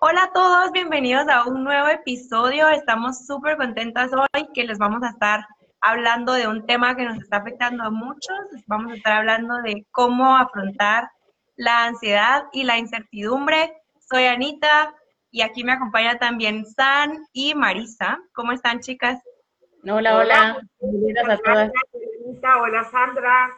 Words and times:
Hola 0.00 0.22
a 0.22 0.32
todos, 0.32 0.70
bienvenidos 0.70 1.26
a 1.26 1.42
un 1.48 1.64
nuevo 1.64 1.88
episodio. 1.88 2.68
Estamos 2.68 3.26
súper 3.26 3.56
contentas 3.56 4.12
hoy 4.12 4.48
que 4.54 4.62
les 4.62 4.78
vamos 4.78 5.02
a 5.02 5.08
estar 5.08 5.44
hablando 5.80 6.34
de 6.34 6.46
un 6.46 6.64
tema 6.66 6.94
que 6.94 7.04
nos 7.04 7.18
está 7.18 7.38
afectando 7.38 7.82
a 7.82 7.90
muchos. 7.90 8.38
Vamos 8.68 8.92
a 8.92 8.94
estar 8.94 9.14
hablando 9.14 9.56
de 9.62 9.84
cómo 9.90 10.36
afrontar 10.36 11.10
la 11.56 11.86
ansiedad 11.86 12.44
y 12.52 12.62
la 12.62 12.78
incertidumbre. 12.78 13.74
Soy 14.08 14.26
Anita 14.26 14.94
y 15.32 15.42
aquí 15.42 15.64
me 15.64 15.72
acompaña 15.72 16.16
también 16.16 16.64
San 16.64 17.26
y 17.32 17.56
Marisa. 17.56 18.20
¿Cómo 18.34 18.52
están, 18.52 18.78
chicas? 18.78 19.20
Hola, 19.82 20.16
hola. 20.16 20.60
Bienvenidas 20.80 21.28
a 21.28 21.38
todas. 21.38 21.72
Hola, 22.60 22.84
Sandra. 22.84 23.50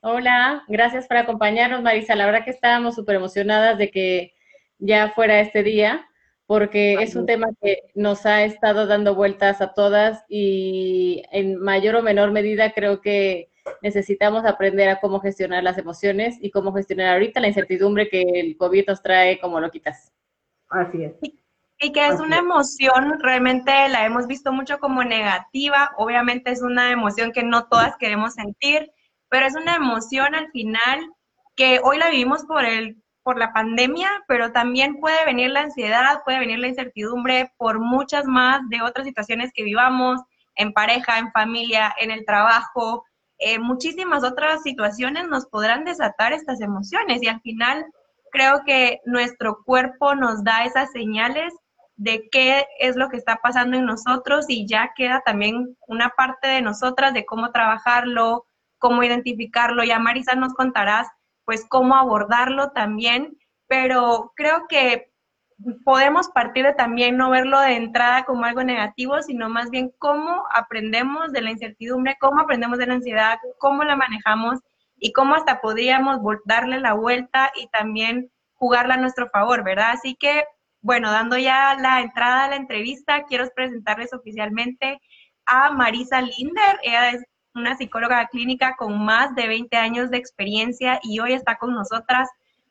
Hola, 0.00 0.64
gracias 0.66 1.06
por 1.06 1.18
acompañarnos, 1.18 1.82
Marisa. 1.82 2.16
La 2.16 2.26
verdad 2.26 2.44
que 2.44 2.50
estábamos 2.50 2.96
súper 2.96 3.14
emocionadas 3.14 3.78
de 3.78 3.92
que 3.92 4.32
ya 4.78 5.12
fuera 5.14 5.40
este 5.40 5.62
día, 5.62 6.08
porque 6.46 6.94
es 6.94 7.14
un 7.14 7.26
tema 7.26 7.48
que 7.60 7.78
nos 7.94 8.24
ha 8.24 8.44
estado 8.44 8.86
dando 8.86 9.14
vueltas 9.14 9.60
a 9.60 9.74
todas 9.74 10.24
y 10.28 11.22
en 11.30 11.60
mayor 11.60 11.96
o 11.96 12.02
menor 12.02 12.30
medida 12.30 12.72
creo 12.72 13.00
que 13.00 13.50
necesitamos 13.82 14.46
aprender 14.46 14.88
a 14.88 14.98
cómo 15.00 15.20
gestionar 15.20 15.62
las 15.62 15.76
emociones 15.78 16.36
y 16.40 16.50
cómo 16.50 16.72
gestionar 16.72 17.12
ahorita 17.12 17.40
la 17.40 17.48
incertidumbre 17.48 18.08
que 18.08 18.22
el 18.22 18.56
COVID 18.56 18.86
nos 18.86 19.02
trae 19.02 19.38
como 19.40 19.60
lo 19.60 19.70
quitas. 19.70 20.12
Así 20.70 21.04
es. 21.04 21.12
Y 21.80 21.92
que 21.92 22.06
es 22.06 22.18
una 22.18 22.38
emoción, 22.38 23.20
realmente 23.20 23.70
la 23.88 24.04
hemos 24.04 24.26
visto 24.26 24.52
mucho 24.52 24.78
como 24.78 25.04
negativa, 25.04 25.92
obviamente 25.96 26.50
es 26.50 26.60
una 26.62 26.90
emoción 26.90 27.30
que 27.30 27.44
no 27.44 27.68
todas 27.68 27.96
queremos 27.98 28.34
sentir, 28.34 28.90
pero 29.28 29.46
es 29.46 29.54
una 29.54 29.76
emoción 29.76 30.34
al 30.34 30.50
final 30.50 31.12
que 31.54 31.80
hoy 31.84 31.98
la 31.98 32.10
vivimos 32.10 32.44
por 32.46 32.64
el 32.64 33.00
por 33.28 33.38
la 33.38 33.52
pandemia, 33.52 34.08
pero 34.26 34.52
también 34.52 35.00
puede 35.00 35.22
venir 35.26 35.50
la 35.50 35.60
ansiedad, 35.60 36.22
puede 36.24 36.38
venir 36.38 36.60
la 36.60 36.68
incertidumbre 36.68 37.52
por 37.58 37.78
muchas 37.78 38.24
más 38.24 38.66
de 38.70 38.80
otras 38.80 39.06
situaciones 39.06 39.50
que 39.52 39.64
vivamos 39.64 40.18
en 40.54 40.72
pareja, 40.72 41.18
en 41.18 41.30
familia, 41.30 41.94
en 41.98 42.10
el 42.10 42.24
trabajo, 42.24 43.04
eh, 43.36 43.58
muchísimas 43.58 44.24
otras 44.24 44.62
situaciones 44.62 45.28
nos 45.28 45.44
podrán 45.44 45.84
desatar 45.84 46.32
estas 46.32 46.62
emociones 46.62 47.22
y 47.22 47.28
al 47.28 47.42
final 47.42 47.84
creo 48.32 48.62
que 48.64 49.02
nuestro 49.04 49.62
cuerpo 49.62 50.14
nos 50.14 50.42
da 50.42 50.64
esas 50.64 50.90
señales 50.90 51.52
de 51.96 52.30
qué 52.32 52.64
es 52.78 52.96
lo 52.96 53.10
que 53.10 53.18
está 53.18 53.40
pasando 53.42 53.76
en 53.76 53.84
nosotros 53.84 54.46
y 54.48 54.66
ya 54.66 54.92
queda 54.96 55.20
también 55.20 55.76
una 55.86 56.14
parte 56.16 56.48
de 56.48 56.62
nosotras 56.62 57.12
de 57.12 57.26
cómo 57.26 57.52
trabajarlo, 57.52 58.46
cómo 58.78 59.02
identificarlo. 59.02 59.84
Ya 59.84 59.98
Marisa 59.98 60.34
nos 60.34 60.54
contarás 60.54 61.08
pues 61.48 61.64
cómo 61.66 61.94
abordarlo 61.94 62.72
también, 62.72 63.38
pero 63.68 64.34
creo 64.36 64.66
que 64.68 65.10
podemos 65.82 66.28
partir 66.28 66.66
de 66.66 66.74
también 66.74 67.16
no 67.16 67.30
verlo 67.30 67.58
de 67.58 67.74
entrada 67.74 68.24
como 68.24 68.44
algo 68.44 68.62
negativo, 68.64 69.22
sino 69.22 69.48
más 69.48 69.70
bien 69.70 69.90
cómo 69.96 70.44
aprendemos 70.54 71.32
de 71.32 71.40
la 71.40 71.50
incertidumbre, 71.50 72.18
cómo 72.20 72.42
aprendemos 72.42 72.78
de 72.78 72.86
la 72.86 72.92
ansiedad, 72.92 73.38
cómo 73.56 73.82
la 73.84 73.96
manejamos 73.96 74.58
y 74.98 75.14
cómo 75.14 75.36
hasta 75.36 75.62
podríamos 75.62 76.18
darle 76.44 76.80
la 76.80 76.92
vuelta 76.92 77.50
y 77.56 77.68
también 77.68 78.30
jugarla 78.52 78.94
a 78.94 78.98
nuestro 78.98 79.30
favor, 79.30 79.64
¿verdad? 79.64 79.92
Así 79.92 80.16
que 80.16 80.44
bueno, 80.82 81.10
dando 81.10 81.38
ya 81.38 81.78
la 81.80 82.02
entrada 82.02 82.44
a 82.44 82.48
la 82.50 82.56
entrevista, 82.56 83.24
quiero 83.24 83.48
presentarles 83.56 84.12
oficialmente 84.12 85.00
a 85.46 85.70
Marisa 85.70 86.20
Linder. 86.20 86.78
Ella 86.82 87.12
es 87.12 87.24
una 87.54 87.76
psicóloga 87.76 88.26
clínica 88.28 88.76
con 88.76 89.04
más 89.04 89.34
de 89.34 89.48
20 89.48 89.76
años 89.76 90.10
de 90.10 90.18
experiencia 90.18 91.00
y 91.02 91.20
hoy 91.20 91.32
está 91.32 91.56
con 91.58 91.74
nosotras 91.74 92.28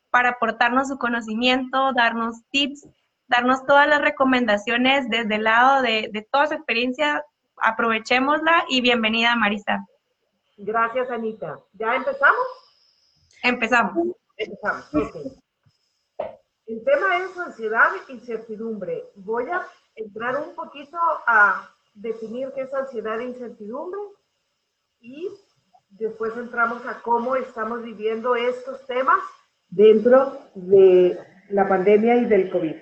para 0.10 0.30
aportarnos 0.30 0.88
su 0.88 0.98
conocimiento, 0.98 1.92
darnos 1.94 2.38
tips, 2.52 2.88
darnos 3.28 3.66
todas 3.66 3.88
las 3.88 4.02
recomendaciones 4.02 5.10
desde 5.10 5.36
el 5.36 5.44
lado 5.44 5.82
de, 5.82 6.28
toda 6.32 6.48
su 6.48 6.54
experiencia. 6.54 7.24
Aprovechémosla 7.60 8.66
y 8.70 8.82
bienvenida, 8.82 9.36
Marisa. 9.36 9.86
Gracias, 10.58 11.10
Anita. 11.10 11.60
¿Ya 11.74 11.96
empezamos? 11.96 12.46
Empezamos. 13.44 13.98
Empezamos, 14.38 15.38
el 16.68 16.84
tema 16.84 17.18
es 17.18 17.38
ansiedad 17.38 17.88
e 18.10 18.12
incertidumbre. 18.12 19.06
Voy 19.16 19.50
a 19.50 19.66
entrar 19.96 20.36
un 20.38 20.54
poquito 20.54 20.98
a 21.26 21.70
definir 21.94 22.52
qué 22.54 22.62
es 22.62 22.74
ansiedad 22.74 23.22
e 23.22 23.26
incertidumbre 23.26 24.00
y 25.08 25.30
después 25.90 26.36
entramos 26.36 26.86
a 26.86 27.02
cómo 27.02 27.36
estamos 27.36 27.82
viviendo 27.84 28.36
estos 28.36 28.86
temas 28.86 29.20
dentro 29.70 30.38
de 30.56 31.18
la 31.50 31.68
pandemia 31.68 32.18
y 32.18 32.26
del 32.26 32.50
COVID. 32.52 32.76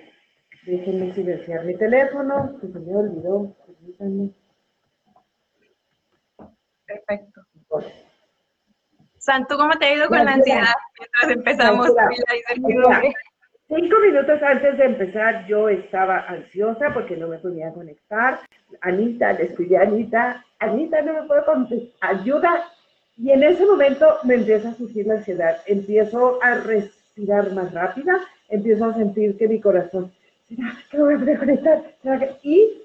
Déjenme 0.66 1.14
silenciar 1.14 1.64
mi 1.64 1.76
teléfono, 1.76 2.58
que 2.60 2.66
se 2.66 2.78
me 2.80 2.96
olvidó. 2.96 3.56
Perfecto. 6.86 7.40
Santo, 9.18 9.56
¿cómo 9.56 9.72
te 9.78 9.86
ha 9.86 9.94
ido 9.94 10.08
con 10.08 10.24
la 10.24 10.32
ansiedad 10.32 10.74
mientras 10.98 11.30
empezamos? 11.30 11.90
Cinco 13.68 13.98
minutos 13.98 14.40
antes 14.44 14.78
de 14.78 14.84
empezar 14.84 15.44
yo 15.48 15.68
estaba 15.68 16.20
ansiosa 16.28 16.94
porque 16.94 17.16
no 17.16 17.26
me 17.26 17.38
podía 17.38 17.72
conectar. 17.72 18.38
Anita, 18.80 19.32
le 19.32 19.46
escribí 19.46 19.74
a 19.74 19.82
Anita, 19.82 20.44
Anita 20.60 21.02
no 21.02 21.14
me 21.14 21.22
puedo 21.24 21.44
contestar, 21.44 21.90
ayuda. 22.00 22.64
Y 23.16 23.32
en 23.32 23.42
ese 23.42 23.66
momento 23.66 24.18
me 24.22 24.34
empieza 24.34 24.68
a 24.68 24.74
surgir 24.74 25.08
la 25.08 25.14
ansiedad. 25.14 25.56
Empiezo 25.66 26.38
a 26.42 26.54
respirar 26.54 27.52
más 27.54 27.72
rápida, 27.72 28.20
empiezo 28.50 28.84
a 28.84 28.94
sentir 28.94 29.36
que 29.36 29.48
mi 29.48 29.60
corazón, 29.60 30.12
¿será 30.48 30.72
que 30.88 30.98
voy 30.98 31.16
conectar? 31.36 31.82
Y 32.44 32.82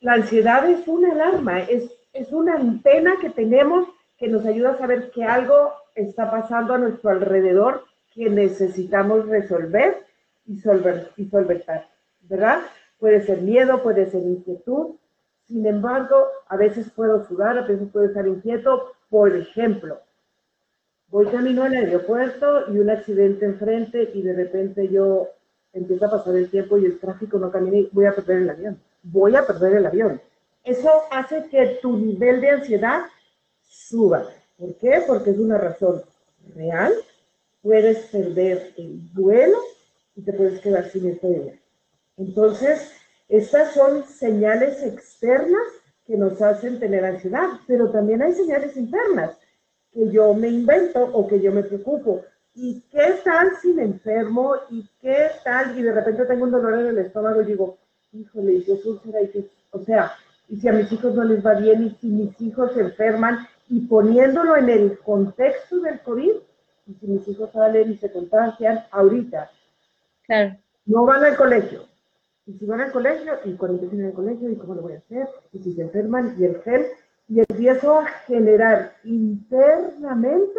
la 0.00 0.14
ansiedad 0.14 0.66
es 0.70 0.88
una 0.88 1.12
alarma, 1.12 1.60
es, 1.60 1.92
es 2.14 2.32
una 2.32 2.54
antena 2.54 3.16
que 3.20 3.28
tenemos 3.28 3.86
que 4.16 4.28
nos 4.28 4.46
ayuda 4.46 4.70
a 4.70 4.78
saber 4.78 5.10
que 5.10 5.24
algo 5.24 5.74
está 5.94 6.30
pasando 6.30 6.72
a 6.72 6.78
nuestro 6.78 7.10
alrededor 7.10 7.84
que 8.20 8.28
necesitamos 8.28 9.26
resolver 9.28 9.96
y, 10.44 10.58
solver, 10.58 11.10
y 11.16 11.24
solventar, 11.30 11.88
¿verdad? 12.28 12.60
Puede 12.98 13.22
ser 13.22 13.40
miedo, 13.40 13.82
puede 13.82 14.10
ser 14.10 14.22
inquietud. 14.22 14.96
Sin 15.46 15.64
embargo, 15.64 16.26
a 16.46 16.58
veces 16.58 16.90
puedo 16.90 17.24
sudar, 17.24 17.56
a 17.56 17.62
veces 17.62 17.88
puedo 17.90 18.04
estar 18.04 18.28
inquieto. 18.28 18.92
Por 19.08 19.34
ejemplo, 19.34 20.00
voy 21.08 21.28
camino 21.28 21.62
al 21.62 21.72
aeropuerto 21.72 22.70
y 22.70 22.76
un 22.76 22.90
accidente 22.90 23.46
enfrente 23.46 24.10
y 24.12 24.20
de 24.20 24.34
repente 24.34 24.86
yo 24.88 25.28
empiezo 25.72 26.04
a 26.04 26.10
pasar 26.10 26.36
el 26.36 26.50
tiempo 26.50 26.76
y 26.76 26.84
el 26.84 26.98
tráfico 26.98 27.38
no 27.38 27.50
camina 27.50 27.78
y 27.78 27.88
voy 27.90 28.04
a 28.04 28.14
perder 28.14 28.42
el 28.42 28.50
avión. 28.50 28.78
Voy 29.02 29.34
a 29.34 29.46
perder 29.46 29.78
el 29.78 29.86
avión. 29.86 30.20
Eso 30.62 30.90
hace 31.10 31.46
que 31.50 31.78
tu 31.80 31.96
nivel 31.96 32.42
de 32.42 32.50
ansiedad 32.50 33.00
suba. 33.62 34.24
¿Por 34.58 34.74
qué? 34.74 35.04
Porque 35.06 35.30
es 35.30 35.38
una 35.38 35.56
razón 35.56 36.02
real 36.54 36.92
puedes 37.62 38.06
perder 38.06 38.72
el 38.76 39.00
vuelo 39.12 39.58
y 40.16 40.22
te 40.22 40.32
puedes 40.32 40.60
quedar 40.60 40.88
sin 40.90 41.06
el. 41.06 41.60
Entonces, 42.16 42.92
estas 43.28 43.72
son 43.74 44.04
señales 44.04 44.82
externas 44.82 45.62
que 46.06 46.16
nos 46.16 46.40
hacen 46.42 46.80
tener 46.80 47.04
ansiedad, 47.04 47.48
pero 47.66 47.90
también 47.90 48.22
hay 48.22 48.32
señales 48.32 48.76
internas 48.76 49.36
que 49.92 50.10
yo 50.10 50.34
me 50.34 50.48
invento 50.48 51.04
o 51.04 51.26
que 51.26 51.40
yo 51.40 51.52
me 51.52 51.62
preocupo. 51.62 52.22
¿Y 52.54 52.80
qué 52.90 53.14
tal 53.24 53.52
si 53.62 53.72
me 53.72 53.84
enfermo? 53.84 54.54
¿Y 54.70 54.88
qué 55.00 55.28
tal? 55.44 55.78
Y 55.78 55.82
de 55.82 55.92
repente 55.92 56.24
tengo 56.26 56.44
un 56.44 56.50
dolor 56.50 56.80
en 56.80 56.86
el 56.88 56.98
estómago 56.98 57.42
y 57.42 57.46
digo, 57.46 57.78
híjole, 58.12 58.54
y 58.54 58.64
que, 58.64 59.48
o 59.70 59.84
sea, 59.84 60.12
y 60.48 60.56
si 60.56 60.68
a 60.68 60.72
mis 60.72 60.90
hijos 60.90 61.14
no 61.14 61.24
les 61.24 61.44
va 61.46 61.54
bien 61.54 61.84
y 61.84 61.90
si 62.00 62.08
mis 62.08 62.40
hijos 62.40 62.72
se 62.74 62.80
enferman 62.80 63.46
y 63.68 63.80
poniéndolo 63.86 64.56
en 64.56 64.68
el 64.68 64.98
contexto 64.98 65.78
del 65.80 66.00
COVID, 66.00 66.32
y 66.90 66.94
si 66.94 67.06
mis 67.06 67.28
hijos 67.28 67.50
salen 67.52 67.92
y 67.92 67.96
se 67.98 68.10
contagian 68.10 68.84
ahorita, 68.90 69.50
no 70.86 71.04
van 71.04 71.24
al 71.24 71.36
colegio. 71.36 71.84
Y 72.46 72.54
si 72.54 72.66
van 72.66 72.80
al 72.80 72.90
colegio, 72.90 73.34
y 73.44 73.54
cuando 73.54 73.76
empiecen 73.76 74.06
el 74.06 74.12
colegio, 74.12 74.50
¿y 74.50 74.56
cómo 74.56 74.74
lo 74.74 74.82
voy 74.82 74.94
a 74.94 74.98
hacer? 74.98 75.28
Y 75.52 75.60
si 75.60 75.72
se 75.72 75.82
enferman, 75.82 76.34
y 76.38 76.44
el 76.44 76.60
gel, 76.62 76.86
y 77.28 77.40
empiezo 77.40 78.00
a 78.00 78.06
generar 78.26 78.96
internamente 79.04 80.58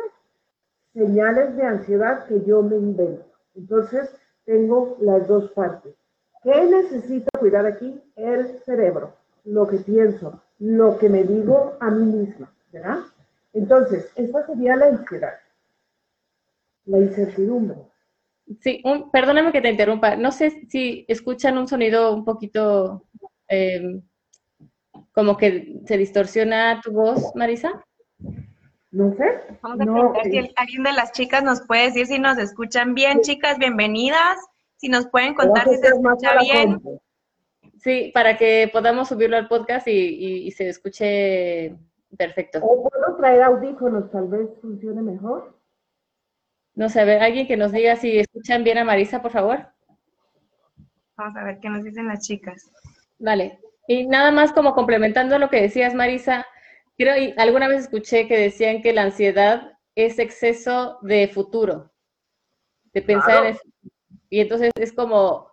señales 0.94 1.58
de 1.58 1.64
ansiedad 1.64 2.26
que 2.28 2.42
yo 2.46 2.62
me 2.62 2.78
invento. 2.78 3.26
Entonces, 3.56 4.10
tengo 4.46 4.98
las 5.02 5.28
dos 5.28 5.52
partes. 5.52 5.94
¿Qué 6.44 6.64
necesito 6.66 7.30
cuidar 7.40 7.66
aquí? 7.66 8.02
El 8.16 8.60
cerebro, 8.60 9.14
lo 9.44 9.68
que 9.68 9.78
pienso, 9.78 10.42
lo 10.60 10.98
que 10.98 11.10
me 11.10 11.24
digo 11.24 11.76
a 11.82 11.92
mí 11.92 12.04
misma, 12.04 12.54
¿verdad? 12.72 13.00
Entonces, 13.54 14.10
esta 14.16 14.46
sería 14.46 14.78
la 14.78 14.88
ansiedad 14.88 15.34
la 16.86 16.98
incertidumbre. 17.00 17.78
Sí, 18.60 18.84
perdóname 19.12 19.52
que 19.52 19.62
te 19.62 19.70
interrumpa. 19.70 20.16
No 20.16 20.32
sé 20.32 20.68
si 20.70 21.06
escuchan 21.08 21.58
un 21.58 21.68
sonido 21.68 22.14
un 22.14 22.26
poquito 22.26 23.06
em, 23.48 24.02
como 25.14 25.38
que 25.38 25.82
se 25.86 25.98
distorsiona 25.98 26.82
tu 26.84 26.92
voz, 26.92 27.34
Marisa. 27.36 27.84
No 28.92 29.14
sé. 29.14 29.24
Vamos 29.62 29.80
a 29.80 29.84
preguntar 29.84 30.24
si 30.24 30.54
alguien 30.56 30.84
de 30.84 30.94
las 30.94 31.12
chicas 31.14 31.44
nos 31.44 31.62
puede 31.62 31.86
decir 31.86 32.08
si 32.08 32.20
nos 32.20 32.38
escuchan 32.38 32.94
bien. 32.94 33.22
Chicas, 33.22 33.58
bienvenidas. 33.58 34.38
si 34.76 34.90
nos 34.90 35.08
pueden 35.08 35.36
contar 35.36 35.70
si 35.70 35.78
se 35.78 35.88
escucha 35.88 36.40
bien. 36.40 36.82
Sí, 37.78 38.12
para 38.14 38.38
que 38.38 38.70
podamos 38.72 39.08
subirlo 39.08 39.38
al 39.38 39.48
podcast 39.48 39.88
y, 39.88 40.46
y, 40.46 40.52
se 40.52 40.70
escuche 40.70 41.76
perfecto. 42.18 42.60
O 42.62 42.88
puedo 42.90 43.16
traer 43.16 43.44
audífonos, 43.44 44.12
tal 44.12 44.28
vez 44.28 44.50
funcione 44.62 45.02
mejor. 45.02 45.61
No 46.82 46.90
sé, 46.90 47.00
a 47.00 47.06
ver, 47.06 47.22
alguien 47.22 47.46
que 47.46 47.58
nos 47.58 47.72
diga 47.72 47.96
si 47.96 48.18
escuchan 48.18 48.64
bien 48.64 48.80
a 48.80 48.84
Marisa, 48.84 49.22
por 49.22 49.30
favor. 49.30 49.68
Vamos 51.16 51.38
a 51.38 51.44
ver 51.44 51.60
qué 51.60 51.70
nos 51.70 51.84
dicen 51.84 52.08
las 52.08 52.26
chicas. 52.26 52.72
Vale. 53.20 53.60
Y 53.88 54.08
nada 54.08 54.32
más 54.32 54.52
como 54.52 54.74
complementando 54.74 55.38
lo 55.38 55.52
que 55.52 55.62
decías, 55.62 55.94
Marisa, 55.94 56.44
creo, 56.98 57.16
y 57.18 57.36
alguna 57.38 57.68
vez 57.68 57.82
escuché 57.82 58.28
que 58.28 58.36
decían 58.36 58.82
que 58.82 58.94
la 58.94 59.04
ansiedad 59.04 59.78
es 59.94 60.18
exceso 60.18 60.98
de 61.04 61.28
futuro, 61.28 61.92
de 62.94 63.04
pensar 63.04 63.46
en 63.46 63.52
eso. 63.52 63.62
Y 64.32 64.40
entonces 64.40 64.72
es 64.74 64.92
como 64.92 65.51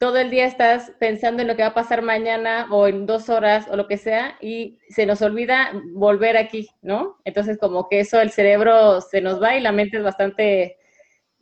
todo 0.00 0.16
el 0.16 0.30
día 0.30 0.46
estás 0.46 0.92
pensando 0.98 1.42
en 1.42 1.48
lo 1.48 1.56
que 1.56 1.62
va 1.62 1.68
a 1.68 1.74
pasar 1.74 2.00
mañana 2.00 2.66
o 2.70 2.86
en 2.86 3.04
dos 3.04 3.28
horas 3.28 3.66
o 3.68 3.76
lo 3.76 3.86
que 3.86 3.98
sea 3.98 4.38
y 4.40 4.80
se 4.88 5.04
nos 5.04 5.20
olvida 5.20 5.72
volver 5.92 6.38
aquí, 6.38 6.70
¿no? 6.80 7.18
Entonces 7.24 7.58
como 7.58 7.86
que 7.86 8.00
eso 8.00 8.18
el 8.18 8.30
cerebro 8.30 9.02
se 9.02 9.20
nos 9.20 9.42
va 9.42 9.56
y 9.56 9.60
la 9.60 9.72
mente 9.72 9.98
es 9.98 10.02
bastante, 10.02 10.78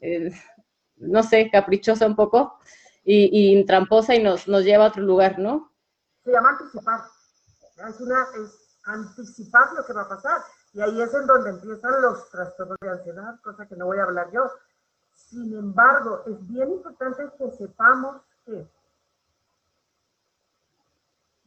eh, 0.01 0.33
no 0.97 1.23
sé, 1.23 1.49
caprichosa 1.53 2.05
un 2.05 2.17
poco 2.17 2.59
y, 3.05 3.65
tramposa 3.65 4.17
y 4.17 4.23
nos, 4.25 4.49
nos 4.49 4.65
lleva 4.65 4.87
a 4.87 4.89
otro 4.89 5.05
lugar, 5.05 5.39
¿no? 5.39 5.73
Se 6.25 6.33
llama 6.33 6.51
anticipar. 6.51 7.01
Es, 7.89 8.01
una, 8.01 8.27
es 8.43 8.81
anticipar 8.87 9.73
lo 9.77 9.87
que 9.87 9.93
va 9.93 10.03
a 10.03 10.09
pasar. 10.09 10.41
Y 10.73 10.81
ahí 10.81 11.01
es 11.01 11.15
en 11.15 11.29
donde 11.29 11.51
empiezan 11.51 12.03
los 12.03 12.29
trastornos 12.29 12.77
de 12.81 12.91
ansiedad, 12.91 13.37
cosa 13.41 13.69
que 13.69 13.77
no 13.77 13.87
voy 13.87 13.99
a 13.99 14.03
hablar 14.03 14.33
yo. 14.33 14.51
Sin 15.15 15.57
embargo, 15.57 16.25
es 16.27 16.49
bien 16.49 16.73
importante 16.73 17.23
que 17.39 17.51
sepamos 17.53 18.21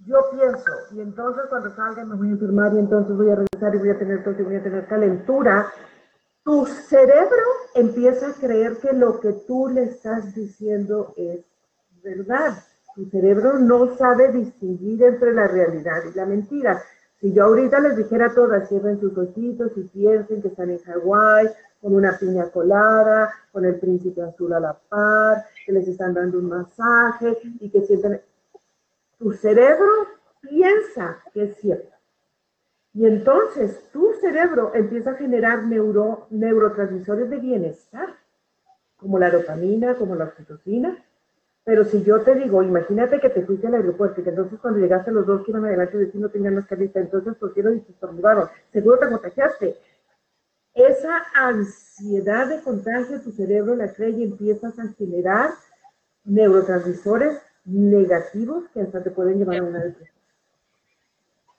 yo 0.05 0.29
pienso, 0.31 0.71
y 0.91 1.01
entonces 1.01 1.43
cuando 1.49 1.75
salga 1.75 2.05
me 2.05 2.15
voy 2.15 2.29
a 2.29 2.31
enfermar 2.31 2.73
y 2.73 2.79
entonces 2.79 3.15
voy 3.15 3.29
a 3.29 3.35
regresar 3.35 3.75
y 3.75 3.77
voy 3.79 3.89
a 3.89 3.99
tener 3.99 4.23
tos 4.23 4.39
y 4.39 4.43
voy 4.43 4.55
a 4.55 4.63
tener 4.63 4.87
calentura, 4.87 5.71
tu 6.43 6.65
cerebro 6.65 7.45
empieza 7.75 8.29
a 8.29 8.33
creer 8.33 8.77
que 8.77 8.93
lo 8.93 9.19
que 9.19 9.33
tú 9.47 9.67
le 9.67 9.83
estás 9.83 10.33
diciendo 10.33 11.13
es 11.15 11.45
verdad. 12.03 12.53
Tu 12.95 13.05
cerebro 13.05 13.59
no 13.59 13.95
sabe 13.95 14.31
distinguir 14.31 15.03
entre 15.03 15.33
la 15.33 15.47
realidad 15.47 16.01
y 16.11 16.17
la 16.17 16.25
mentira. 16.25 16.81
Si 17.19 17.31
yo 17.31 17.45
ahorita 17.45 17.79
les 17.79 17.95
dijera 17.95 18.27
a 18.27 18.33
todas, 18.33 18.67
cierren 18.67 18.99
sus 18.99 19.15
ojitos 19.15 19.71
y 19.77 19.83
piensen 19.83 20.41
que 20.41 20.47
están 20.47 20.71
en 20.71 20.79
Hawái, 20.79 21.47
con 21.81 21.95
una 21.95 22.17
piña 22.17 22.49
colada, 22.49 23.33
con 23.51 23.65
el 23.65 23.79
príncipe 23.79 24.21
azul 24.21 24.53
a 24.53 24.59
la 24.59 24.73
par, 24.73 25.45
que 25.65 25.71
les 25.71 25.87
están 25.87 26.13
dando 26.13 26.37
un 26.37 26.49
masaje 26.49 27.37
y 27.59 27.69
que 27.69 27.81
sienten... 27.81 28.21
Tu 29.17 29.33
cerebro 29.33 29.87
piensa 30.41 31.17
que 31.33 31.43
es 31.43 31.57
cierto. 31.57 31.91
Y 32.93 33.05
entonces 33.05 33.89
tu 33.91 34.13
cerebro 34.19 34.71
empieza 34.73 35.11
a 35.11 35.15
generar 35.15 35.63
neuro, 35.63 36.27
neurotransmisores 36.29 37.29
de 37.29 37.37
bienestar, 37.37 38.09
como 38.97 39.17
la 39.17 39.31
dopamina, 39.31 39.95
como 39.95 40.15
la 40.15 40.25
oxitocina, 40.25 40.97
pero 41.63 41.85
si 41.85 42.03
yo 42.03 42.21
te 42.21 42.35
digo, 42.35 42.63
imagínate 42.63 43.19
que 43.19 43.29
te 43.29 43.45
fuiste 43.45 43.67
al 43.67 43.75
aeropuerto 43.75 44.19
y 44.19 44.23
que 44.23 44.31
entonces 44.31 44.59
cuando 44.59 44.79
llegaste 44.79 45.11
los 45.11 45.27
dos 45.27 45.47
iban 45.47 45.65
adelante 45.65 45.97
de 45.97 46.07
ti 46.07 46.17
no 46.17 46.29
tenían 46.29 46.55
mascarita, 46.55 46.99
entonces 46.99 47.35
por 47.35 47.53
qué 47.53 47.61
no 47.61 47.69
estornudaron? 47.69 48.49
Seguro 48.73 48.97
te 48.97 49.09
contagiaste. 49.09 49.77
Esa 50.73 51.25
ansiedad 51.33 52.47
de 52.47 52.61
contagio 52.61 53.21
tu 53.21 53.31
cerebro 53.31 53.75
la 53.75 53.93
cree 53.93 54.11
y 54.11 54.23
empiezas 54.23 54.77
a 54.79 54.87
generar 54.97 55.51
neurotransmisores 56.23 57.41
negativos 57.65 58.65
que 58.73 58.81
hasta 58.81 59.03
te 59.03 59.11
pueden 59.11 59.39
llevar 59.39 59.57
a 59.57 59.63
una 59.63 59.79
depresión. 59.79 60.15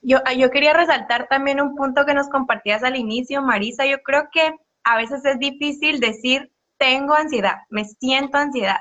Yo, 0.01 0.19
yo 0.37 0.51
quería 0.51 0.73
resaltar 0.73 1.29
también 1.29 1.61
un 1.61 1.77
punto 1.77 2.05
que 2.05 2.15
nos 2.15 2.29
compartías 2.29 2.83
al 2.83 2.97
inicio, 2.97 3.41
Marisa. 3.43 3.87
Yo 3.87 4.03
creo 4.03 4.29
que 4.33 4.57
a 4.83 4.97
veces 4.97 5.25
es 5.25 5.39
difícil 5.39 6.01
decir 6.01 6.51
tengo 6.83 7.15
ansiedad, 7.15 7.59
me 7.71 7.85
siento 7.85 8.39
ansiedad, 8.39 8.79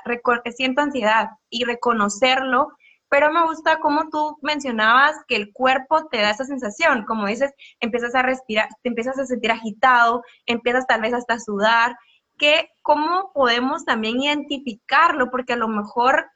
siento 0.56 0.80
ansiedad 0.80 1.30
y 1.50 1.64
reconocerlo, 1.64 2.72
pero 3.12 3.30
me 3.30 3.44
gusta 3.44 3.78
como 3.78 4.08
tú 4.08 4.38
mencionabas 4.40 5.14
que 5.28 5.36
el 5.36 5.52
cuerpo 5.52 6.06
te 6.06 6.16
da 6.16 6.30
esa 6.30 6.46
sensación, 6.46 7.04
como 7.04 7.26
dices, 7.26 7.52
empiezas 7.78 8.14
a 8.14 8.22
respirar, 8.22 8.70
te 8.82 8.88
empiezas 8.88 9.18
a 9.18 9.26
sentir 9.26 9.52
agitado, 9.52 10.22
empiezas 10.46 10.86
tal 10.86 11.02
vez 11.02 11.12
hasta 11.12 11.34
a 11.34 11.38
sudar, 11.38 11.94
que 12.38 12.70
cómo 12.80 13.30
podemos 13.34 13.84
también 13.84 14.18
identificarlo, 14.18 15.30
porque 15.30 15.52
a 15.52 15.56
lo 15.56 15.68
mejor 15.68 16.30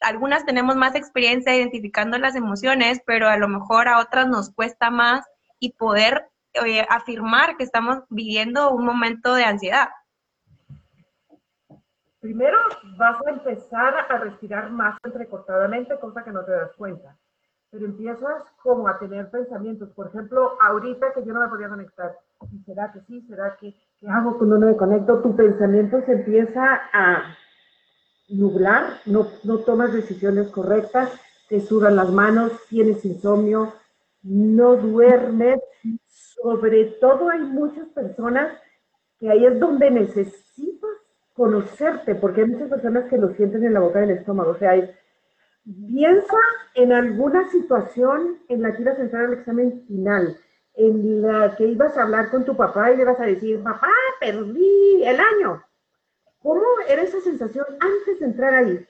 algunas 0.00 0.46
tenemos 0.46 0.76
más 0.76 0.94
experiencia 0.94 1.56
identificando 1.56 2.16
las 2.16 2.36
emociones, 2.36 3.00
pero 3.04 3.28
a 3.28 3.36
lo 3.36 3.48
mejor 3.48 3.88
a 3.88 3.98
otras 3.98 4.28
nos 4.28 4.54
cuesta 4.54 4.90
más 4.90 5.26
y 5.58 5.72
poder 5.72 6.30
eh, 6.64 6.86
afirmar 6.90 7.56
que 7.56 7.64
estamos 7.64 8.04
viviendo 8.08 8.70
un 8.70 8.84
momento 8.84 9.34
de 9.34 9.46
ansiedad. 9.46 9.88
Primero 12.24 12.56
vas 12.96 13.20
a 13.26 13.30
empezar 13.32 13.94
a 14.08 14.16
respirar 14.16 14.70
más 14.70 14.96
entrecortadamente, 15.04 15.98
cosa 15.98 16.24
que 16.24 16.32
no 16.32 16.42
te 16.42 16.52
das 16.52 16.72
cuenta. 16.72 17.18
Pero 17.70 17.84
empiezas 17.84 18.42
como 18.62 18.88
a 18.88 18.98
tener 18.98 19.30
pensamientos. 19.30 19.90
Por 19.90 20.06
ejemplo, 20.06 20.56
ahorita 20.58 21.12
que 21.12 21.22
yo 21.22 21.34
no 21.34 21.40
me 21.40 21.48
podía 21.48 21.68
conectar. 21.68 22.16
¿Será 22.64 22.90
que 22.92 23.02
sí? 23.02 23.20
¿Será 23.28 23.54
que 23.60 23.74
qué 24.00 24.08
hago 24.08 24.38
cuando 24.38 24.56
no 24.56 24.68
me 24.68 24.76
conecto? 24.78 25.20
Tu 25.20 25.36
pensamiento 25.36 26.00
se 26.06 26.12
empieza 26.12 26.80
a 26.94 27.36
nublar, 28.30 29.00
no, 29.04 29.26
no 29.42 29.58
tomas 29.58 29.92
decisiones 29.92 30.48
correctas, 30.48 31.12
te 31.50 31.60
sudan 31.60 31.94
las 31.94 32.10
manos, 32.10 32.52
tienes 32.70 33.04
insomnio, 33.04 33.74
no 34.22 34.76
duermes. 34.76 35.60
Sobre 36.06 36.86
todo 37.02 37.28
hay 37.28 37.40
muchas 37.40 37.86
personas 37.88 38.50
que 39.18 39.28
ahí 39.28 39.44
es 39.44 39.60
donde 39.60 39.90
necesitas 39.90 40.44
conocerte, 41.34 42.14
porque 42.14 42.42
hay 42.42 42.48
muchas 42.48 42.68
personas 42.68 43.04
que 43.10 43.18
lo 43.18 43.34
sienten 43.34 43.64
en 43.64 43.74
la 43.74 43.80
boca 43.80 44.00
del 44.00 44.10
estómago. 44.10 44.52
O 44.52 44.58
sea, 44.58 44.72
piensa 45.86 46.36
en 46.74 46.92
alguna 46.92 47.48
situación 47.50 48.38
en 48.48 48.62
la 48.62 48.74
que 48.74 48.82
ibas 48.82 48.98
a 48.98 49.02
entrar 49.02 49.26
al 49.26 49.34
examen 49.34 49.84
final, 49.86 50.36
en 50.76 51.22
la 51.22 51.54
que 51.56 51.66
ibas 51.66 51.96
a 51.96 52.02
hablar 52.02 52.30
con 52.30 52.44
tu 52.44 52.56
papá 52.56 52.92
y 52.92 52.96
le 52.96 53.04
vas 53.04 53.20
a 53.20 53.26
decir, 53.26 53.62
papá, 53.62 53.90
perdí 54.20 55.04
el 55.04 55.18
año. 55.18 55.62
¿Cómo 56.40 56.62
era 56.88 57.02
esa 57.02 57.20
sensación 57.20 57.64
antes 57.80 58.20
de 58.20 58.26
entrar 58.26 58.54
ahí? 58.54 58.86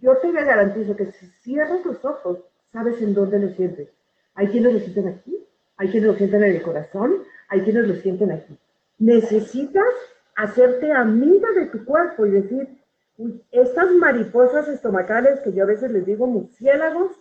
Yo 0.00 0.16
te 0.18 0.32
garantizo 0.32 0.96
que 0.96 1.12
si 1.12 1.26
cierras 1.42 1.84
los 1.84 2.04
ojos, 2.04 2.38
sabes 2.72 3.00
en 3.02 3.14
dónde 3.14 3.38
lo 3.38 3.48
sientes. 3.50 3.88
Hay 4.34 4.48
quienes 4.48 4.72
lo 4.74 4.78
sienten 4.80 5.08
aquí, 5.08 5.46
hay 5.76 5.88
quienes 5.90 6.10
lo 6.10 6.16
sienten 6.16 6.44
en 6.44 6.56
el 6.56 6.62
corazón, 6.62 7.24
hay 7.48 7.60
quienes 7.62 7.88
lo 7.88 7.94
sienten 7.96 8.30
aquí. 8.30 8.56
Necesitas 8.98 9.92
hacerte 10.36 10.92
amiga 10.92 11.50
de 11.52 11.66
tu 11.66 11.84
cuerpo 11.84 12.26
y 12.26 12.30
decir, 12.30 12.68
estas 13.50 13.92
mariposas 13.92 14.68
estomacales 14.68 15.40
que 15.40 15.52
yo 15.52 15.64
a 15.64 15.66
veces 15.66 15.90
les 15.90 16.06
digo 16.06 16.26
murciélagos, 16.26 17.12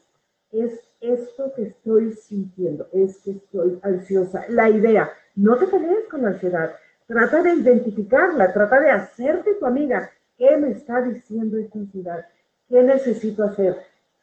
es 0.51 0.79
esto 1.01 1.53
que 1.55 1.63
estoy 1.63 2.13
sintiendo, 2.13 2.87
es 2.91 3.19
que 3.19 3.31
estoy 3.31 3.79
ansiosa. 3.83 4.45
La 4.49 4.69
idea, 4.69 5.09
no 5.35 5.57
te 5.57 5.67
pelees 5.67 6.07
con 6.09 6.25
ansiedad, 6.25 6.71
trata 7.07 7.41
de 7.43 7.53
identificarla, 7.53 8.53
trata 8.53 8.79
de 8.79 8.91
hacerte 8.91 9.55
tu 9.55 9.65
amiga. 9.65 10.09
¿Qué 10.37 10.55
me 10.57 10.71
está 10.71 11.01
diciendo 11.01 11.57
esta 11.57 11.79
ansiedad? 11.79 12.25
¿Qué 12.69 12.81
necesito 12.81 13.43
hacer? 13.43 13.75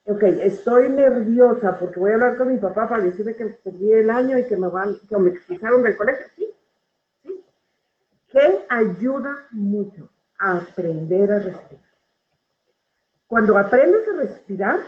Ok, 0.06 0.22
estoy 0.22 0.88
nerviosa 0.88 1.78
porque 1.78 1.98
voy 1.98 2.12
a 2.12 2.14
hablar 2.14 2.36
con 2.36 2.52
mi 2.52 2.58
papá 2.58 2.88
para 2.88 3.02
decirle 3.02 3.34
que 3.34 3.46
perdí 3.46 3.92
el 3.92 4.08
año 4.08 4.38
y 4.38 4.44
que 4.44 4.56
me 4.56 4.68
van, 4.68 4.96
que 5.08 5.16
me 5.16 5.30
expulsaron 5.30 5.82
del 5.82 5.96
colegio. 5.96 6.26
Sí, 6.36 6.48
que 8.36 8.66
ayuda 8.68 9.46
mucho 9.50 10.10
a 10.38 10.58
aprender 10.58 11.32
a 11.32 11.38
respirar. 11.38 11.84
Cuando 13.26 13.56
aprendes 13.56 14.06
a 14.08 14.16
respirar, 14.18 14.80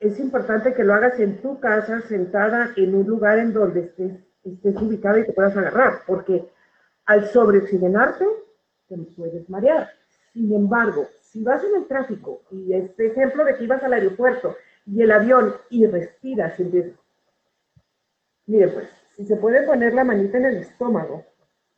es 0.00 0.18
importante 0.18 0.74
que 0.74 0.82
lo 0.82 0.94
hagas 0.94 1.20
en 1.20 1.40
tu 1.40 1.60
casa, 1.60 2.00
sentada 2.08 2.72
en 2.76 2.96
un 2.96 3.06
lugar 3.06 3.38
en 3.38 3.52
donde 3.52 3.82
estés, 3.82 4.18
estés 4.42 4.74
ubicado 4.82 5.18
y 5.18 5.24
te 5.24 5.32
puedas 5.32 5.56
agarrar, 5.56 6.00
porque 6.04 6.50
al 7.06 7.28
sobreoxigenarte 7.28 8.26
te 8.88 8.96
puedes 9.16 9.48
marear. 9.48 9.88
Sin 10.32 10.52
embargo, 10.52 11.06
si 11.20 11.44
vas 11.44 11.62
en 11.62 11.76
el 11.76 11.86
tráfico, 11.86 12.42
y 12.50 12.72
este 12.72 13.06
ejemplo 13.06 13.44
de 13.44 13.54
que 13.54 13.64
ibas 13.64 13.84
al 13.84 13.92
aeropuerto 13.92 14.56
y 14.84 15.00
el 15.00 15.12
avión 15.12 15.54
y 15.68 15.86
respiras, 15.86 16.58
empiezas. 16.58 16.98
Mire, 18.46 18.66
pues, 18.66 18.88
si 19.14 19.24
se 19.26 19.36
puede 19.36 19.62
poner 19.62 19.94
la 19.94 20.02
manita 20.02 20.38
en 20.38 20.46
el 20.46 20.56
estómago 20.56 21.29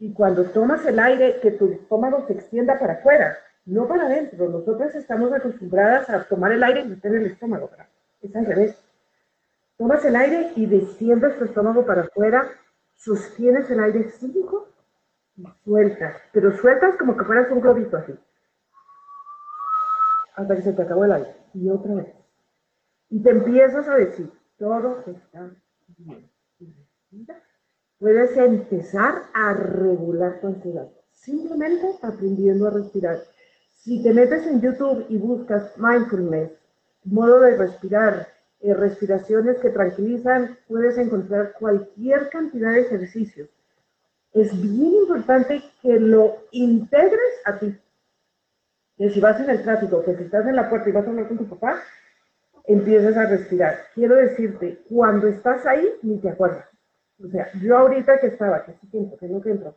y 0.02 0.12
cuando 0.12 0.42
tomas 0.46 0.84
el 0.84 0.98
aire, 0.98 1.38
que 1.40 1.52
tu 1.52 1.70
estómago 1.70 2.26
se 2.26 2.32
extienda 2.32 2.76
para 2.76 2.94
afuera, 2.94 3.38
no 3.64 3.86
para 3.86 4.06
adentro. 4.06 4.48
Nosotros 4.48 4.92
estamos 4.96 5.32
acostumbradas 5.32 6.10
a 6.10 6.24
tomar 6.24 6.50
el 6.50 6.64
aire 6.64 6.80
y 6.80 6.88
meter 6.88 7.14
el 7.14 7.26
estómago. 7.26 7.70
Es 8.20 8.34
al 8.34 8.46
revés. 8.46 8.76
Tomas 9.76 10.04
el 10.04 10.16
aire 10.16 10.50
y 10.56 10.66
desciendes 10.66 11.38
tu 11.38 11.44
estómago 11.44 11.86
para 11.86 12.02
afuera, 12.02 12.50
sostienes 12.96 13.70
el 13.70 13.78
aire 13.78 14.10
5 14.10 14.68
y 15.36 15.46
sueltas. 15.62 16.16
Pero 16.32 16.50
sueltas 16.56 16.96
como 16.96 17.16
que 17.16 17.24
fueras 17.24 17.48
un 17.52 17.60
globito 17.60 17.96
así. 17.96 18.12
hasta 20.34 20.56
que 20.56 20.62
se 20.62 20.72
te 20.72 20.82
acabó 20.82 21.04
el 21.04 21.12
aire. 21.12 21.36
Y 21.54 21.70
otra 21.70 21.94
vez. 21.94 22.08
Y 23.08 23.22
te 23.22 23.30
empiezas 23.30 23.86
a 23.86 23.94
decir, 23.94 24.32
todo 24.58 25.04
está 25.06 25.48
bien. 25.98 26.28
Puedes 28.02 28.36
empezar 28.36 29.14
a 29.32 29.54
regular 29.54 30.40
tu 30.40 30.48
ansiedad, 30.48 30.88
simplemente 31.12 31.86
aprendiendo 32.02 32.66
a 32.66 32.70
respirar. 32.70 33.20
Si 33.76 34.02
te 34.02 34.12
metes 34.12 34.44
en 34.44 34.60
YouTube 34.60 35.06
y 35.08 35.18
buscas 35.18 35.70
mindfulness, 35.78 36.50
modo 37.04 37.38
de 37.38 37.56
respirar, 37.56 38.26
eh, 38.58 38.74
respiraciones 38.74 39.58
que 39.58 39.70
tranquilizan, 39.70 40.58
puedes 40.66 40.98
encontrar 40.98 41.52
cualquier 41.60 42.28
cantidad 42.30 42.72
de 42.72 42.80
ejercicios. 42.80 43.48
Es 44.32 44.50
bien 44.60 44.94
importante 44.94 45.62
que 45.80 46.00
lo 46.00 46.38
integres 46.50 47.34
a 47.44 47.56
ti. 47.60 47.72
Que 48.98 49.10
si 49.10 49.20
vas 49.20 49.40
en 49.40 49.48
el 49.48 49.62
tráfico, 49.62 50.02
que 50.02 50.16
si 50.16 50.24
estás 50.24 50.44
en 50.48 50.56
la 50.56 50.68
puerta 50.68 50.88
y 50.88 50.92
vas 50.92 51.06
a 51.06 51.10
hablar 51.10 51.28
con 51.28 51.38
tu 51.38 51.48
papá, 51.48 51.80
empieces 52.64 53.16
a 53.16 53.26
respirar. 53.26 53.78
Quiero 53.94 54.16
decirte, 54.16 54.80
cuando 54.88 55.28
estás 55.28 55.64
ahí, 55.66 55.88
ni 56.02 56.18
te 56.18 56.30
acuerdas. 56.30 56.71
O 57.24 57.28
sea, 57.28 57.50
yo 57.60 57.78
ahorita 57.78 58.18
que 58.20 58.28
estaba, 58.28 58.64
que 58.64 58.72
sí 58.72 58.86
tiempo, 58.88 59.16
que 59.16 59.26
no. 59.26 59.74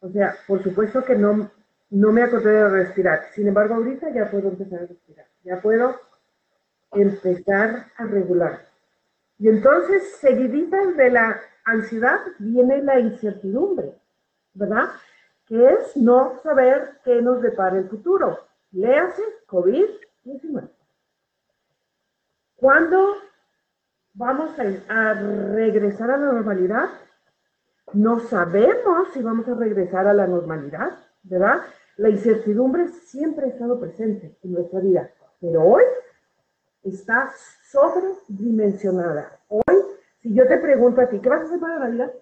O 0.00 0.08
sea, 0.10 0.34
por 0.46 0.62
supuesto 0.62 1.04
que 1.04 1.14
no, 1.14 1.50
no 1.90 2.12
me 2.12 2.22
acordé 2.22 2.50
de 2.50 2.68
respirar. 2.68 3.26
Sin 3.34 3.46
embargo, 3.46 3.74
ahorita 3.74 4.10
ya 4.10 4.30
puedo 4.30 4.48
empezar 4.48 4.80
a 4.80 4.86
respirar. 4.86 5.26
Ya 5.44 5.60
puedo 5.60 5.96
empezar 6.92 7.86
a 7.96 8.04
regular. 8.04 8.66
Y 9.38 9.48
entonces, 9.48 10.16
seguiditas 10.20 10.96
de 10.96 11.10
la 11.10 11.40
ansiedad, 11.64 12.18
viene 12.38 12.82
la 12.82 12.98
incertidumbre, 12.98 13.94
¿verdad? 14.54 14.88
Que 15.46 15.74
es 15.74 15.96
no 15.96 16.40
saber 16.42 16.98
qué 17.04 17.22
nos 17.22 17.40
depara 17.42 17.78
el 17.78 17.88
futuro. 17.88 18.38
Léase 18.72 19.22
COVID-19. 19.46 20.68
¿Cuándo 22.56 23.16
vamos 24.14 24.50
a, 24.88 25.14
regresar 25.14 26.10
a 26.10 26.16
la 26.16 26.32
normalidad. 26.32 26.88
No 27.92 28.20
sabemos 28.20 29.08
si 29.12 29.22
vamos 29.22 29.46
a 29.48 29.54
regresar 29.54 30.06
a 30.06 30.14
la 30.14 30.26
normalidad, 30.26 30.98
¿verdad? 31.22 31.62
La 31.96 32.08
incertidumbre 32.08 32.88
siempre 32.88 33.46
ha 33.46 33.48
estado 33.48 33.78
presente 33.78 34.38
en 34.42 34.52
nuestra 34.52 34.80
vida, 34.80 35.10
pero 35.40 35.62
hoy 35.62 35.82
está 36.82 37.32
sobredimensionada. 37.70 39.38
Hoy, 39.48 39.82
si 40.20 40.34
yo 40.34 40.46
te 40.46 40.58
pregunto 40.58 41.00
a 41.00 41.08
ti, 41.08 41.20
¿qué 41.20 41.28
vas 41.28 41.42
a 41.42 41.44
hacer 41.44 41.60
para 41.60 41.78
la 41.78 41.86
Navidad? 41.86 42.12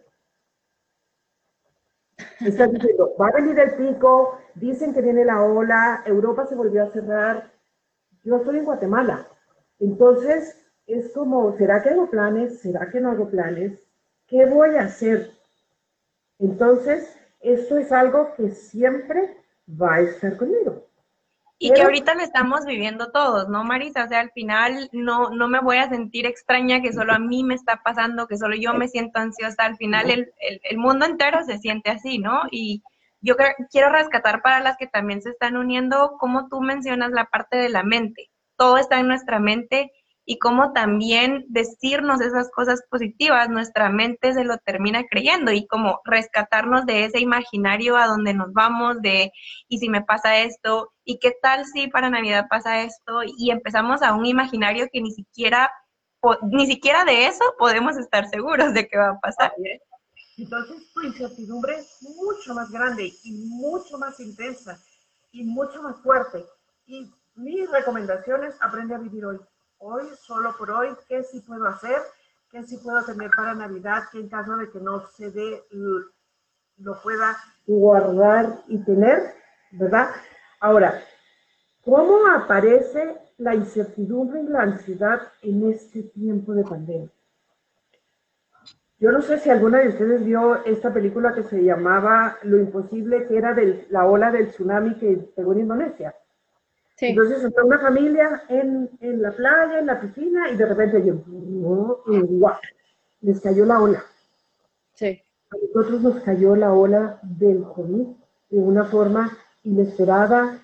Estás 2.40 2.72
diciendo, 2.72 3.14
va 3.20 3.28
a 3.28 3.32
venir 3.32 3.58
el 3.58 3.74
pico, 3.74 4.38
dicen 4.54 4.92
que 4.92 5.02
viene 5.02 5.24
la 5.24 5.42
ola, 5.42 6.02
Europa 6.06 6.46
se 6.46 6.54
volvió 6.54 6.82
a 6.82 6.90
cerrar. 6.90 7.52
Yo 8.24 8.36
estoy 8.36 8.58
en 8.58 8.64
Guatemala. 8.64 9.26
Entonces, 9.78 10.60
es 10.92 11.12
como, 11.12 11.56
¿será 11.56 11.82
que 11.82 11.90
hago 11.90 12.10
planes? 12.10 12.60
¿Será 12.60 12.90
que 12.90 13.00
no 13.00 13.10
hago 13.10 13.30
planes? 13.30 13.78
¿Qué 14.26 14.46
voy 14.46 14.76
a 14.76 14.82
hacer? 14.82 15.30
Entonces, 16.38 17.16
esto 17.40 17.78
es 17.78 17.92
algo 17.92 18.34
que 18.34 18.50
siempre 18.50 19.36
va 19.68 19.94
a 19.94 20.00
estar 20.00 20.36
conmigo. 20.36 20.86
Y 21.62 21.72
que 21.72 21.82
ahorita 21.82 22.14
lo 22.14 22.22
estamos 22.22 22.64
viviendo 22.64 23.12
todos, 23.12 23.50
¿no, 23.50 23.64
Marisa? 23.64 24.04
O 24.04 24.08
sea, 24.08 24.20
al 24.20 24.30
final 24.30 24.88
no, 24.92 25.28
no 25.28 25.46
me 25.46 25.60
voy 25.60 25.76
a 25.76 25.90
sentir 25.90 26.24
extraña 26.24 26.80
que 26.80 26.94
solo 26.94 27.12
a 27.12 27.18
mí 27.18 27.44
me 27.44 27.54
está 27.54 27.82
pasando, 27.84 28.26
que 28.26 28.38
solo 28.38 28.56
yo 28.56 28.72
me 28.72 28.88
siento 28.88 29.20
ansiosa. 29.20 29.64
Al 29.66 29.76
final 29.76 30.10
el, 30.10 30.32
el, 30.38 30.78
mundo 30.78 31.04
entero 31.04 31.44
se 31.44 31.58
siente 31.58 31.90
así, 31.90 32.18
¿no? 32.18 32.44
Y 32.50 32.82
yo 33.20 33.36
quiero 33.70 33.90
rescatar 33.90 34.40
para 34.40 34.60
las 34.60 34.78
que 34.78 34.86
también 34.86 35.20
se 35.20 35.28
están 35.28 35.58
uniendo, 35.58 36.16
como 36.18 36.48
tú 36.48 36.62
mencionas 36.62 37.10
la 37.10 37.26
parte 37.26 37.58
de 37.58 37.68
la 37.68 37.82
mente. 37.82 38.30
Todo 38.56 38.78
está 38.78 38.98
en 38.98 39.08
nuestra 39.08 39.38
mente 39.38 39.92
y 40.30 40.38
cómo 40.38 40.72
también 40.72 41.44
decirnos 41.48 42.20
esas 42.20 42.52
cosas 42.52 42.84
positivas, 42.88 43.48
nuestra 43.48 43.90
mente 43.90 44.32
se 44.32 44.44
lo 44.44 44.58
termina 44.58 45.02
creyendo 45.10 45.50
y 45.50 45.66
como 45.66 46.00
rescatarnos 46.04 46.86
de 46.86 47.04
ese 47.04 47.18
imaginario 47.18 47.96
a 47.96 48.06
donde 48.06 48.32
nos 48.32 48.52
vamos, 48.52 49.02
de, 49.02 49.32
y 49.66 49.78
si 49.78 49.88
me 49.88 50.02
pasa 50.02 50.38
esto, 50.38 50.92
y 51.04 51.18
qué 51.18 51.32
tal 51.42 51.66
si 51.66 51.88
para 51.88 52.10
Navidad 52.10 52.46
pasa 52.48 52.82
esto, 52.82 53.22
y 53.24 53.50
empezamos 53.50 54.02
a 54.02 54.14
un 54.14 54.24
imaginario 54.24 54.86
que 54.92 55.00
ni 55.00 55.10
siquiera, 55.10 55.68
ni 56.42 56.68
siquiera 56.68 57.04
de 57.04 57.26
eso 57.26 57.42
podemos 57.58 57.96
estar 57.96 58.28
seguros 58.28 58.72
de 58.72 58.86
que 58.86 58.98
va 58.98 59.08
a 59.08 59.18
pasar. 59.18 59.52
Entonces 60.38 60.92
tu 60.94 61.02
incertidumbre 61.02 61.74
es 61.74 61.98
mucho 62.02 62.54
más 62.54 62.70
grande 62.70 63.12
y 63.24 63.32
mucho 63.32 63.98
más 63.98 64.20
intensa 64.20 64.80
y 65.32 65.42
mucho 65.42 65.82
más 65.82 66.00
fuerte. 66.02 66.44
Y 66.86 67.10
mi 67.34 67.66
recomendación 67.66 68.44
es 68.44 68.54
aprende 68.62 68.94
a 68.94 68.98
vivir 68.98 69.24
hoy 69.24 69.40
hoy, 69.80 70.04
solo 70.20 70.54
por 70.56 70.70
hoy, 70.70 70.88
qué 71.08 71.22
sí 71.24 71.40
puedo 71.40 71.66
hacer, 71.66 71.98
qué 72.50 72.62
sí 72.62 72.78
puedo 72.78 73.04
tener 73.04 73.30
para 73.30 73.54
Navidad, 73.54 74.04
que 74.12 74.20
en 74.20 74.28
caso 74.28 74.56
de 74.56 74.70
que 74.70 74.78
no 74.78 75.06
se 75.08 75.30
dé, 75.30 75.62
lo 76.78 77.00
pueda 77.02 77.36
guardar 77.66 78.62
y 78.68 78.78
tener, 78.84 79.34
¿verdad? 79.72 80.10
Ahora, 80.60 81.02
¿cómo 81.84 82.26
aparece 82.26 83.16
la 83.38 83.54
incertidumbre 83.54 84.42
y 84.42 84.48
la 84.48 84.62
ansiedad 84.62 85.20
en 85.42 85.70
este 85.70 86.02
tiempo 86.04 86.52
de 86.52 86.64
pandemia? 86.64 87.10
Yo 88.98 89.10
no 89.12 89.22
sé 89.22 89.38
si 89.38 89.48
alguna 89.48 89.78
de 89.78 89.88
ustedes 89.88 90.22
vio 90.22 90.62
esta 90.66 90.92
película 90.92 91.32
que 91.32 91.42
se 91.44 91.64
llamaba 91.64 92.36
Lo 92.42 92.58
Imposible, 92.58 93.26
que 93.26 93.38
era 93.38 93.54
de 93.54 93.86
la 93.88 94.04
ola 94.04 94.30
del 94.30 94.50
tsunami 94.50 94.98
que 94.98 95.16
pegó 95.34 95.54
en 95.54 95.60
Indonesia. 95.60 96.14
Entonces 97.00 97.44
está 97.44 97.64
una 97.64 97.78
familia 97.78 98.42
en, 98.48 98.90
en, 99.00 99.22
la 99.22 99.32
playa, 99.32 99.78
en 99.78 99.86
la 99.86 100.00
piscina, 100.00 100.50
y 100.50 100.56
de 100.56 100.66
repente 100.66 101.04
yo, 101.04 101.14
¡guau! 101.26 102.56
Les 103.22 103.40
cayó 103.40 103.64
la 103.64 103.80
ola. 103.80 104.04
Sí. 104.94 105.20
A 105.50 105.56
nosotros 105.56 106.02
nos 106.02 106.22
cayó 106.22 106.54
la 106.56 106.72
ola 106.72 107.18
del 107.22 107.62
COVID 107.62 108.06
de 108.50 108.58
una 108.58 108.84
forma 108.84 109.36
inesperada, 109.64 110.58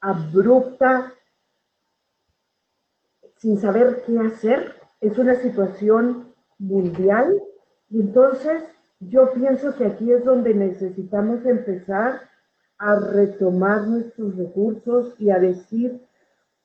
abrupta, 0.00 1.12
sin 3.36 3.60
saber 3.60 4.02
qué 4.06 4.18
hacer. 4.18 4.74
Es 5.00 5.18
una 5.18 5.34
situación 5.36 6.32
mundial. 6.58 7.42
Y 7.90 8.00
entonces 8.00 8.62
yo 9.00 9.32
pienso 9.32 9.74
que 9.76 9.86
aquí 9.86 10.12
es 10.12 10.24
donde 10.24 10.54
necesitamos 10.54 11.44
empezar 11.44 12.20
a 12.82 12.96
retomar 12.96 13.86
nuestros 13.86 14.36
recursos 14.36 15.14
y 15.20 15.30
a 15.30 15.38
decir 15.38 16.04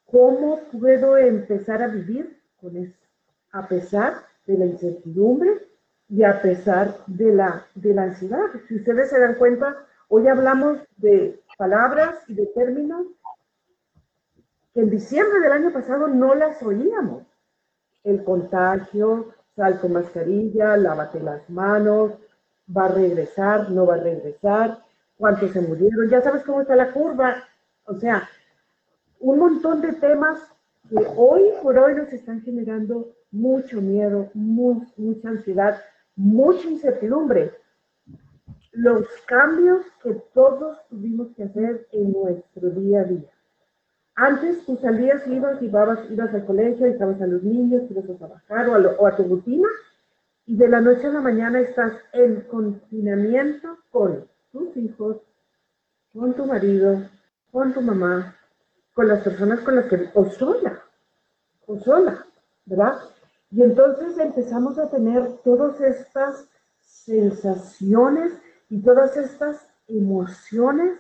cómo 0.06 0.60
puedo 0.72 1.16
empezar 1.16 1.84
a 1.84 1.90
vivir 1.90 2.42
con 2.60 2.76
esto, 2.76 3.06
a 3.52 3.68
pesar 3.68 4.16
de 4.48 4.58
la 4.58 4.66
incertidumbre 4.66 5.68
y 6.10 6.24
a 6.24 6.42
pesar 6.42 6.98
de 7.06 7.36
la, 7.36 7.68
de 7.76 7.94
la 7.94 8.04
ansiedad. 8.04 8.48
Si 8.68 8.78
ustedes 8.78 9.12
se 9.12 9.20
dan 9.20 9.36
cuenta, 9.36 9.78
hoy 10.08 10.28
hablamos 10.28 10.80
de 10.98 11.40
palabras 11.56 12.16
y 12.28 12.34
de 12.34 12.48
términos 12.48 13.06
que 14.74 14.82
en 14.82 14.90
diciembre 14.90 15.40
del 15.40 15.52
año 15.52 15.72
pasado 15.72 16.08
no 16.08 16.34
las 16.34 16.64
oíamos. 16.64 17.28
El 18.04 18.24
contagio, 18.24 19.34
sal 19.56 19.80
con 19.80 19.94
mascarilla, 19.94 20.78
lávate 20.78 21.20
las 21.20 21.48
manos, 21.48 22.14
va 22.76 22.86
a 22.86 22.94
regresar, 22.94 23.70
no 23.70 23.86
va 23.86 23.96
a 23.96 24.00
regresar, 24.00 24.87
cuántos 25.18 25.52
se 25.52 25.62
murieron, 25.62 26.10
ya 26.10 26.22
sabes 26.22 26.44
cómo 26.44 26.62
está 26.62 26.76
la 26.76 26.92
curva, 26.92 27.44
o 27.86 27.96
sea, 27.96 28.30
un 29.20 29.40
montón 29.40 29.82
de 29.82 29.94
temas 29.94 30.40
que 30.90 30.98
hoy 31.16 31.44
por 31.62 31.78
hoy 31.78 31.96
nos 31.96 32.12
están 32.14 32.42
generando 32.42 33.14
mucho 33.32 33.82
miedo, 33.82 34.30
mucha 34.34 35.30
ansiedad, 35.30 35.82
mucha 36.16 36.68
incertidumbre. 36.68 37.52
Los 38.72 39.08
cambios 39.26 39.86
que 40.04 40.14
todos 40.34 40.78
tuvimos 40.90 41.30
que 41.36 41.44
hacer 41.44 41.88
en 41.92 42.12
nuestro 42.12 42.70
día 42.70 43.02
a 43.02 43.04
día. 43.06 43.32
Antes 44.16 44.66
tú 44.66 44.78
salías, 44.78 45.28
ibas, 45.28 45.62
ibas, 45.62 46.00
ibas 46.10 46.34
al 46.34 46.46
colegio, 46.46 46.86
estabas 46.86 47.22
a 47.22 47.28
los 47.28 47.44
niños, 47.44 47.84
ibas 47.90 48.10
a 48.10 48.18
trabajar 48.18 48.70
o 48.70 49.06
a 49.06 49.16
tu 49.16 49.24
rutina, 49.24 49.68
y 50.46 50.56
de 50.56 50.70
la 50.70 50.80
noche 50.80 51.08
a 51.08 51.12
la 51.12 51.22
mañana 51.22 51.60
estás 51.60 51.94
en 52.14 52.42
confinamiento 52.42 53.78
con 53.92 54.26
tus 54.52 54.76
hijos, 54.78 55.18
con 56.14 56.34
tu 56.34 56.46
marido, 56.46 57.10
con 57.52 57.74
tu 57.74 57.82
mamá, 57.82 58.36
con 58.94 59.08
las 59.08 59.24
personas 59.24 59.60
con 59.62 59.76
las 59.76 59.86
que, 59.86 60.10
o 60.14 60.26
sola, 60.26 60.84
o 61.66 61.78
sola, 61.80 62.26
¿verdad? 62.66 63.00
Y 63.52 63.64
entonces 63.64 64.18
empezamos 64.18 64.78
a 64.80 64.90
tener 64.90 65.38
todas 65.44 65.80
estas 65.82 66.50
sensaciones 66.80 68.34
y 68.70 68.82
todas 68.82 69.16
estas 69.16 69.68
emociones 69.88 70.98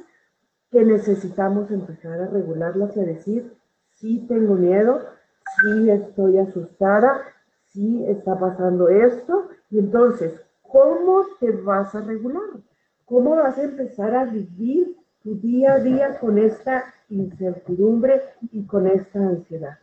que 0.71 0.83
necesitamos 0.83 1.71
empezar 1.71 2.21
a 2.21 2.27
regularlas 2.27 2.95
y 2.95 2.99
a 3.01 3.05
decir, 3.05 3.53
sí 3.95 4.25
tengo 4.27 4.55
miedo, 4.55 5.01
sí 5.61 5.89
estoy 5.89 6.37
asustada, 6.37 7.21
sí 7.65 8.05
está 8.07 8.37
pasando 8.39 8.89
esto. 8.89 9.49
Y 9.69 9.79
entonces, 9.79 10.39
¿cómo 10.61 11.25
te 11.39 11.51
vas 11.51 11.93
a 11.95 12.01
regular? 12.01 12.43
¿Cómo 13.07 13.35
vas 13.35 13.57
a 13.57 13.63
empezar 13.63 14.15
a 14.15 14.25
vivir 14.25 14.95
tu 15.27 15.35
día 15.35 15.73
a 15.73 15.79
día 15.79 16.19
con 16.19 16.37
esta 16.37 16.93
incertidumbre 17.09 18.21
y 18.51 18.65
con 18.65 18.87
esta 18.87 19.19
ansiedad. 19.19 19.77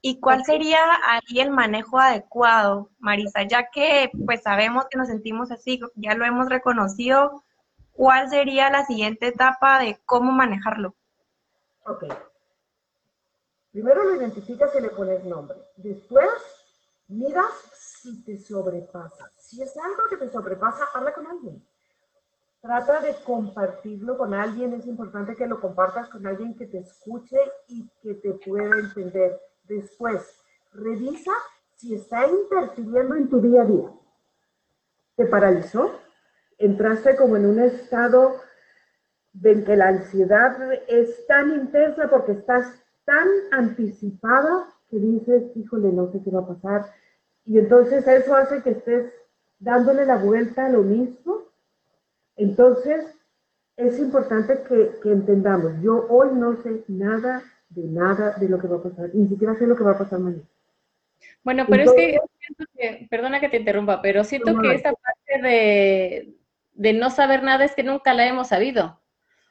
¿Y 0.00 0.20
cuál 0.20 0.44
sería 0.44 0.78
ahí 1.06 1.40
el 1.40 1.50
manejo 1.50 1.98
adecuado, 1.98 2.88
Marisa? 3.00 3.42
Ya 3.42 3.68
que 3.70 4.10
pues 4.24 4.42
sabemos 4.42 4.86
que 4.88 4.96
nos 4.96 5.08
sentimos 5.08 5.50
así, 5.50 5.80
ya 5.96 6.14
lo 6.14 6.24
hemos 6.24 6.48
reconocido, 6.48 7.42
¿cuál 7.92 8.30
sería 8.30 8.70
la 8.70 8.86
siguiente 8.86 9.26
etapa 9.26 9.78
de 9.80 9.98
cómo 10.06 10.32
manejarlo? 10.32 10.94
Ok. 11.84 12.04
Primero 13.72 14.04
lo 14.04 14.16
identificas 14.16 14.70
y 14.78 14.82
le 14.82 14.90
pones 14.90 15.24
nombre. 15.24 15.58
Después 15.76 16.30
miras 17.08 17.52
si 17.74 18.24
te 18.24 18.38
sobrepasa. 18.38 19.30
Si 19.36 19.60
es 19.62 19.76
algo 19.76 20.04
que 20.08 20.16
te 20.16 20.30
sobrepasa, 20.30 20.86
habla 20.94 21.12
con 21.12 21.26
alguien. 21.26 21.62
Trata 22.60 23.00
de 23.00 23.14
compartirlo 23.24 24.18
con 24.18 24.34
alguien. 24.34 24.74
Es 24.74 24.86
importante 24.86 25.34
que 25.34 25.46
lo 25.46 25.60
compartas 25.60 26.08
con 26.08 26.26
alguien 26.26 26.56
que 26.56 26.66
te 26.66 26.78
escuche 26.78 27.38
y 27.68 27.88
que 28.02 28.14
te 28.14 28.32
pueda 28.34 28.78
entender 28.78 29.40
Después, 29.70 30.20
revisa 30.72 31.30
si 31.76 31.94
está 31.94 32.26
interfiriendo 32.26 33.14
en 33.14 33.30
tu 33.30 33.40
día 33.40 33.62
a 33.62 33.66
día. 33.66 33.88
¿Te 35.14 35.26
paralizó? 35.26 35.92
¿Entraste 36.58 37.14
como 37.14 37.36
en 37.36 37.46
un 37.46 37.60
estado 37.60 38.34
de 39.32 39.62
que 39.62 39.76
la 39.76 39.88
ansiedad 39.88 40.56
es 40.88 41.24
tan 41.28 41.52
intensa 41.52 42.10
porque 42.10 42.32
estás 42.32 42.66
tan 43.04 43.28
anticipada 43.52 44.66
que 44.88 44.98
dices, 44.98 45.56
híjole, 45.56 45.92
no 45.92 46.10
sé 46.10 46.20
qué 46.24 46.30
va 46.32 46.40
a 46.40 46.48
pasar? 46.48 46.92
Y 47.46 47.60
entonces 47.60 48.06
eso 48.08 48.34
hace 48.34 48.60
que 48.60 48.70
estés 48.70 49.12
dándole 49.60 50.04
la 50.04 50.16
vuelta 50.16 50.66
a 50.66 50.70
lo 50.70 50.82
mismo. 50.82 51.44
Entonces, 52.40 53.04
es 53.76 53.98
importante 53.98 54.62
que, 54.68 54.92
que 55.02 55.12
entendamos, 55.12 55.72
yo 55.82 56.06
hoy 56.08 56.30
no 56.34 56.60
sé 56.62 56.84
nada 56.88 57.42
de 57.68 57.84
nada 57.84 58.34
de 58.38 58.48
lo 58.48 58.58
que 58.58 58.66
va 58.66 58.78
a 58.78 58.82
pasar, 58.82 59.10
ni 59.14 59.28
siquiera 59.28 59.54
sé 59.54 59.66
lo 59.66 59.76
que 59.76 59.84
va 59.84 59.92
a 59.92 59.98
pasar 59.98 60.18
mañana. 60.18 60.42
Bueno, 61.42 61.66
pero 61.68 61.84
es 61.84 61.92
que, 61.92 63.06
perdona 63.08 63.40
que 63.40 63.48
te 63.48 63.58
interrumpa, 63.58 64.02
pero 64.02 64.24
siento 64.24 64.58
que 64.58 64.74
esta 64.74 64.92
parte 64.92 65.42
de, 65.42 66.34
de 66.72 66.92
no 66.92 67.10
saber 67.10 67.42
nada 67.42 67.64
es 67.64 67.74
que 67.74 67.82
nunca 67.82 68.14
la 68.14 68.26
hemos 68.26 68.48
sabido. 68.48 69.00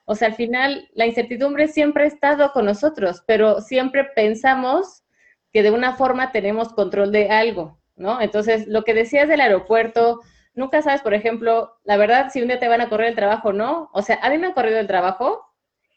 O 0.05 0.15
sea, 0.15 0.29
al 0.29 0.35
final 0.35 0.89
la 0.93 1.05
incertidumbre 1.05 1.67
siempre 1.67 2.03
ha 2.03 2.07
estado 2.07 2.51
con 2.51 2.65
nosotros, 2.65 3.23
pero 3.27 3.61
siempre 3.61 4.03
pensamos 4.03 5.03
que 5.53 5.63
de 5.63 5.71
una 5.71 5.95
forma 5.95 6.31
tenemos 6.31 6.73
control 6.73 7.11
de 7.11 7.29
algo, 7.29 7.79
¿no? 7.95 8.19
Entonces, 8.19 8.67
lo 8.67 8.83
que 8.83 8.95
decías 8.95 9.27
del 9.27 9.41
aeropuerto, 9.41 10.21
nunca 10.59 10.81
sabes, 10.81 11.01
por 11.01 11.13
ejemplo, 11.13 11.73
la 11.85 11.97
verdad, 11.97 12.29
si 12.31 12.41
un 12.41 12.49
día 12.49 12.59
te 12.59 12.67
van 12.67 12.81
a 12.81 12.89
correr 12.89 13.07
el 13.07 13.15
trabajo 13.15 13.49
o 13.49 13.53
no. 13.53 13.89
O 13.93 14.01
sea, 14.01 14.19
a 14.21 14.29
mí 14.29 14.37
me 14.37 14.47
han 14.47 14.53
corrido 14.53 14.77
el 14.77 14.87
trabajo 14.87 15.43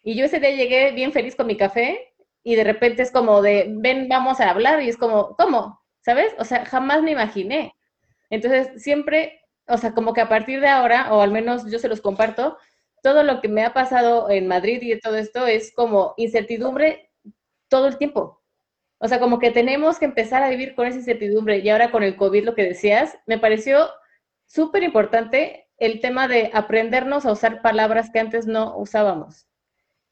y 0.03 0.15
yo 0.15 0.25
ese 0.25 0.41
día 0.41 0.51
llegué 0.51 0.93
bien 0.93 1.13
feliz 1.13 1.37
con 1.37 1.49
mi 1.49 1.57
café 1.57 2.15
y 2.45 2.55
de 2.55 2.65
repente 2.65 3.03
es 3.03 3.11
como 3.11 3.43
de, 3.43 3.67
ven, 3.69 4.09
vamos 4.09 4.41
a 4.41 4.51
hablar, 4.51 4.83
y 4.83 4.89
es 4.89 4.97
como, 4.97 5.37
¿cómo? 5.37 5.81
¿Sabes? 6.01 6.35
O 6.39 6.45
sea, 6.45 6.65
jamás 6.65 7.03
me 7.03 7.13
imaginé. 7.13 7.75
Entonces, 8.31 8.83
siempre, 8.83 9.41
o 9.69 9.77
sea, 9.79 9.95
como 9.95 10.13
que 10.13 10.21
a 10.21 10.29
partir 10.29 10.61
de 10.61 10.69
ahora, 10.69 11.13
o 11.13 11.21
al 11.21 11.31
menos 11.31 11.71
yo 11.71 11.79
se 11.79 11.89
los 11.89 12.01
comparto, 12.01 12.57
todo 13.03 13.23
lo 13.23 13.41
que 13.41 13.49
me 13.49 13.65
ha 13.65 13.73
pasado 13.75 14.31
en 14.31 14.49
Madrid 14.49 14.81
y 14.83 14.99
todo 14.99 15.17
esto 15.17 15.47
es 15.47 15.73
como 15.75 16.15
incertidumbre 16.17 17.11
todo 17.69 17.87
el 17.89 17.99
tiempo. 17.99 18.43
O 18.99 19.09
sea, 19.09 19.21
como 19.21 19.39
que 19.39 19.51
tenemos 19.51 19.99
que 19.99 20.05
empezar 20.05 20.43
a 20.43 20.51
vivir 20.51 20.75
con 20.75 20.87
esa 20.87 20.99
incertidumbre. 20.99 21.59
Y 21.59 21.69
ahora 21.69 21.91
con 21.91 22.03
el 22.05 22.17
COVID, 22.17 22.45
lo 22.45 22.55
que 22.55 22.65
decías, 22.65 23.19
me 23.27 23.39
pareció 23.39 23.89
súper 24.53 24.83
importante 24.83 25.69
el 25.79 26.01
tema 26.01 26.29
de 26.29 26.51
aprendernos 26.53 27.27
a 27.27 27.33
usar 27.33 27.63
palabras 27.63 28.11
que 28.11 28.21
antes 28.21 28.47
no 28.47 28.77
usábamos 28.77 29.47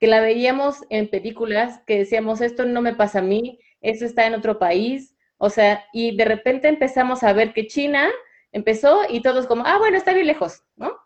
que 0.00 0.06
la 0.06 0.20
veíamos 0.20 0.78
en 0.88 1.09
películas, 1.09 1.82
que 1.87 1.99
decíamos, 1.99 2.40
esto 2.40 2.64
no 2.64 2.80
me 2.80 2.94
pasa 2.94 3.18
a 3.18 3.23
mí, 3.23 3.61
eso 3.82 4.06
está 4.06 4.26
en 4.26 4.35
otro 4.35 4.59
país, 4.59 5.14
o 5.37 5.50
sea, 5.50 5.85
y 5.92 6.16
de 6.16 6.25
repente 6.25 6.68
empezamos 6.68 7.23
a 7.23 7.35
ver 7.35 7.52
que 7.52 7.66
China 7.66 8.09
empezó 8.50 9.03
y 9.09 9.20
todos 9.20 9.46
como, 9.46 9.62
ah, 9.66 9.76
bueno, 9.79 9.98
está 9.98 10.14
bien 10.14 10.26
lejos, 10.26 10.62
¿no? 10.76 10.96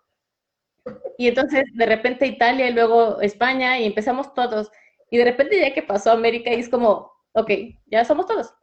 Y 1.19 1.27
entonces 1.29 1.65
de 1.75 1.87
repente 1.87 2.27
Italia 2.27 2.69
y 2.69 2.73
luego 2.73 3.21
España 3.21 3.79
y 3.81 3.87
empezamos 3.87 4.33
todos. 4.35 4.71
Y 5.11 5.19
de 5.19 5.25
repente 5.25 5.61
ya 5.61 5.73
que 5.73 5.83
pasó 5.83 6.11
América 6.13 6.53
y 6.53 6.61
es 6.61 6.69
como, 6.69 7.13
ok, 7.33 7.51
ya 7.87 8.05
somos 8.05 8.27
todos. 8.27 8.55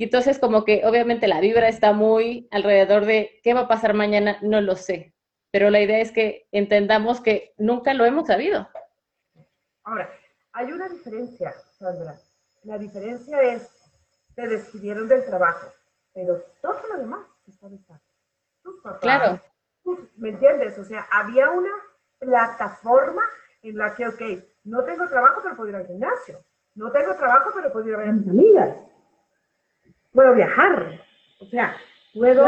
Y 0.00 0.04
entonces 0.04 0.38
como 0.38 0.64
que 0.64 0.80
obviamente 0.86 1.28
la 1.28 1.42
vibra 1.42 1.68
está 1.68 1.92
muy 1.92 2.48
alrededor 2.52 3.04
de 3.04 3.38
qué 3.42 3.52
va 3.52 3.60
a 3.60 3.68
pasar 3.68 3.92
mañana, 3.92 4.38
no 4.40 4.62
lo 4.62 4.74
sé. 4.74 5.12
Pero 5.50 5.68
la 5.68 5.78
idea 5.78 5.98
es 5.98 6.10
que 6.10 6.48
entendamos 6.52 7.20
que 7.20 7.52
nunca 7.58 7.92
lo 7.92 8.06
hemos 8.06 8.28
sabido. 8.28 8.66
Ahora, 9.84 10.08
hay 10.52 10.72
una 10.72 10.88
diferencia, 10.88 11.52
Sandra. 11.78 12.18
La 12.62 12.78
diferencia 12.78 13.42
es, 13.42 13.68
te 14.34 14.48
despidieron 14.48 15.06
del 15.06 15.22
trabajo, 15.26 15.70
pero 16.14 16.44
todo 16.62 16.80
lo 16.94 16.96
demás 16.96 17.20
está 17.46 17.68
bien. 17.68 17.84
Tus 18.62 18.80
papás, 18.80 19.00
claro. 19.02 19.38
¿me 20.16 20.30
entiendes? 20.30 20.78
O 20.78 20.84
sea, 20.84 21.06
había 21.12 21.50
una 21.50 21.74
plataforma 22.18 23.24
en 23.60 23.76
la 23.76 23.94
que, 23.94 24.08
ok, 24.08 24.22
no 24.64 24.82
tengo 24.82 25.06
trabajo, 25.08 25.42
pero 25.42 25.56
puedo 25.56 25.68
ir 25.68 25.76
al 25.76 25.86
gimnasio. 25.86 26.42
No 26.74 26.90
tengo 26.90 27.14
trabajo, 27.16 27.50
pero 27.54 27.70
puedo 27.70 27.86
ir 27.86 27.96
a 27.96 27.98
ver 27.98 28.08
a 28.08 28.12
mis 28.12 28.28
amigas. 28.30 28.89
Puedo 30.12 30.34
viajar. 30.34 31.00
O 31.40 31.46
sea, 31.46 31.76
puedo 32.12 32.46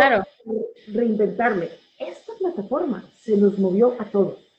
reinventarme. 0.89 1.69
Esta 1.99 2.33
plataforma 2.39 3.05
se 3.21 3.37
nos 3.37 3.59
movió 3.59 3.97
a 4.01 4.05
todos 4.07 4.53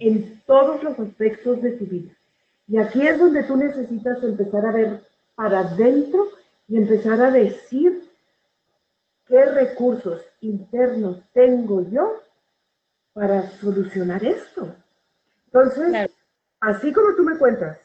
en 0.00 0.42
todos 0.46 0.82
los 0.82 0.98
aspectos 0.98 1.62
de 1.62 1.72
tu 1.72 1.84
vida. 1.84 2.12
Y 2.66 2.78
aquí 2.78 3.06
es 3.06 3.18
donde 3.18 3.44
tú 3.44 3.56
necesitas 3.56 4.22
empezar 4.24 4.66
a 4.66 4.72
ver 4.72 5.02
para 5.34 5.60
adentro 5.60 6.28
y 6.66 6.78
empezar 6.78 7.20
a 7.20 7.30
decir 7.30 8.08
qué 9.26 9.44
recursos 9.44 10.22
internos 10.40 11.22
tengo 11.32 11.88
yo 11.90 12.22
para 13.12 13.50
solucionar 13.58 14.24
esto. 14.24 14.74
Entonces, 15.46 16.10
así 16.60 16.92
como 16.92 17.14
tú 17.14 17.22
me 17.22 17.38
cuentas, 17.38 17.78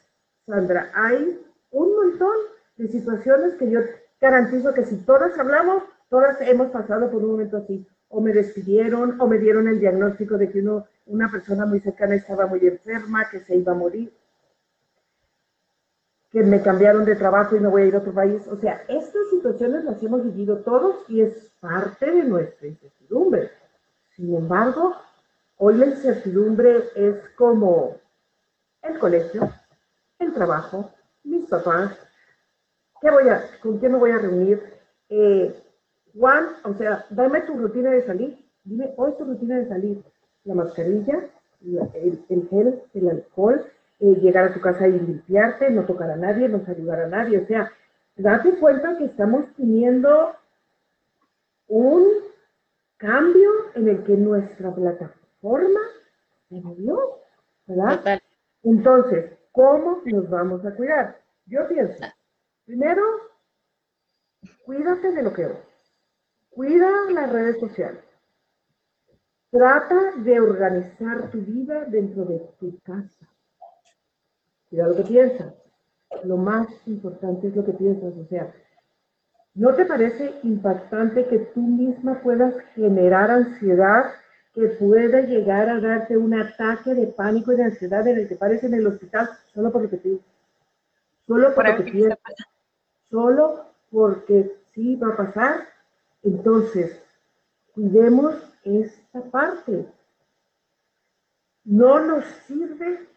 Sandra, 0.45 0.91
hay 0.93 1.41
un 1.71 1.95
montón 1.95 2.35
de 2.77 2.87
situaciones 2.87 3.55
que 3.55 3.69
yo 3.69 3.79
garantizo 4.19 4.73
que 4.73 4.85
si 4.85 4.97
todas 4.97 5.37
hablamos, 5.37 5.83
todas 6.09 6.39
hemos 6.41 6.69
pasado 6.69 7.09
por 7.11 7.23
un 7.23 7.31
momento 7.31 7.57
así. 7.57 7.87
O 8.09 8.21
me 8.21 8.33
despidieron, 8.33 9.19
o 9.19 9.27
me 9.27 9.37
dieron 9.37 9.67
el 9.67 9.79
diagnóstico 9.79 10.37
de 10.37 10.49
que 10.49 10.63
una 11.05 11.29
persona 11.31 11.65
muy 11.65 11.79
cercana 11.79 12.15
estaba 12.15 12.45
muy 12.45 12.65
enferma, 12.65 13.29
que 13.29 13.39
se 13.41 13.55
iba 13.55 13.71
a 13.71 13.75
morir, 13.75 14.13
que 16.31 16.43
me 16.43 16.61
cambiaron 16.61 17.05
de 17.05 17.15
trabajo 17.15 17.55
y 17.55 17.59
me 17.59 17.67
voy 17.67 17.83
a 17.83 17.85
ir 17.85 17.95
a 17.95 17.99
otro 17.99 18.13
país. 18.13 18.47
O 18.47 18.57
sea, 18.57 18.83
estas 18.87 19.29
situaciones 19.31 19.83
las 19.85 20.01
hemos 20.03 20.23
vivido 20.23 20.57
todos 20.59 21.09
y 21.09 21.21
es 21.21 21.51
parte 21.59 22.11
de 22.11 22.23
nuestra 22.23 22.67
incertidumbre. 22.67 23.51
Sin 24.15 24.35
embargo, 24.35 24.95
hoy 25.57 25.75
la 25.75 25.87
incertidumbre 25.87 26.89
es 26.95 27.15
como 27.37 27.97
el 28.81 28.99
colegio, 28.99 29.51
el 30.19 30.33
trabajo, 30.33 30.91
mis 31.23 31.49
papás, 31.49 31.97
¿qué 33.05 33.11
voy 33.11 33.29
a, 33.29 33.43
¿con 33.61 33.77
quién 33.77 33.91
me 33.91 33.99
voy 33.99 34.09
a 34.09 34.17
reunir? 34.17 34.63
Eh, 35.09 35.55
Juan, 36.17 36.47
o 36.63 36.73
sea, 36.73 37.05
dame 37.11 37.41
tu 37.41 37.53
rutina 37.55 37.91
de 37.91 38.03
salir. 38.03 38.35
Dime 38.63 38.95
hoy 38.97 39.13
tu 39.19 39.25
rutina 39.25 39.59
de 39.59 39.67
salir 39.67 40.03
la 40.43 40.55
mascarilla, 40.55 41.29
el, 41.61 42.47
gel, 42.49 42.81
el 42.95 43.09
alcohol, 43.09 43.63
eh, 43.99 44.15
llegar 44.15 44.45
a 44.45 44.53
tu 44.55 44.59
casa 44.59 44.87
y 44.87 44.93
limpiarte, 44.93 45.69
no 45.69 45.85
tocar 45.85 46.09
a 46.09 46.15
nadie, 46.15 46.49
no 46.49 46.63
ayudar 46.67 47.01
a 47.01 47.07
nadie. 47.07 47.37
O 47.37 47.45
sea, 47.45 47.71
date 48.15 48.57
cuenta 48.57 48.97
que 48.97 49.05
estamos 49.05 49.45
teniendo 49.55 50.31
un 51.67 52.07
cambio 52.97 53.51
en 53.75 53.87
el 53.87 54.03
que 54.03 54.17
nuestra 54.17 54.73
plataforma 54.73 55.81
se 56.49 56.55
movió, 56.59 57.19
¿verdad? 57.67 58.19
Entonces, 58.63 59.31
¿cómo 59.51 60.01
nos 60.05 60.27
vamos 60.27 60.65
a 60.65 60.73
cuidar? 60.73 61.19
Yo 61.45 61.67
pienso, 61.67 62.03
primero, 62.65 63.03
cuídate 64.65 65.11
de 65.11 65.23
lo 65.23 65.33
que 65.33 65.45
ves. 65.45 65.75
Cuida 66.49 66.89
las 67.11 67.31
redes 67.31 67.59
sociales. 67.59 68.03
Trata 69.51 70.13
de 70.17 70.39
organizar 70.39 71.29
tu 71.31 71.39
vida 71.39 71.85
dentro 71.85 72.25
de 72.25 72.39
tu 72.59 72.79
casa. 72.79 73.27
Mira 74.71 74.87
lo 74.87 74.95
que 74.95 75.03
piensas. 75.03 75.53
Lo 76.23 76.37
más 76.37 76.67
importante 76.87 77.47
es 77.47 77.55
lo 77.55 77.65
que 77.65 77.73
piensas. 77.73 78.13
O 78.17 78.25
sea, 78.25 78.53
¿no 79.53 79.73
te 79.75 79.85
parece 79.85 80.33
impactante 80.43 81.25
que 81.27 81.39
tú 81.39 81.61
misma 81.61 82.21
puedas 82.21 82.55
generar 82.73 83.31
ansiedad 83.31 84.13
que 84.53 84.67
pueda 84.67 85.21
llegar 85.21 85.69
a 85.69 85.81
darte 85.81 86.15
un 86.15 86.33
ataque 86.33 86.93
de 86.93 87.07
pánico 87.07 87.51
y 87.51 87.57
de 87.57 87.65
ansiedad 87.65 88.07
en 88.07 88.17
el 88.19 88.27
que 88.29 88.37
pares 88.37 88.63
en 88.63 88.73
el 88.73 88.87
hospital 88.87 89.29
solo 89.53 89.71
por 89.71 89.83
lo 89.83 89.89
que 89.89 89.97
piensas? 89.97 90.25
Solo 91.27 91.53
por 91.53 91.69
lo 91.69 91.83
que 91.83 91.91
piensas. 91.91 92.17
Solo 93.15 93.63
porque 93.91 94.51
sí 94.73 94.97
va 94.97 95.13
a 95.13 95.15
pasar. 95.15 95.69
Entonces, 96.21 97.01
cuidemos 97.73 98.35
esta 98.65 99.21
parte. 99.31 99.87
No 101.63 102.01
nos 102.05 102.25
sirve 102.45 103.07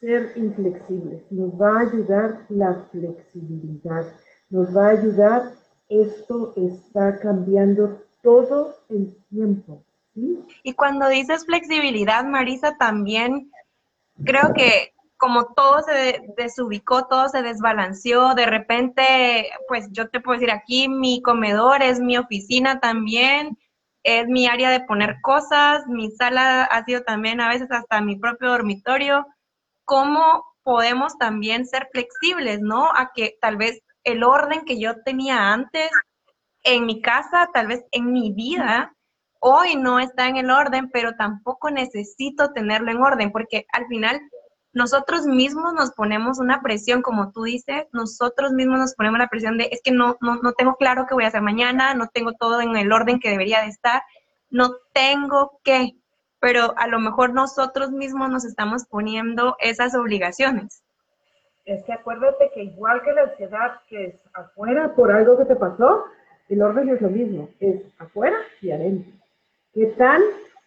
ser 0.00 0.32
inflexibles, 0.36 1.22
nos 1.30 1.52
va 1.52 1.78
a 1.78 1.82
ayudar 1.82 2.46
la 2.48 2.74
flexibilidad, 2.90 4.12
nos 4.50 4.76
va 4.76 4.88
a 4.88 4.90
ayudar, 4.90 5.52
esto 5.88 6.52
está 6.56 7.16
cambiando 7.20 8.02
todo 8.24 8.74
el 8.88 9.16
tiempo. 9.30 9.84
Y 10.64 10.74
cuando 10.74 11.08
dices 11.08 11.46
flexibilidad, 11.46 12.24
Marisa, 12.24 12.76
también 12.76 13.52
creo 14.24 14.52
que 14.52 14.92
como 15.18 15.52
todo 15.54 15.82
se 15.82 16.22
desubicó, 16.36 17.06
todo 17.08 17.28
se 17.28 17.42
desbalanceó, 17.42 18.34
de 18.34 18.46
repente, 18.46 19.50
pues 19.66 19.88
yo 19.90 20.08
te 20.08 20.20
puedo 20.20 20.38
decir 20.38 20.52
aquí, 20.52 20.88
mi 20.88 21.20
comedor 21.22 21.82
es 21.82 22.00
mi 22.00 22.16
oficina 22.16 22.78
también, 22.80 23.58
es 24.04 24.28
mi 24.28 24.46
área 24.46 24.70
de 24.70 24.80
poner 24.80 25.16
cosas, 25.20 25.86
mi 25.88 26.10
sala 26.12 26.64
ha 26.64 26.84
sido 26.84 27.02
también 27.02 27.40
a 27.40 27.48
veces 27.48 27.70
hasta 27.72 28.00
mi 28.00 28.16
propio 28.16 28.50
dormitorio. 28.50 29.26
¿Cómo 29.84 30.44
podemos 30.62 31.18
también 31.18 31.66
ser 31.66 31.88
flexibles, 31.92 32.60
no? 32.60 32.86
A 32.94 33.10
que 33.12 33.36
tal 33.40 33.56
vez 33.56 33.82
el 34.04 34.22
orden 34.22 34.64
que 34.64 34.78
yo 34.78 35.02
tenía 35.02 35.52
antes 35.52 35.90
en 36.62 36.86
mi 36.86 37.02
casa, 37.02 37.50
tal 37.52 37.66
vez 37.66 37.84
en 37.90 38.12
mi 38.12 38.32
vida, 38.32 38.94
hoy 39.40 39.74
no 39.74 39.98
está 39.98 40.28
en 40.28 40.36
el 40.36 40.50
orden, 40.50 40.90
pero 40.90 41.16
tampoco 41.16 41.70
necesito 41.70 42.52
tenerlo 42.52 42.92
en 42.92 43.02
orden, 43.02 43.32
porque 43.32 43.66
al 43.72 43.86
final 43.88 44.20
nosotros 44.78 45.26
mismos 45.26 45.74
nos 45.74 45.90
ponemos 45.90 46.38
una 46.38 46.62
presión, 46.62 47.02
como 47.02 47.32
tú 47.32 47.42
dices, 47.42 47.86
nosotros 47.92 48.52
mismos 48.52 48.78
nos 48.78 48.94
ponemos 48.94 49.18
la 49.18 49.26
presión 49.26 49.58
de, 49.58 49.68
es 49.72 49.82
que 49.82 49.90
no, 49.90 50.16
no, 50.20 50.36
no 50.36 50.52
tengo 50.52 50.76
claro 50.76 51.04
qué 51.08 51.14
voy 51.14 51.24
a 51.24 51.28
hacer 51.28 51.42
mañana, 51.42 51.94
no 51.94 52.06
tengo 52.06 52.32
todo 52.34 52.60
en 52.60 52.76
el 52.76 52.92
orden 52.92 53.18
que 53.18 53.28
debería 53.28 53.60
de 53.62 53.66
estar, 53.66 54.02
no 54.50 54.76
tengo 54.92 55.58
que, 55.64 55.96
pero 56.38 56.74
a 56.76 56.86
lo 56.86 57.00
mejor 57.00 57.34
nosotros 57.34 57.90
mismos 57.90 58.30
nos 58.30 58.44
estamos 58.44 58.84
poniendo 58.86 59.56
esas 59.58 59.96
obligaciones. 59.96 60.84
Es 61.64 61.82
que 61.82 61.92
acuérdate 61.92 62.52
que 62.54 62.62
igual 62.62 63.02
que 63.02 63.12
la 63.12 63.22
ansiedad 63.22 63.80
que 63.88 64.04
es 64.04 64.14
afuera 64.32 64.94
por 64.94 65.10
algo 65.10 65.36
que 65.38 65.44
te 65.44 65.56
pasó, 65.56 66.04
el 66.48 66.62
orden 66.62 66.88
es 66.88 67.00
lo 67.00 67.10
mismo, 67.10 67.48
es 67.58 67.82
afuera 67.98 68.36
y 68.62 68.70
adentro. 68.70 69.12
¿Qué 69.74 69.86
tan 69.98 70.22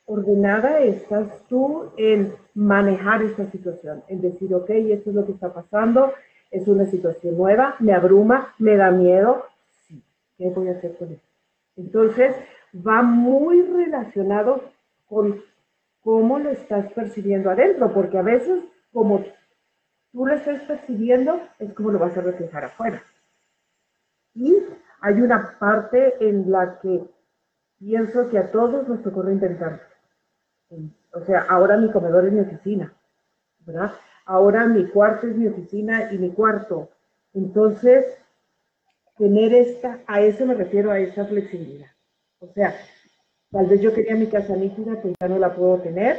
ordenada 0.05 0.79
estás 0.79 1.27
tú 1.47 1.91
en 1.97 2.33
manejar 2.53 3.21
esta 3.21 3.49
situación? 3.51 4.03
En 4.07 4.21
decir, 4.21 4.53
ok, 4.53 4.69
esto 4.69 5.09
es 5.09 5.15
lo 5.15 5.25
que 5.25 5.33
está 5.33 5.53
pasando, 5.53 6.13
es 6.49 6.67
una 6.67 6.85
situación 6.85 7.37
nueva, 7.37 7.75
me 7.79 7.93
abruma, 7.93 8.53
me 8.59 8.75
da 8.75 8.91
miedo, 8.91 9.45
sí, 9.87 10.03
¿qué 10.37 10.49
voy 10.49 10.67
a 10.67 10.73
hacer 10.73 10.97
con 10.97 11.11
esto? 11.11 11.27
Entonces, 11.77 12.35
va 12.75 13.01
muy 13.01 13.61
relacionado 13.61 14.63
con 15.07 15.41
cómo 16.01 16.39
lo 16.39 16.49
estás 16.49 16.91
percibiendo 16.93 17.49
adentro, 17.49 17.93
porque 17.93 18.17
a 18.17 18.23
veces 18.23 18.63
como 18.91 19.23
tú 20.11 20.25
lo 20.25 20.33
estás 20.33 20.61
percibiendo, 20.63 21.39
es 21.59 21.73
como 21.73 21.91
lo 21.91 21.99
vas 21.99 22.17
a 22.17 22.21
reflejar 22.21 22.65
afuera. 22.65 23.03
Y 24.33 24.57
hay 25.01 25.21
una 25.21 25.57
parte 25.59 26.15
en 26.19 26.51
la 26.51 26.79
que 26.79 27.03
pienso 27.79 28.29
que 28.29 28.37
a 28.37 28.51
todos 28.51 28.87
nos 28.87 29.01
tocó 29.01 29.21
reinventar. 29.21 29.90
O 31.13 31.25
sea, 31.25 31.45
ahora 31.49 31.77
mi 31.77 31.91
comedor 31.91 32.25
es 32.25 32.33
mi 32.33 32.39
oficina, 32.39 32.93
¿verdad? 33.65 33.91
Ahora 34.25 34.65
mi 34.65 34.87
cuarto 34.87 35.27
es 35.27 35.35
mi 35.35 35.47
oficina 35.47 36.11
y 36.11 36.17
mi 36.17 36.31
cuarto. 36.31 36.89
Entonces, 37.33 38.05
tener 39.17 39.53
esta, 39.53 39.99
a 40.07 40.21
eso 40.21 40.45
me 40.45 40.53
refiero, 40.53 40.91
a 40.91 40.99
esa 40.99 41.25
flexibilidad. 41.25 41.89
O 42.39 42.47
sea, 42.47 42.73
tal 43.51 43.67
vez 43.67 43.81
yo 43.81 43.93
quería 43.93 44.15
mi 44.15 44.27
casa 44.27 44.55
nítida, 44.55 45.01
pues 45.01 45.15
ya 45.19 45.27
no 45.27 45.37
la 45.37 45.53
puedo 45.53 45.79
tener. 45.79 46.17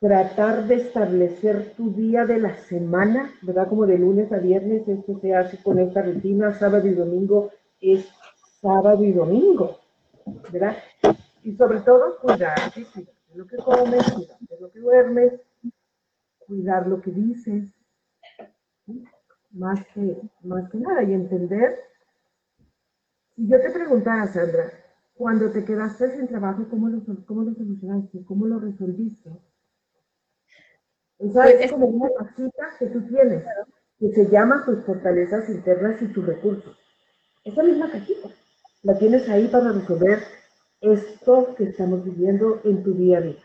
Tratar 0.00 0.66
de 0.66 0.76
establecer 0.76 1.74
tu 1.76 1.92
día 1.94 2.26
de 2.26 2.38
la 2.38 2.56
semana, 2.56 3.32
¿verdad? 3.42 3.68
Como 3.68 3.86
de 3.86 3.98
lunes 3.98 4.32
a 4.32 4.38
viernes, 4.38 4.86
esto 4.88 5.18
se 5.20 5.34
hace 5.34 5.62
con 5.62 5.78
esta 5.78 6.02
rutina, 6.02 6.52
sábado 6.54 6.86
y 6.88 6.94
domingo 6.94 7.50
es 7.80 8.08
sábado 8.60 9.04
y 9.04 9.12
domingo, 9.12 9.78
¿verdad? 10.50 10.76
Y 11.44 11.54
sobre 11.56 11.80
todo 11.80 12.18
cuidar, 12.20 12.56
cuidar 12.72 13.14
de 13.28 13.36
lo 13.36 13.46
que 13.46 13.56
comes, 13.58 14.12
cuidar 14.12 14.38
de 14.40 14.60
lo 14.60 14.72
que 14.72 14.80
duermes, 14.80 15.32
cuidar 16.46 16.86
lo 16.86 17.02
que 17.02 17.10
dices, 17.10 17.70
más, 19.50 19.86
que, 19.92 20.22
más 20.42 20.70
que 20.70 20.78
nada, 20.78 21.02
y 21.02 21.12
entender. 21.12 21.78
Si 23.36 23.46
yo 23.46 23.60
te 23.60 23.70
preguntara, 23.70 24.26
Sandra, 24.26 24.72
cuando 25.12 25.50
te 25.50 25.66
quedaste 25.66 26.16
sin 26.16 26.28
trabajo, 26.28 26.66
¿cómo 26.70 26.88
lo, 26.88 27.02
cómo 27.26 27.42
lo 27.42 27.54
solucionaste? 27.54 28.24
¿Cómo 28.24 28.46
lo 28.46 28.58
resolviste? 28.58 29.30
Esa 31.18 31.42
pues 31.42 31.56
es 31.60 31.72
como 31.72 31.88
una 31.88 32.08
cajita 32.18 32.70
que 32.78 32.86
tú 32.86 33.06
tienes, 33.06 33.44
que 33.98 34.12
se 34.14 34.30
llama 34.30 34.64
tus 34.64 34.82
fortalezas 34.86 35.50
internas 35.50 36.00
y 36.00 36.08
tus 36.08 36.24
recursos. 36.24 36.74
Esa 37.44 37.62
misma 37.62 37.90
cajita 37.90 38.30
la 38.82 38.98
tienes 38.98 39.28
ahí 39.28 39.46
para 39.48 39.72
resolver 39.72 40.20
esto 40.92 41.54
que 41.56 41.64
estamos 41.64 42.04
viviendo 42.04 42.60
en 42.64 42.82
tu 42.82 42.94
día 42.94 43.18
a 43.18 43.20
día. 43.22 43.36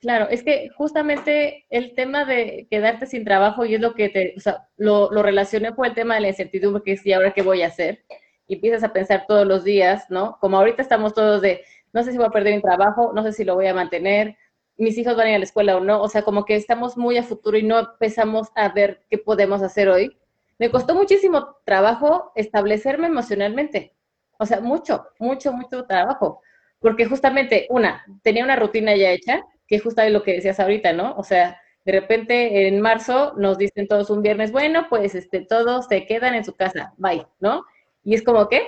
Claro, 0.00 0.28
es 0.28 0.44
que 0.44 0.70
justamente 0.76 1.66
el 1.70 1.94
tema 1.94 2.24
de 2.24 2.68
quedarte 2.70 3.06
sin 3.06 3.24
trabajo 3.24 3.64
y 3.64 3.74
es 3.74 3.80
lo 3.80 3.94
que 3.94 4.08
te, 4.08 4.34
o 4.36 4.40
sea, 4.40 4.68
lo, 4.76 5.10
lo 5.10 5.22
relacioné 5.24 5.74
con 5.74 5.86
el 5.86 5.94
tema 5.94 6.14
de 6.14 6.20
la 6.20 6.28
incertidumbre, 6.28 6.82
que 6.84 6.92
es, 6.92 7.04
¿y 7.04 7.12
ahora 7.12 7.32
qué 7.32 7.42
voy 7.42 7.62
a 7.62 7.66
hacer? 7.66 8.04
Y 8.46 8.54
empiezas 8.54 8.84
a 8.84 8.92
pensar 8.92 9.24
todos 9.26 9.46
los 9.46 9.64
días, 9.64 10.04
¿no? 10.08 10.38
Como 10.40 10.56
ahorita 10.56 10.82
estamos 10.82 11.14
todos 11.14 11.42
de, 11.42 11.62
no 11.92 12.04
sé 12.04 12.12
si 12.12 12.16
voy 12.16 12.26
a 12.26 12.30
perder 12.30 12.54
mi 12.54 12.62
trabajo, 12.62 13.12
no 13.12 13.24
sé 13.24 13.32
si 13.32 13.44
lo 13.44 13.56
voy 13.56 13.66
a 13.66 13.74
mantener, 13.74 14.36
mis 14.76 14.96
hijos 14.96 15.16
van 15.16 15.26
a 15.26 15.30
ir 15.30 15.36
a 15.36 15.38
la 15.40 15.44
escuela 15.44 15.76
o 15.76 15.80
no, 15.80 16.00
o 16.00 16.08
sea, 16.08 16.22
como 16.22 16.44
que 16.44 16.54
estamos 16.54 16.96
muy 16.96 17.18
a 17.18 17.24
futuro 17.24 17.58
y 17.58 17.64
no 17.64 17.80
empezamos 17.80 18.48
a 18.54 18.68
ver 18.68 19.02
qué 19.10 19.18
podemos 19.18 19.62
hacer 19.62 19.88
hoy. 19.88 20.16
Me 20.58 20.70
costó 20.70 20.94
muchísimo 20.94 21.56
trabajo 21.64 22.32
establecerme 22.36 23.08
emocionalmente, 23.08 23.96
o 24.38 24.46
sea, 24.46 24.60
mucho, 24.60 25.06
mucho, 25.18 25.52
mucho 25.52 25.84
trabajo. 25.84 26.40
Porque 26.80 27.06
justamente, 27.06 27.66
una, 27.70 28.04
tenía 28.22 28.44
una 28.44 28.56
rutina 28.56 28.94
ya 28.96 29.10
hecha, 29.10 29.44
que 29.66 29.76
es 29.76 29.82
justamente 29.82 30.18
lo 30.18 30.22
que 30.24 30.34
decías 30.34 30.60
ahorita, 30.60 30.92
¿no? 30.92 31.14
O 31.16 31.22
sea, 31.24 31.60
de 31.84 31.92
repente 31.92 32.68
en 32.68 32.80
marzo 32.80 33.34
nos 33.36 33.58
dicen 33.58 33.88
todos 33.88 34.10
un 34.10 34.22
viernes, 34.22 34.52
bueno, 34.52 34.86
pues 34.88 35.14
este, 35.14 35.40
todos 35.40 35.86
se 35.86 36.06
quedan 36.06 36.34
en 36.34 36.44
su 36.44 36.54
casa, 36.54 36.92
bye, 36.96 37.26
¿no? 37.40 37.64
Y 38.04 38.14
es 38.14 38.22
como, 38.22 38.48
¿qué? 38.48 38.66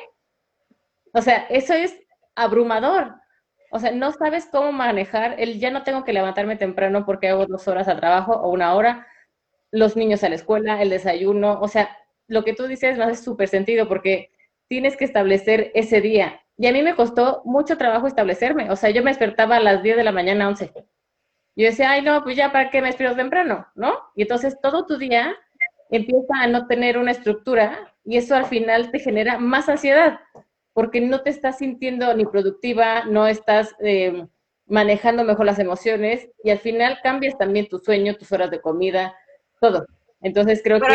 O 1.13 1.23
sea, 1.23 1.47
eso 1.51 1.75
es 1.75 1.99
abrumador. 2.35 3.15
O 3.73 3.79
sea, 3.79 3.93
no 3.93 4.13
sabes 4.13 4.47
cómo 4.51 4.73
manejar 4.73 5.37
el 5.39 5.61
ya 5.61 5.71
no 5.71 5.85
tengo 5.85 6.05
que 6.05 6.13
levantarme 6.13 6.57
temprano 6.57 7.05
porque 7.07 7.29
hago 7.29 7.47
dos 7.47 7.69
horas 7.69 7.89
al 7.89 8.01
trabajo 8.01 8.33
o 8.33 8.51
una 8.51 8.75
hora, 8.75 9.07
los 9.71 9.97
niños 9.97 10.25
a 10.25 10.29
la 10.29 10.35
escuela, 10.35 10.83
el 10.83 10.91
desayuno, 10.91 11.61
o 11.61 11.69
sea, 11.69 11.97
lo 12.27 12.45
que 12.45 12.55
tú 12.55 12.67
dices 12.67 12.99
me 12.99 13.05
hace 13.05 13.23
súper 13.23 13.49
sentido 13.49 13.87
porque 13.89 14.31
tienes 14.69 14.97
que 14.97 15.05
establecer 15.05 15.71
ese 15.75 16.01
día. 16.01 16.41
Y 16.61 16.67
a 16.67 16.73
mí 16.73 16.83
me 16.83 16.95
costó 16.95 17.41
mucho 17.47 17.79
trabajo 17.79 18.07
establecerme. 18.07 18.71
O 18.71 18.77
sea, 18.77 18.91
yo 18.91 19.03
me 19.03 19.11
despertaba 19.11 19.57
a 19.57 19.61
las 19.61 19.83
10 19.83 19.97
de 19.97 20.05
la 20.05 20.13
mañana, 20.13 20.47
11. 20.47 20.71
Yo 21.57 21.67
decía, 21.67 21.93
ay, 21.93 22.03
no, 22.03 22.23
pues 22.23 22.37
ya, 22.37 22.53
¿para 22.53 22.69
qué 22.69 22.83
me 22.83 22.89
despierto 22.89 23.17
temprano? 23.17 23.67
¿No? 23.75 23.95
Y 24.15 24.23
entonces 24.23 24.61
todo 24.61 24.85
tu 24.85 24.99
día 24.99 25.35
empieza 25.89 26.35
a 26.39 26.49
no 26.49 26.67
tener 26.67 26.99
una 26.99 27.13
estructura 27.13 27.95
y 28.05 28.19
eso 28.19 28.35
al 28.35 28.45
final 28.45 28.91
te 28.91 28.99
genera 28.99 29.39
más 29.39 29.71
ansiedad 29.71 30.21
porque 30.75 31.01
no 31.01 31.23
te 31.23 31.31
estás 31.31 31.57
sintiendo 31.57 32.13
ni 32.15 32.27
productiva, 32.27 33.07
no 33.07 33.27
estás 33.27 33.75
em, 33.81 34.29
manejando 34.67 35.25
mejor 35.25 35.47
las 35.47 35.59
emociones 35.59 36.29
y 36.45 36.51
al 36.51 36.59
final 36.59 36.99
cambias 37.03 37.39
también 37.39 37.71
tu 37.71 37.79
sueño, 37.79 38.17
tus 38.17 38.33
horas 38.33 38.51
de 38.51 38.61
comida, 38.61 39.17
todo. 39.63 39.87
Entonces 40.21 40.61
creo 40.63 40.79
que 40.79 40.87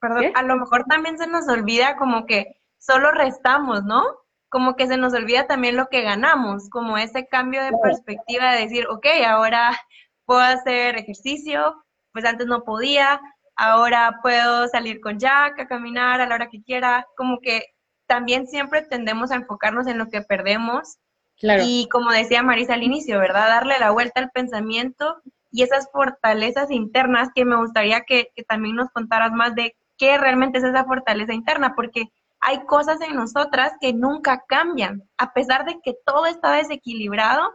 perdón, 0.00 0.32
a 0.34 0.42
lo 0.42 0.56
mejor 0.56 0.86
también 0.86 1.16
se 1.16 1.28
nos 1.28 1.48
olvida 1.48 1.96
como 1.96 2.26
que 2.26 2.61
solo 2.82 3.12
restamos, 3.12 3.84
¿no? 3.84 4.02
Como 4.48 4.74
que 4.76 4.86
se 4.86 4.96
nos 4.96 5.14
olvida 5.14 5.46
también 5.46 5.76
lo 5.76 5.86
que 5.88 6.02
ganamos, 6.02 6.68
como 6.68 6.98
ese 6.98 7.26
cambio 7.28 7.62
de 7.62 7.72
perspectiva 7.82 8.52
de 8.52 8.62
decir, 8.62 8.86
ok, 8.88 9.06
ahora 9.26 9.70
puedo 10.26 10.40
hacer 10.40 10.96
ejercicio, 10.98 11.82
pues 12.12 12.24
antes 12.24 12.46
no 12.46 12.64
podía, 12.64 13.20
ahora 13.56 14.18
puedo 14.22 14.68
salir 14.68 15.00
con 15.00 15.18
Jack 15.18 15.60
a 15.60 15.66
caminar 15.66 16.20
a 16.20 16.26
la 16.26 16.34
hora 16.34 16.50
que 16.50 16.62
quiera, 16.62 17.06
como 17.16 17.38
que 17.40 17.66
también 18.06 18.46
siempre 18.46 18.82
tendemos 18.82 19.30
a 19.30 19.36
enfocarnos 19.36 19.86
en 19.86 19.98
lo 19.98 20.08
que 20.08 20.20
perdemos. 20.20 20.98
Claro. 21.38 21.62
Y 21.64 21.88
como 21.88 22.10
decía 22.10 22.42
Marisa 22.42 22.74
al 22.74 22.82
inicio, 22.82 23.18
¿verdad? 23.18 23.48
Darle 23.48 23.78
la 23.78 23.90
vuelta 23.90 24.20
al 24.20 24.30
pensamiento 24.30 25.22
y 25.50 25.62
esas 25.62 25.88
fortalezas 25.92 26.70
internas 26.70 27.30
que 27.34 27.44
me 27.44 27.56
gustaría 27.56 28.02
que, 28.02 28.28
que 28.34 28.42
también 28.42 28.76
nos 28.76 28.90
contaras 28.90 29.32
más 29.32 29.54
de 29.54 29.76
qué 29.96 30.18
realmente 30.18 30.58
es 30.58 30.64
esa 30.64 30.84
fortaleza 30.84 31.32
interna, 31.32 31.74
porque 31.74 32.10
hay 32.42 32.64
cosas 32.66 33.00
en 33.00 33.14
nosotras 33.14 33.72
que 33.80 33.92
nunca 33.94 34.42
cambian, 34.48 35.02
a 35.16 35.32
pesar 35.32 35.64
de 35.64 35.80
que 35.80 35.94
todo 36.04 36.26
está 36.26 36.52
desequilibrado, 36.52 37.54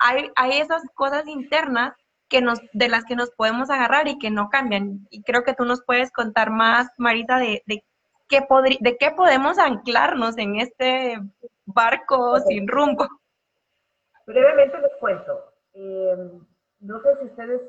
hay, 0.00 0.30
hay 0.34 0.60
esas 0.60 0.82
cosas 0.94 1.28
internas 1.28 1.94
que 2.28 2.40
nos, 2.40 2.58
de 2.72 2.88
las 2.88 3.04
que 3.04 3.16
nos 3.16 3.30
podemos 3.32 3.68
agarrar 3.68 4.08
y 4.08 4.18
que 4.18 4.30
no 4.30 4.48
cambian. 4.48 5.06
Y 5.10 5.22
creo 5.22 5.44
que 5.44 5.52
tú 5.52 5.66
nos 5.66 5.84
puedes 5.84 6.10
contar 6.10 6.50
más, 6.50 6.88
Marita, 6.96 7.38
de, 7.38 7.62
de, 7.66 7.84
qué, 8.28 8.46
de 8.80 8.96
qué 8.96 9.10
podemos 9.10 9.58
anclarnos 9.58 10.38
en 10.38 10.56
este 10.56 11.20
barco 11.66 12.40
sin 12.40 12.66
rumbo. 12.66 13.06
brevemente 14.26 14.80
les 14.80 14.92
cuento. 15.00 15.52
Eh, 15.74 16.30
no 16.80 17.00
sé 17.02 17.08
si 17.20 17.26
ustedes 17.26 17.60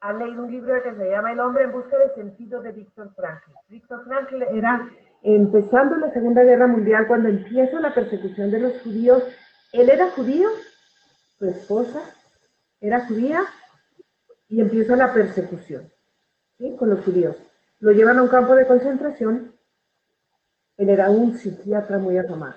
han 0.00 0.18
leído 0.18 0.42
un 0.42 0.50
libro 0.50 0.82
que 0.82 0.94
se 0.94 1.10
llama 1.10 1.32
El 1.32 1.40
hombre 1.40 1.64
en 1.64 1.72
busca 1.72 1.98
de 1.98 2.14
sentido 2.14 2.62
de 2.62 2.72
Víctor 2.72 3.14
Frankl. 3.14 3.50
Víctor 3.68 4.04
Frankl 4.04 4.42
era 4.42 4.88
empezando 5.22 5.96
la 5.96 6.12
Segunda 6.12 6.42
Guerra 6.42 6.66
Mundial, 6.66 7.06
cuando 7.06 7.28
empieza 7.28 7.80
la 7.80 7.94
persecución 7.94 8.50
de 8.50 8.60
los 8.60 8.80
judíos. 8.82 9.22
Él 9.72 9.88
era 9.88 10.10
judío, 10.10 10.48
su 11.38 11.46
esposa 11.46 12.00
era 12.80 13.06
judía, 13.06 13.42
y 14.52 14.60
empieza 14.60 14.96
la 14.96 15.14
persecución 15.14 15.90
¿sí? 16.58 16.76
con 16.76 16.90
los 16.90 17.02
judíos. 17.04 17.36
Lo 17.80 17.92
llevan 17.92 18.18
a 18.18 18.22
un 18.22 18.28
campo 18.28 18.54
de 18.54 18.66
concentración. 18.66 19.56
Él 20.76 20.90
era 20.90 21.08
un 21.08 21.38
psiquiatra 21.38 21.98
muy 21.98 22.18
afamado. 22.18 22.56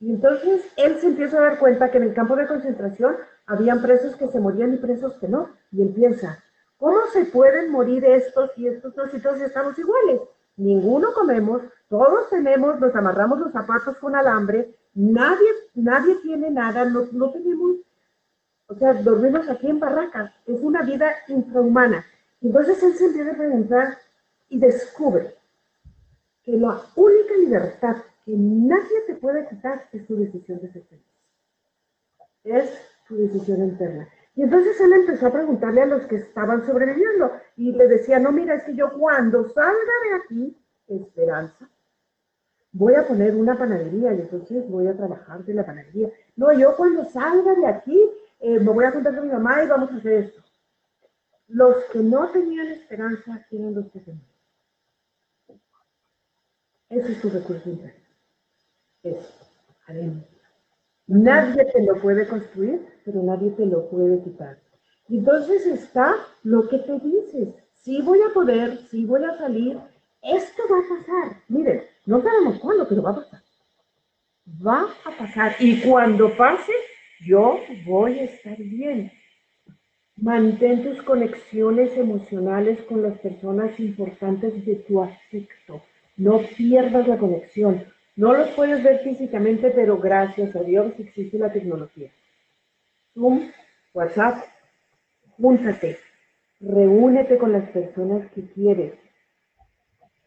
Y 0.00 0.10
entonces 0.10 0.64
él 0.76 0.98
se 0.98 1.08
empieza 1.08 1.36
a 1.36 1.42
dar 1.42 1.58
cuenta 1.58 1.90
que 1.90 1.98
en 1.98 2.04
el 2.04 2.14
campo 2.14 2.36
de 2.36 2.46
concentración 2.46 3.16
habían 3.44 3.82
presos 3.82 4.16
que 4.16 4.28
se 4.28 4.40
morían 4.40 4.72
y 4.72 4.78
presos 4.78 5.14
que 5.18 5.28
no. 5.28 5.50
Y 5.72 5.82
empieza, 5.82 6.42
¿cómo 6.78 7.00
se 7.12 7.26
pueden 7.26 7.70
morir 7.70 8.04
estos 8.06 8.50
y 8.56 8.68
estos 8.68 8.94
dos 8.94 9.12
y 9.12 9.20
todos 9.20 9.40
estamos 9.42 9.78
iguales? 9.78 10.20
Ninguno 10.56 11.12
comemos, 11.12 11.62
todos 11.88 12.30
tenemos, 12.30 12.80
nos 12.80 12.94
amarramos 12.94 13.38
los 13.38 13.52
zapatos 13.52 13.96
con 13.98 14.16
alambre, 14.16 14.74
nadie, 14.94 15.48
nadie 15.74 16.16
tiene 16.16 16.50
nada, 16.50 16.84
no, 16.86 17.06
no 17.12 17.30
tenemos, 17.30 17.76
o 18.66 18.74
sea, 18.74 18.94
dormimos 18.94 19.48
aquí 19.48 19.68
en 19.68 19.78
barracas, 19.78 20.32
es 20.46 20.60
una 20.60 20.82
vida 20.82 21.12
infrahumana. 21.28 22.04
Entonces 22.40 22.82
él 22.82 22.94
se 22.94 23.06
empieza 23.06 23.32
a 23.32 23.36
preguntar 23.36 23.98
y 24.48 24.58
descubre 24.58 25.34
que 26.42 26.52
la 26.52 26.80
única 26.94 27.34
libertad 27.36 27.96
que 28.24 28.32
nadie 28.36 29.02
te 29.06 29.14
puede 29.14 29.48
quitar 29.48 29.88
es 29.92 30.06
tu 30.06 30.16
decisión 30.16 30.60
de 30.60 30.68
feliz. 30.68 31.04
Es 32.44 32.70
tu 33.06 33.16
decisión 33.16 33.62
interna. 33.62 34.08
Y 34.36 34.42
entonces 34.42 34.80
él 34.80 34.92
empezó 34.92 35.26
a 35.26 35.32
preguntarle 35.32 35.82
a 35.82 35.86
los 35.86 36.02
que 36.06 36.16
estaban 36.16 36.64
sobreviviendo 36.66 37.32
y 37.56 37.72
le 37.72 37.88
decía, 37.88 38.18
no, 38.18 38.30
mira, 38.30 38.54
es 38.54 38.64
que 38.64 38.74
yo 38.74 38.92
cuando 38.92 39.48
salga 39.48 39.72
de 39.74 40.14
aquí, 40.14 40.56
esperanza, 40.86 41.68
voy 42.70 42.94
a 42.94 43.06
poner 43.06 43.34
una 43.34 43.58
panadería 43.58 44.12
y 44.14 44.20
entonces 44.20 44.68
voy 44.68 44.86
a 44.86 44.96
trabajar 44.96 45.42
de 45.44 45.54
la 45.54 45.64
panadería. 45.64 46.10
No, 46.36 46.52
yo 46.52 46.76
cuando 46.76 47.04
salga 47.06 47.54
de 47.54 47.66
aquí, 47.66 48.10
eh, 48.40 48.60
me 48.60 48.70
voy 48.70 48.84
a 48.84 48.92
contar 48.92 49.14
con 49.14 49.26
mi 49.26 49.32
mamá 49.32 49.64
y 49.64 49.68
vamos 49.68 49.90
a 49.90 49.96
hacer 49.96 50.12
esto. 50.24 50.42
Los 51.48 51.84
que 51.92 52.00
no 52.00 52.28
tenían 52.30 52.66
esperanza 52.68 53.46
eran 53.50 53.74
los 53.74 53.90
que 53.90 54.00
tenían. 54.00 54.26
Ese 56.90 57.12
es 57.12 57.18
su 57.18 57.30
recurso 57.30 57.70
interno 57.70 58.06
es 59.06 59.26
Nadie 61.08 61.64
te 61.66 61.82
lo 61.84 62.00
puede 62.00 62.26
construir, 62.26 62.84
pero 63.06 63.22
nadie 63.22 63.50
te 63.52 63.64
lo 63.64 63.88
puede 63.88 64.20
quitar. 64.22 64.58
Entonces 65.08 65.64
está 65.66 66.16
lo 66.42 66.68
que 66.68 66.78
te 66.78 66.98
dices, 66.98 67.54
sí 67.72 68.02
voy 68.02 68.18
a 68.28 68.34
poder, 68.34 68.78
sí 68.90 69.06
voy 69.06 69.22
a 69.24 69.38
salir, 69.38 69.78
esto 70.20 70.62
va 70.68 70.78
a 70.78 70.98
pasar. 70.98 71.42
Miren, 71.48 71.82
no 72.04 72.20
sabemos 72.20 72.58
cuándo, 72.58 72.86
pero 72.88 73.02
va 73.02 73.12
a 73.12 73.14
pasar. 73.14 73.40
Va 74.66 74.86
a 75.04 75.16
pasar. 75.16 75.54
Y 75.60 75.80
cuando 75.80 76.36
pase, 76.36 76.72
yo 77.24 77.60
voy 77.86 78.18
a 78.18 78.24
estar 78.24 78.58
bien. 78.58 79.12
Mantén 80.16 80.82
tus 80.82 81.02
conexiones 81.02 81.96
emocionales 81.96 82.80
con 82.88 83.02
las 83.02 83.18
personas 83.18 83.78
importantes 83.78 84.66
de 84.66 84.76
tu 84.76 85.00
afecto. 85.00 85.82
No 86.16 86.40
pierdas 86.56 87.06
la 87.06 87.18
conexión. 87.18 87.84
No 88.16 88.34
los 88.34 88.48
puedes 88.50 88.82
ver 88.82 89.00
físicamente, 89.00 89.70
pero 89.70 89.98
gracias 89.98 90.56
a 90.56 90.62
Dios 90.62 90.92
existe 90.98 91.38
la 91.38 91.52
tecnología. 91.52 92.10
Zoom, 93.16 93.50
WhatsApp, 93.94 94.44
júntate, 95.38 95.96
reúnete 96.60 97.38
con 97.38 97.50
las 97.50 97.68
personas 97.70 98.30
que 98.32 98.42
quieres. 98.52 98.92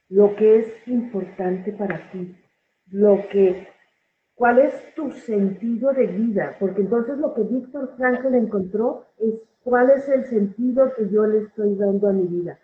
Lo 0.10 0.36
que 0.36 0.60
es 0.60 0.88
importante 0.88 1.72
para 1.72 2.10
ti, 2.12 2.36
lo 2.90 3.28
que, 3.32 3.68
cuál 4.34 4.58
es 4.58 4.96
tu 4.96 5.12
sentido 5.12 5.94
de 5.94 6.08
vida, 6.08 6.58
porque 6.60 6.82
entonces 6.82 7.20
lo 7.20 7.36
que 7.36 7.44
Víctor 7.44 7.94
Frankl 7.96 8.34
encontró 8.34 9.06
es 9.20 9.36
cuál 9.64 9.92
es 9.92 10.10
el 10.10 10.26
sentido 10.26 10.92
que 10.96 11.10
yo 11.10 11.28
le 11.28 11.44
estoy 11.44 11.76
dando 11.76 12.10
a 12.10 12.14
mi 12.14 12.26
vida. 12.26 12.60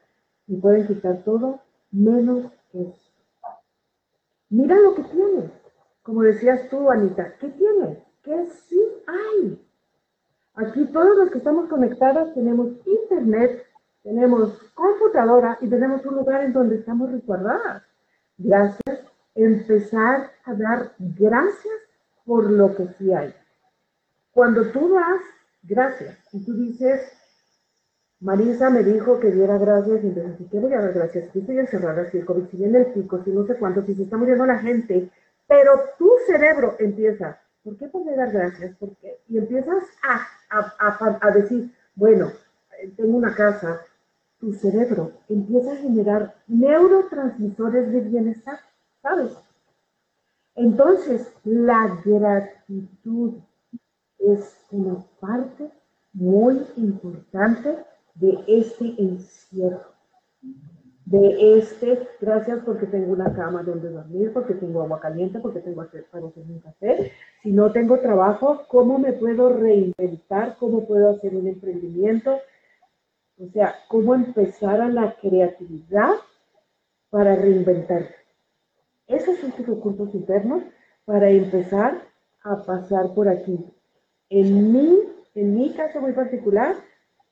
Y 0.47 0.57
pueden 0.57 0.87
quitar 0.87 1.23
todo 1.23 1.61
menos 1.91 2.51
eso. 2.73 3.11
Mira 4.49 4.75
lo 4.75 4.95
que 4.95 5.03
tienes. 5.03 5.51
Como 6.01 6.23
decías 6.23 6.67
tú, 6.69 6.89
Anita, 6.89 7.35
¿qué 7.39 7.49
tienes? 7.49 7.99
¿Qué 8.23 8.47
sí 8.47 8.81
hay? 9.05 9.64
Aquí 10.55 10.85
todos 10.85 11.17
los 11.17 11.31
que 11.31 11.39
estamos 11.39 11.67
conectados 11.67 12.33
tenemos 12.33 12.67
internet, 12.85 13.65
tenemos 14.03 14.57
computadora 14.73 15.57
y 15.61 15.67
tenemos 15.67 16.05
un 16.05 16.15
lugar 16.15 16.43
en 16.43 16.53
donde 16.53 16.77
estamos 16.77 17.11
resguardadas. 17.11 17.83
Gracias. 18.37 19.05
Empezar 19.35 20.31
a 20.45 20.53
dar 20.53 20.93
gracias 20.97 21.75
por 22.25 22.49
lo 22.49 22.73
que 22.75 22.87
sí 22.97 23.11
hay. 23.11 23.33
Cuando 24.31 24.71
tú 24.71 24.93
das 24.93 25.21
gracias 25.63 26.17
y 26.31 26.45
tú 26.45 26.53
dices, 26.53 27.01
Marisa 28.21 28.69
me 28.69 28.83
dijo 28.83 29.19
que 29.19 29.31
diera 29.31 29.57
gracias 29.57 30.03
y 30.03 30.07
entonces, 30.07 30.47
¿qué 30.49 30.59
voy 30.59 30.73
a 30.73 30.81
dar 30.81 30.93
gracias? 30.93 31.31
Si 31.31 31.39
estoy 31.39 31.59
encerrada, 31.59 32.09
si 32.09 32.17
el 32.17 32.25
COVID 32.25 32.47
sigue 32.47 32.65
en 32.65 32.75
el 32.75 32.85
pico, 32.87 33.21
si 33.23 33.31
no 33.31 33.45
sé 33.45 33.55
cuánto, 33.57 33.83
si 33.83 33.93
se 33.93 34.03
está 34.03 34.15
muriendo 34.15 34.45
la 34.45 34.59
gente, 34.59 35.09
pero 35.47 35.71
tu 35.97 36.09
cerebro 36.25 36.75
empieza, 36.79 37.41
¿por 37.65 37.75
qué 37.77 37.87
poder 37.87 38.15
dar 38.15 38.31
gracias? 38.31 38.77
¿Por 38.77 38.95
qué? 38.97 39.17
Y 39.27 39.39
empiezas 39.39 39.83
a, 40.03 40.21
a, 40.51 41.19
a 41.19 41.31
decir, 41.31 41.73
bueno, 41.95 42.27
eh, 42.79 42.93
tengo 42.95 43.17
una 43.17 43.33
casa, 43.35 43.81
tu 44.39 44.53
cerebro 44.53 45.11
empieza 45.27 45.73
a 45.73 45.77
generar 45.77 46.35
neurotransmisores 46.47 47.91
de 47.91 48.01
bienestar, 48.01 48.59
¿sabes? 49.01 49.31
Entonces, 50.53 51.33
la 51.43 51.99
gratitud 52.05 53.33
es 54.19 54.55
una 54.71 55.03
parte 55.19 55.71
muy 56.13 56.61
importante 56.77 57.77
de 58.13 58.43
este 58.47 58.95
encierro, 59.01 59.95
de 61.05 61.59
este, 61.59 62.07
gracias 62.19 62.59
porque 62.65 62.87
tengo 62.87 63.13
una 63.13 63.31
cama 63.33 63.61
donde 63.61 63.89
dormir, 63.89 64.33
porque 64.33 64.55
tengo 64.55 64.81
agua 64.81 64.99
caliente, 64.99 65.39
porque 65.39 65.59
tengo 65.59 65.85
para 66.11 66.27
hacer 66.27 66.43
un 66.43 66.59
café. 66.59 67.11
Si 67.43 67.51
no 67.51 67.71
tengo 67.71 67.99
trabajo, 67.99 68.63
¿cómo 68.67 68.97
me 68.97 69.13
puedo 69.13 69.49
reinventar? 69.49 70.57
¿Cómo 70.57 70.87
puedo 70.87 71.11
hacer 71.11 71.35
un 71.35 71.47
emprendimiento? 71.47 72.39
O 73.37 73.47
sea, 73.49 73.75
¿cómo 73.87 74.15
empezar 74.15 74.81
a 74.81 74.89
la 74.89 75.15
creatividad 75.21 76.15
para 77.11 77.35
reinventar? 77.35 78.07
Esos 79.07 79.37
son 79.37 79.51
tus 79.51 79.67
recursos 79.67 80.15
internos 80.15 80.63
para 81.05 81.29
empezar 81.29 82.01
a 82.43 82.63
pasar 82.63 83.13
por 83.13 83.29
aquí. 83.29 83.63
En 84.29 84.73
mi, 84.73 84.99
en 85.35 85.55
mi 85.55 85.71
caso 85.73 86.01
muy 86.01 86.13
particular, 86.13 86.75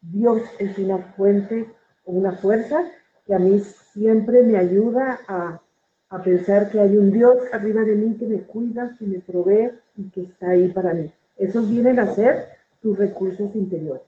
Dios 0.02 0.44
es 0.60 0.78
una 0.78 1.00
fuente, 1.16 1.66
una 2.06 2.34
fuerza 2.34 2.84
que 3.26 3.34
a 3.34 3.40
mí 3.40 3.60
siempre 3.94 4.44
me 4.44 4.58
ayuda 4.58 5.20
a, 5.28 5.60
pensar 6.24 6.70
que 6.70 6.80
hay 6.80 6.96
un 6.96 7.12
Dios 7.12 7.38
arriba 7.52 7.82
de 7.82 7.96
mí 7.96 8.16
que 8.16 8.28
me 8.28 8.44
cuida, 8.44 8.96
que 9.00 9.06
me 9.06 9.18
provee 9.18 9.72
y 9.98 10.12
que 10.12 10.22
está 10.22 10.52
ahí 10.52 10.68
para 10.68 10.94
mí. 10.94 11.12
Esos 11.38 11.68
vienen 11.68 11.98
a 11.98 12.14
ser 12.14 12.50
tus 12.84 12.96
recursos 13.00 13.56
interiores. 13.56 14.04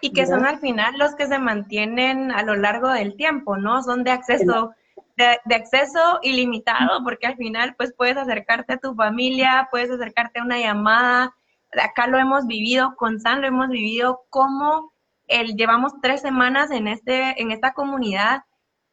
Y 0.00 0.12
que 0.12 0.26
son 0.26 0.44
al 0.44 0.58
final 0.58 0.98
los 0.98 1.14
que 1.14 1.28
se 1.28 1.38
mantienen 1.38 2.32
a 2.32 2.42
lo 2.42 2.56
largo 2.56 2.88
del 2.88 3.14
tiempo, 3.14 3.56
¿no? 3.56 3.80
Son 3.84 4.02
de 4.02 4.10
acceso, 4.10 4.72
de, 5.16 5.38
de, 5.44 5.54
acceso 5.54 6.18
ilimitado, 6.22 7.04
porque 7.04 7.28
al 7.28 7.36
final 7.36 7.76
pues 7.78 7.94
puedes 7.96 8.16
acercarte 8.16 8.72
a 8.72 8.78
tu 8.78 8.96
familia, 8.96 9.68
puedes 9.70 9.88
acercarte 9.88 10.40
a 10.40 10.44
una 10.44 10.58
llamada. 10.58 11.32
Acá 11.80 12.08
lo 12.08 12.18
hemos 12.18 12.48
vivido, 12.48 12.96
con 12.96 13.20
San 13.20 13.40
lo 13.40 13.46
hemos 13.46 13.68
vivido, 13.68 14.22
como 14.30 14.90
el, 15.30 15.56
llevamos 15.56 15.92
tres 16.02 16.20
semanas 16.20 16.70
en, 16.70 16.88
este, 16.88 17.40
en 17.40 17.50
esta 17.50 17.72
comunidad 17.72 18.42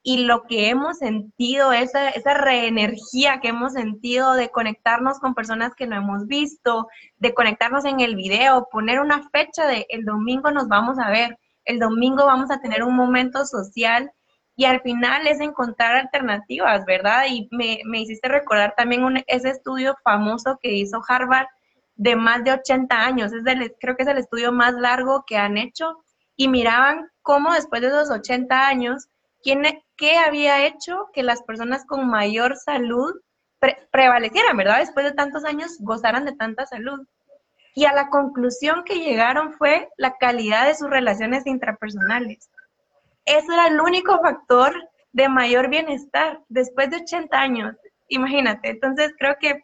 y 0.04 0.24
lo 0.24 0.44
que 0.44 0.70
hemos 0.70 1.00
sentido, 1.00 1.74
esa, 1.74 2.10
esa 2.10 2.34
reenergía 2.34 3.42
que 3.42 3.50
hemos 3.50 3.74
sentido 3.74 4.36
de 4.36 4.50
conectarnos 4.50 5.20
con 5.20 5.36
personas 5.36 5.76
que 5.76 5.86
no 5.86 5.98
hemos 5.98 6.28
visto, 6.28 6.88
de 7.18 7.34
conectarnos 7.34 7.84
en 7.84 8.00
el 8.00 8.16
video, 8.16 8.70
poner 8.72 9.02
una 9.02 9.28
fecha 9.32 9.68
de 9.68 9.86
el 9.90 10.06
domingo 10.06 10.50
nos 10.52 10.70
vamos 10.70 10.98
a 10.98 11.10
ver, 11.10 11.38
el 11.66 11.80
domingo 11.80 12.26
vamos 12.26 12.50
a 12.52 12.62
tener 12.62 12.84
un 12.84 12.96
momento 12.96 13.46
social 13.46 14.10
y 14.56 14.64
al 14.64 14.80
final 14.82 15.28
es 15.28 15.42
encontrar 15.42 15.98
alternativas, 15.98 16.86
¿verdad? 16.86 17.26
Y 17.30 17.50
me, 17.52 17.82
me 17.84 18.00
hiciste 18.00 18.30
recordar 18.30 18.76
también 18.78 19.04
un, 19.04 19.22
ese 19.28 19.50
estudio 19.50 19.96
famoso 20.04 20.58
que 20.62 20.74
hizo 20.74 21.02
Harvard 21.06 21.48
de 21.96 22.16
más 22.16 22.44
de 22.44 22.54
80 22.54 22.96
años, 22.96 23.34
es 23.34 23.44
del, 23.44 23.76
creo 23.80 23.98
que 23.98 24.04
es 24.04 24.10
el 24.10 24.20
estudio 24.20 24.52
más 24.52 24.74
largo 24.74 25.26
que 25.28 25.38
han 25.38 25.58
hecho 25.58 25.98
y 26.38 26.48
miraban 26.48 27.12
cómo 27.24 27.54
después 27.54 27.82
de 27.82 27.88
esos 27.90 28.12
80 28.12 28.68
años, 28.68 29.08
¿quién, 29.44 29.64
¿qué 29.98 30.18
había 30.18 30.66
hecho 30.66 31.10
que 31.12 31.24
las 31.24 31.42
personas 31.42 31.86
con 31.86 32.08
mayor 32.08 32.56
salud 32.56 33.20
prevalecieran, 33.92 34.56
verdad? 34.56 34.80
Después 34.80 35.06
de 35.06 35.14
tantos 35.14 35.44
años 35.44 35.78
gozaran 35.80 36.24
de 36.24 36.36
tanta 36.36 36.66
salud. 36.66 37.06
y 37.74 37.86
a 37.86 37.94
la 37.94 38.10
conclusión 38.10 38.84
que 38.86 39.00
llegaron 39.00 39.54
fue 39.54 39.90
la 39.98 40.18
calidad 40.18 40.66
de 40.66 40.74
sus 40.74 40.90
relaciones 40.90 41.46
intrapersonales. 41.46 42.50
Ese 43.26 43.54
era 43.54 43.68
el 43.68 43.80
único 43.80 44.20
factor 44.20 44.74
de 45.12 45.30
mayor 45.30 45.70
bienestar 45.70 46.42
después 46.50 46.90
de 46.90 46.98
80 46.98 47.40
años. 47.40 47.76
Imagínate, 48.08 48.70
entonces 48.70 49.14
creo 49.20 49.36
que 49.40 49.64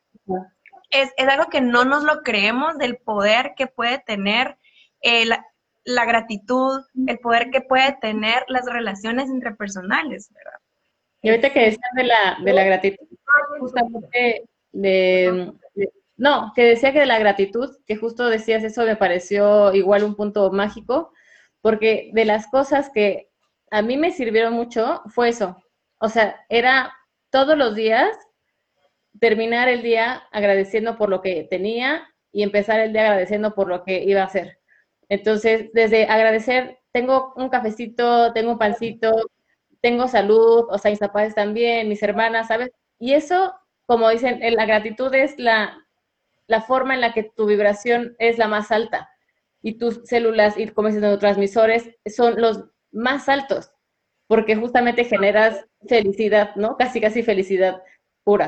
es, 0.91 1.11
algo 1.17 1.49
que 1.49 1.61
no 1.61 1.85
nos 1.85 2.03
lo 2.03 2.21
creemos 2.21 2.77
del 2.77 2.97
poder 2.97 3.53
que 3.57 3.65
puede 3.65 3.97
tener 3.97 4.57
eh, 5.01 5.25
la, 5.25 5.43
gratitud, 5.85 6.81
el 7.07 7.19
poder 7.19 7.49
que 7.51 7.61
puede 7.61 7.97
tener 8.01 8.43
las 8.47 8.65
relaciones 8.65 9.29
interpersonales, 9.29 10.31
¿verdad? 10.33 10.59
Y 11.21 11.29
ahorita 11.29 11.51
que 11.51 11.59
decías 11.61 11.91
de 11.95 12.03
la, 12.03 12.37
de 12.43 12.53
la 12.53 12.63
gratitud, 12.65 13.07
justamente 13.59 14.43
de, 14.71 15.53
no, 16.17 16.51
que 16.55 16.63
decía 16.63 16.91
que 16.91 16.99
de 16.99 17.05
la 17.05 17.19
gratitud, 17.19 17.77
que 17.85 17.95
justo 17.95 18.27
decías 18.27 18.63
eso, 18.63 18.85
me 18.85 18.95
pareció 18.95 19.73
igual 19.73 20.03
un 20.03 20.15
punto 20.15 20.51
mágico, 20.51 21.13
porque 21.61 22.11
de 22.13 22.25
las 22.25 22.47
cosas 22.47 22.89
que 22.89 23.29
a 23.71 23.81
mí 23.81 23.97
me 23.97 24.11
sirvieron 24.11 24.53
mucho 24.53 25.01
fue 25.07 25.29
eso. 25.29 25.57
O 25.99 26.09
sea, 26.09 26.45
era 26.49 26.93
todos 27.29 27.57
los 27.57 27.73
días 27.73 28.09
terminar 29.19 29.69
el 29.69 29.81
día 29.81 30.23
agradeciendo 30.31 30.97
por 30.97 31.09
lo 31.09 31.21
que 31.21 31.47
tenía 31.49 32.07
y 32.31 32.43
empezar 32.43 32.79
el 32.79 32.93
día 32.93 33.03
agradeciendo 33.03 33.55
por 33.55 33.67
lo 33.67 33.83
que 33.83 34.03
iba 34.03 34.21
a 34.21 34.25
hacer. 34.25 34.59
Entonces, 35.09 35.69
desde 35.73 36.05
agradecer, 36.05 36.79
tengo 36.91 37.33
un 37.35 37.49
cafecito, 37.49 38.33
tengo 38.33 38.51
un 38.53 38.57
pancito, 38.57 39.11
tengo 39.81 40.07
salud, 40.07 40.65
o 40.69 40.77
sea, 40.77 40.91
mis 40.91 40.99
papás 40.99 41.35
también, 41.35 41.89
mis 41.89 42.03
hermanas, 42.03 42.47
¿sabes? 42.47 42.71
Y 42.99 43.13
eso, 43.13 43.53
como 43.85 44.09
dicen, 44.09 44.39
la 44.55 44.65
gratitud 44.65 45.13
es 45.13 45.37
la, 45.37 45.77
la 46.47 46.61
forma 46.61 46.93
en 46.93 47.01
la 47.01 47.13
que 47.13 47.23
tu 47.23 47.45
vibración 47.45 48.15
es 48.19 48.37
la 48.37 48.47
más 48.47 48.71
alta 48.71 49.09
y 49.61 49.77
tus 49.77 50.01
células 50.05 50.57
y 50.57 50.67
como 50.67 50.87
dicen 50.89 51.01
neurotransmisores 51.01 51.89
son 52.05 52.39
los 52.39 52.65
más 52.91 53.29
altos, 53.29 53.71
porque 54.27 54.55
justamente 54.55 55.05
generas 55.05 55.65
felicidad, 55.87 56.55
¿no? 56.55 56.77
Casi, 56.77 57.01
casi 57.01 57.23
felicidad 57.23 57.81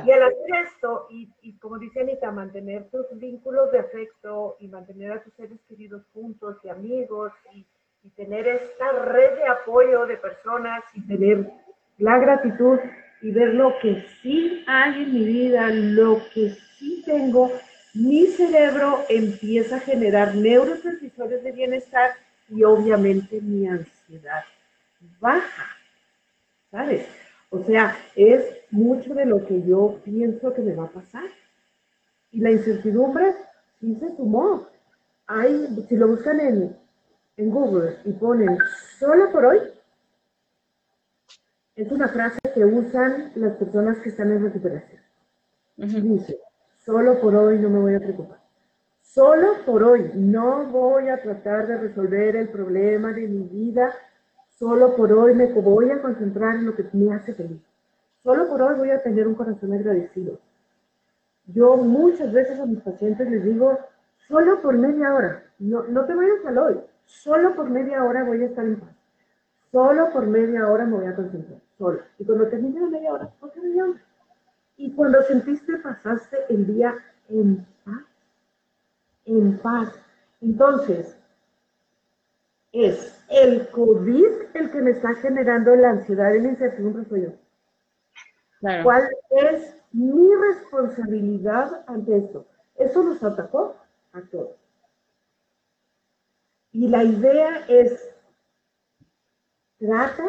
Y 0.06 0.12
al 0.12 0.24
hacer 0.24 0.66
esto, 0.66 1.08
y, 1.10 1.58
como 1.60 1.78
dice 1.78 2.02
Anita, 2.02 2.32
mantener 2.32 2.90
tus 2.90 3.06
vínculos 3.14 3.72
de 3.72 3.80
afecto 3.80 4.56
y 4.60 4.68
mantener 4.68 5.12
a 5.12 5.24
tus 5.24 5.34
seres 5.34 5.60
queridos 5.68 6.04
juntos 6.14 6.58
y 6.64 6.70
amigos 6.70 7.34
y, 7.54 7.66
y 8.04 8.10
tener 8.12 8.48
esta 8.48 8.92
red 9.04 9.36
de 9.36 9.48
apoyo 9.48 10.06
de 10.06 10.18
personas 10.18 10.84
y 10.94 11.02
tener 11.02 11.52
la 11.98 12.18
gratitud 12.20 12.80
y 13.22 13.32
ver 13.32 13.54
lo 13.54 13.78
que 13.80 14.06
sí 14.22 14.64
hay 14.68 15.04
en 15.04 15.14
mi 15.14 15.26
vida, 15.26 15.70
lo 15.70 16.22
que 16.34 16.52
sí 16.78 17.02
tengo, 17.06 17.52
mi 17.94 18.28
cerebro 18.28 19.00
empieza 19.10 19.78
a 19.78 19.80
generar 19.80 20.36
neurotransmisores 20.36 21.44
de 21.44 21.52
bienestar 21.52 22.12
y 22.50 22.64
obviamente 22.64 23.42
mi 23.42 23.68
ansiedad 23.68 24.44
baja, 25.20 25.66
¿sabes? 26.72 27.08
O 27.56 27.63
sea, 27.63 27.96
es 28.18 28.44
mucho 28.70 29.13
de 29.13 29.26
lo 29.26 29.46
que 29.46 29.62
yo 29.63 30.02
pienso 30.04 30.54
que 30.54 30.62
me 30.62 30.76
va 30.76 30.86
a 30.86 30.91
pasar. 30.91 31.24
Y 32.32 32.41
la 32.41 32.52
incertidumbre 32.52 33.34
sí 33.80 33.96
se 33.96 34.13
sumó. 34.18 34.68
Hay, 35.28 35.86
si 35.88 35.96
lo 35.96 36.10
buscan 36.10 36.41
en, 36.41 36.76
en 37.38 37.50
Google 37.50 37.98
y 38.04 38.12
ponen 38.12 38.58
solo 39.00 39.32
por 39.32 39.46
hoy, 39.46 39.60
es 41.78 41.89
una 41.94 42.10
frase 42.10 42.39
que 42.54 42.65
usan 42.65 43.32
las 43.36 43.56
personas 43.56 44.00
que 44.00 44.10
están 44.10 44.34
en 44.34 44.44
recuperación. 44.44 45.02
Dice, 45.78 46.38
solo 46.86 47.22
por 47.22 47.36
hoy 47.36 47.58
no 47.60 47.70
me 47.70 47.80
voy 47.80 47.96
a 47.96 48.00
preocupar. 48.00 48.39
Solo 49.02 49.63
por 49.65 49.82
hoy 49.82 50.12
no 50.13 50.65
voy 50.65 51.08
a 51.08 51.22
tratar 51.22 51.68
de 51.68 51.78
resolver 51.78 52.36
el 52.36 52.50
problema 52.50 53.13
de 53.13 53.30
mi 53.30 53.48
vida. 53.48 53.94
Solo 54.58 54.96
por 54.96 55.12
hoy 55.12 55.34
me 55.34 55.48
voy 55.48 55.91
a 55.91 56.02
concentrar 56.02 56.56
en 56.56 56.65
lo 56.68 56.76
que 56.76 56.88
me 56.94 57.13
hace 57.13 57.34
feliz. 57.34 57.62
Solo 58.24 58.48
por 58.48 58.62
hoy 58.62 58.76
voy 58.78 58.89
a 58.89 59.04
tener 59.04 59.28
un 59.28 59.36
corazón 59.36 59.74
agradecido. 59.74 60.39
Yo 61.48 61.78
muchas 61.78 62.32
veces 62.32 62.60
a 62.60 62.65
mis 62.65 62.82
pacientes 62.82 63.30
les 63.30 63.44
digo, 63.44 63.78
solo 64.28 64.62
por 64.62 64.78
media 64.78 65.13
hora, 65.13 65.44
no, 65.60 65.84
no 65.84 66.06
te 66.06 66.15
vayas 66.15 66.44
al 66.46 66.58
hoy, 66.58 66.80
solo 67.06 67.54
por 67.56 67.70
media 67.70 68.04
hora 68.04 68.24
voy 68.24 68.41
a 68.44 68.46
estar 68.46 68.65
en 68.65 68.80
paz. 68.80 68.96
Solo 69.72 70.10
por 70.12 70.26
media 70.26 70.68
hora 70.70 70.86
me 70.86 70.96
voy 70.96 71.06
a 71.06 71.15
concentrar, 71.15 71.60
solo. 71.78 72.00
Y 72.18 72.26
cuando 72.26 72.48
termine 72.48 72.80
la 72.80 72.88
media 72.88 73.13
hora, 73.13 73.30
¿por 73.39 73.52
qué 73.52 73.60
media 73.60 73.84
hora? 73.84 74.02
Y 74.78 74.91
cuando 74.94 75.22
sentiste, 75.24 75.78
pasaste 75.78 76.38
el 76.50 76.65
día 76.65 76.96
en 77.30 77.65
paz. 77.84 78.04
En 79.26 79.58
paz. 79.58 79.94
Entonces, 80.41 81.18
es 82.72 83.14
el 83.30 83.68
COVID 83.70 84.26
el 84.54 84.72
que 84.72 84.82
me 84.82 84.92
está 84.92 85.14
generando 85.16 85.76
la 85.76 85.92
ansiedad 85.92 86.34
y 86.34 86.42
la 86.42 86.50
incertidumbre, 86.50 87.06
soy 87.06 87.24
yo. 87.24 87.30
¿Cuál 88.84 89.10
es 89.32 89.76
mi 89.92 90.34
responsabilidad 90.34 91.84
ante 91.88 92.18
esto? 92.18 92.46
Eso 92.76 93.04
nos 93.04 93.24
atacó 93.24 93.76
a 94.14 94.22
todos. 94.22 94.56
Y 96.72 96.88
la 96.90 97.04
idea 97.04 97.66
es, 97.68 98.14
trata 99.80 100.26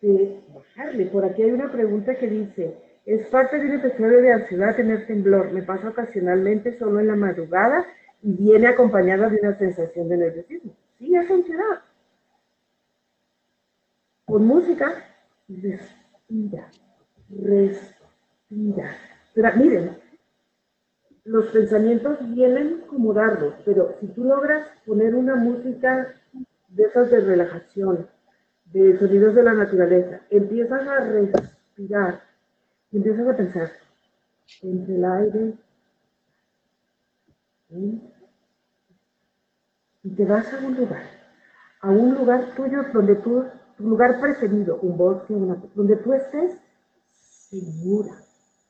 de 0.00 0.40
bajarle. 0.54 1.06
Por 1.06 1.24
aquí 1.24 1.42
hay 1.42 1.50
una 1.50 1.70
pregunta 1.70 2.14
que 2.14 2.28
dice, 2.28 2.76
es 3.04 3.26
parte 3.28 3.58
de 3.58 3.66
un 3.66 3.80
episodio 3.80 4.22
de 4.22 4.32
ansiedad 4.32 4.76
tener 4.76 5.06
temblor. 5.06 5.52
Me 5.52 5.62
pasa 5.62 5.88
ocasionalmente 5.88 6.78
solo 6.78 7.00
en 7.00 7.08
la 7.08 7.16
madrugada 7.16 7.86
y 8.22 8.32
viene 8.32 8.68
acompañada 8.68 9.28
de 9.28 9.40
una 9.40 9.58
sensación 9.58 10.08
de 10.08 10.16
nerviosismo. 10.16 10.72
Sí, 10.98 11.14
es 11.14 11.30
ansiedad. 11.30 11.82
Con 14.30 14.46
música, 14.46 14.94
respira 15.48 16.70
respira. 17.42 18.94
Miren, 19.56 19.98
los 21.24 21.46
pensamientos 21.46 22.16
vienen 22.32 22.82
como 22.86 23.12
dardos, 23.12 23.54
pero 23.64 23.96
si 24.00 24.06
tú 24.06 24.22
logras 24.22 24.68
poner 24.86 25.16
una 25.16 25.34
música 25.34 26.14
de 26.68 26.82
esas 26.84 27.10
de 27.10 27.20
relajación, 27.20 28.06
de 28.66 28.96
sonidos 29.00 29.34
de 29.34 29.42
la 29.42 29.54
naturaleza, 29.54 30.20
empiezas 30.30 30.86
a 30.86 31.00
respirar 31.00 32.22
y 32.92 32.98
empiezas 32.98 33.26
a 33.26 33.36
pensar 33.36 33.72
entre 34.62 34.94
el 34.94 35.04
aire 35.04 35.54
y 40.04 40.10
te 40.10 40.24
vas 40.24 40.54
a 40.54 40.64
un 40.64 40.76
lugar, 40.76 41.02
a 41.80 41.90
un 41.90 42.14
lugar 42.14 42.54
tuyo 42.54 42.84
donde 42.92 43.16
tú, 43.16 43.44
tu 43.80 43.88
lugar 43.88 44.20
preferido, 44.20 44.78
un 44.82 44.96
bosque, 44.96 45.32
una, 45.32 45.56
donde 45.74 45.96
tú 45.96 46.12
estés 46.12 46.58
segura. 47.48 48.12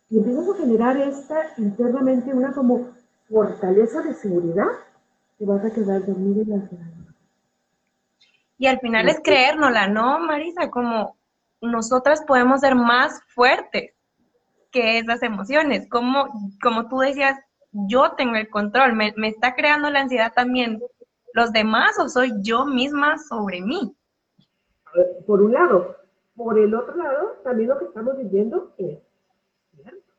Y 0.08 0.18
empiezas 0.18 0.48
a 0.48 0.56
generar 0.56 0.96
esta 0.96 1.40
internamente 1.58 2.32
una 2.32 2.52
como 2.52 2.88
fortaleza 3.28 4.02
de 4.02 4.14
seguridad, 4.14 4.66
te 5.38 5.44
vas 5.44 5.64
a 5.64 5.72
quedar 5.72 6.04
dormida 6.06 6.42
y 6.42 6.44
la 6.46 6.62
Y 8.58 8.66
al 8.66 8.80
final 8.80 9.08
es 9.08 9.20
creérnosla, 9.22 9.88
¿no, 9.88 10.18
Marisa? 10.20 10.70
Como 10.70 11.16
nosotras 11.60 12.22
podemos 12.26 12.60
ser 12.60 12.74
más 12.74 13.20
fuertes 13.34 13.92
que 14.70 14.98
esas 14.98 15.22
emociones. 15.22 15.88
Como, 15.88 16.28
como 16.62 16.88
tú 16.88 16.98
decías, 16.98 17.38
yo 17.72 18.12
tengo 18.12 18.36
el 18.36 18.48
control, 18.48 18.94
me, 18.94 19.12
me 19.16 19.28
está 19.28 19.54
creando 19.54 19.90
la 19.90 20.00
ansiedad 20.00 20.32
también 20.34 20.80
los 21.32 21.52
demás 21.52 21.98
o 21.98 22.08
soy 22.08 22.32
yo 22.42 22.64
misma 22.64 23.16
sobre 23.18 23.60
mí. 23.60 23.94
Por 25.26 25.42
un 25.42 25.52
lado, 25.52 25.96
por 26.36 26.58
el 26.58 26.74
otro 26.74 26.96
lado, 26.96 27.36
también 27.44 27.68
lo 27.68 27.78
que 27.78 27.84
estamos 27.86 28.16
viviendo 28.16 28.72
es 28.78 28.98
cierto. 29.76 30.12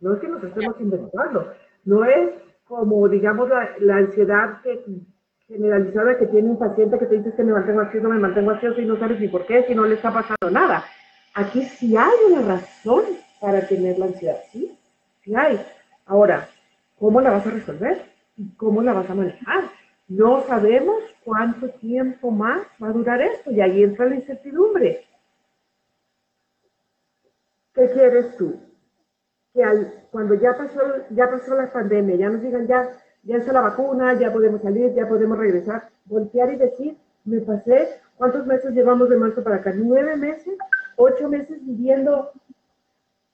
No 0.00 0.14
es 0.14 0.20
que 0.20 0.28
nos 0.28 0.42
estemos 0.42 0.80
inventando, 0.80 1.52
no 1.84 2.04
es 2.04 2.30
como, 2.64 3.08
digamos, 3.08 3.48
la, 3.80 3.96
ansiedad 3.96 4.60
que, 4.62 4.84
generalizada 5.46 6.18
que 6.18 6.26
tiene 6.26 6.50
un 6.50 6.58
paciente 6.58 6.98
que 6.98 7.06
te 7.06 7.16
dice 7.16 7.34
que 7.34 7.44
me 7.44 7.52
mantengo 7.52 7.80
ansioso, 7.80 8.08
me 8.08 8.18
mantengo 8.18 8.50
ansioso 8.50 8.80
y 8.80 8.86
no 8.86 8.98
sabes 8.98 9.18
ni 9.20 9.28
por 9.28 9.46
qué, 9.46 9.64
si 9.64 9.74
no 9.74 9.84
le 9.84 9.94
está 9.94 10.12
pasando 10.12 10.50
nada. 10.50 10.84
Aquí 11.34 11.62
sí 11.62 11.96
hay 11.96 12.32
una 12.32 12.42
razón 12.42 13.04
para 13.40 13.66
tener 13.66 13.98
la 13.98 14.06
ansiedad, 14.06 14.38
¿sí? 14.52 14.78
Sí 15.22 15.34
hay. 15.34 15.60
Ahora, 16.06 16.48
¿cómo 16.98 17.20
la 17.20 17.30
vas 17.30 17.46
a 17.46 17.50
resolver? 17.50 18.02
¿Y 18.36 18.54
cómo 18.56 18.82
la 18.82 18.92
vas 18.92 19.08
a 19.08 19.14
manejar? 19.14 19.64
No 20.08 20.42
sabemos 20.46 21.02
cuánto 21.22 21.68
tiempo 21.68 22.30
más 22.30 22.62
va 22.82 22.88
a 22.88 22.92
durar 22.92 23.20
esto 23.20 23.50
y 23.50 23.60
ahí 23.60 23.82
entra 23.82 24.06
la 24.06 24.14
incertidumbre. 24.14 25.04
¿Qué 27.74 27.90
quieres 27.92 28.36
tú? 28.38 28.58
Que 29.52 29.62
cuando 30.10 30.34
ya 30.34 30.56
pasó, 30.56 30.80
ya 31.10 31.30
pasó 31.30 31.54
la 31.54 31.70
pandemia, 31.70 32.16
ya 32.16 32.30
nos 32.30 32.40
digan, 32.40 32.66
ya, 32.66 32.88
ya 33.22 33.36
está 33.36 33.52
la 33.52 33.60
vacuna, 33.60 34.14
ya 34.18 34.32
podemos 34.32 34.62
salir, 34.62 34.94
ya 34.94 35.06
podemos 35.06 35.36
regresar, 35.38 35.90
voltear 36.06 36.52
y 36.54 36.56
decir, 36.56 36.96
me 37.24 37.40
pasé, 37.40 38.00
¿cuántos 38.16 38.46
meses 38.46 38.72
llevamos 38.72 39.10
de 39.10 39.16
marzo 39.16 39.44
para 39.44 39.56
acá? 39.56 39.72
¿Nueve 39.74 40.16
meses? 40.16 40.56
¿Ocho 40.96 41.28
meses 41.28 41.64
viviendo 41.66 42.32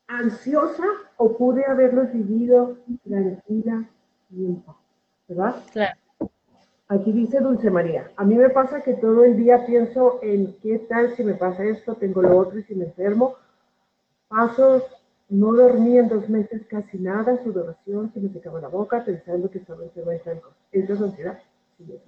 ansiosa 0.09 0.85
o 1.17 1.37
pude 1.37 1.65
haberlos 1.67 2.13
vivido 2.13 2.77
tranquila 3.05 3.85
y 4.31 4.47
en 4.47 4.61
paz? 4.63 4.77
¿Verdad? 5.29 5.55
Claro. 5.73 6.04
Aquí 6.89 7.13
dice 7.13 7.41
Dulce 7.41 7.71
María, 7.71 8.11
a 8.17 8.25
mí 8.25 8.35
me 8.35 8.51
pasa 8.51 8.83
que 8.83 8.93
todo 8.95 9.25
el 9.25 9.39
día 9.39 9.65
pienso 9.65 10.19
en 10.23 10.55
qué 10.63 10.81
tal 10.81 11.17
si 11.17 11.25
me 11.25 11.33
pasa 11.35 11.65
esto, 11.65 11.95
tengo 11.95 12.21
lo 12.21 12.37
otro 12.37 12.59
y 12.59 12.63
si 12.65 12.75
me 12.75 12.85
enfermo. 12.85 13.37
Paso, 14.29 14.83
no 15.31 15.55
dormí 15.55 15.97
en 15.97 16.09
dos 16.09 16.29
meses 16.29 16.67
casi 16.69 16.99
nada, 16.99 17.43
sudoración, 17.43 18.13
se 18.13 18.21
me 18.21 18.29
secaba 18.29 18.61
la 18.61 18.69
boca 18.69 19.03
pensando 19.03 19.51
que 19.51 19.59
estaba 19.59 19.83
enferma 19.83 20.13
de 20.13 20.31
algo. 20.31 20.51
¿Eso 20.73 20.93
es 20.93 21.01
ansiedad? 21.01 21.39
Sí. 21.79 21.99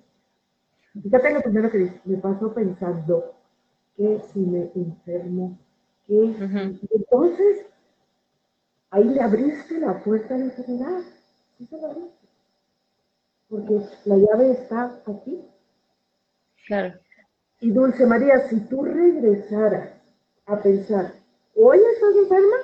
Fíjate 1.03 1.33
lo 1.33 1.41
primero 1.41 1.71
que 1.71 1.79
dice, 1.79 2.01
me 2.05 2.19
paso 2.19 2.53
pensando 2.53 3.35
que 3.97 4.21
si 4.33 4.41
me 4.41 4.71
enfermo, 4.75 5.59
que 6.07 6.35
entonces 6.91 7.67
ahí 8.91 9.05
le 9.05 9.21
abriste 9.23 9.81
la 9.81 10.03
puerta 10.05 10.35
a 10.35 10.39
la 10.39 10.45
enfermedad. 10.45 11.01
Sí 11.57 11.67
se 11.67 11.79
la 11.79 11.89
abriste 11.89 12.26
porque 13.49 13.81
la 14.05 14.17
llave 14.17 14.53
está 14.53 15.03
aquí. 15.07 15.41
Claro. 16.67 16.95
Y 17.61 17.71
Dulce 17.71 18.07
María, 18.07 18.49
si 18.49 18.61
tú 18.69 18.85
regresaras 18.85 19.91
a 20.47 20.61
pensar, 20.61 21.13
¿hoy 21.55 21.79
estás 21.95 22.17
enferma? 22.17 22.57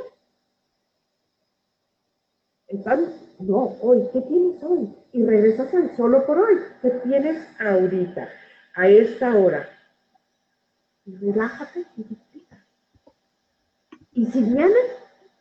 ¿Están? 2.68 3.12
No, 3.38 3.76
hoy, 3.80 4.08
¿qué 4.12 4.20
tienes 4.22 4.62
hoy? 4.62 4.94
Y 5.12 5.24
regresas 5.24 5.72
al 5.74 5.96
solo 5.96 6.24
por 6.26 6.38
hoy. 6.38 6.58
¿Qué 6.80 6.90
tienes 7.04 7.46
ahorita, 7.60 8.28
a 8.74 8.88
esta 8.88 9.34
hora? 9.36 9.68
Y 11.04 11.16
relájate 11.16 11.86
y 11.96 12.02
respira. 12.02 12.66
Y 14.12 14.26
si 14.26 14.42
viene, 14.42 14.78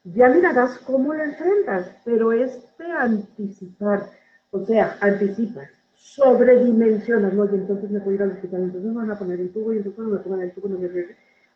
ya 0.03 0.29
mirarás 0.29 0.79
cómo 0.79 1.13
lo 1.13 1.23
enfrentas, 1.23 1.95
pero 2.03 2.31
es 2.31 2.77
de 2.77 2.91
anticipar 2.91 4.09
o 4.51 4.65
sea, 4.65 4.97
anticipas, 4.99 5.69
sobredimensionas, 5.95 7.33
¿no? 7.33 7.45
Y 7.45 7.55
entonces 7.55 7.89
me 7.89 7.99
voy 7.99 8.13
a 8.13 8.15
ir 8.15 8.23
al 8.23 8.31
hospital, 8.31 8.63
entonces 8.63 8.91
me 8.91 8.97
van 8.97 9.11
a 9.11 9.19
poner 9.19 9.39
el 9.39 9.51
tubo, 9.51 9.73
y 9.73 9.77
entonces 9.77 9.95
cuando 9.95 10.15
me 10.15 10.21
pongan 10.21 10.41
el 10.41 10.51
tubo 10.51 10.67
no 10.67 10.77
me 10.77 10.89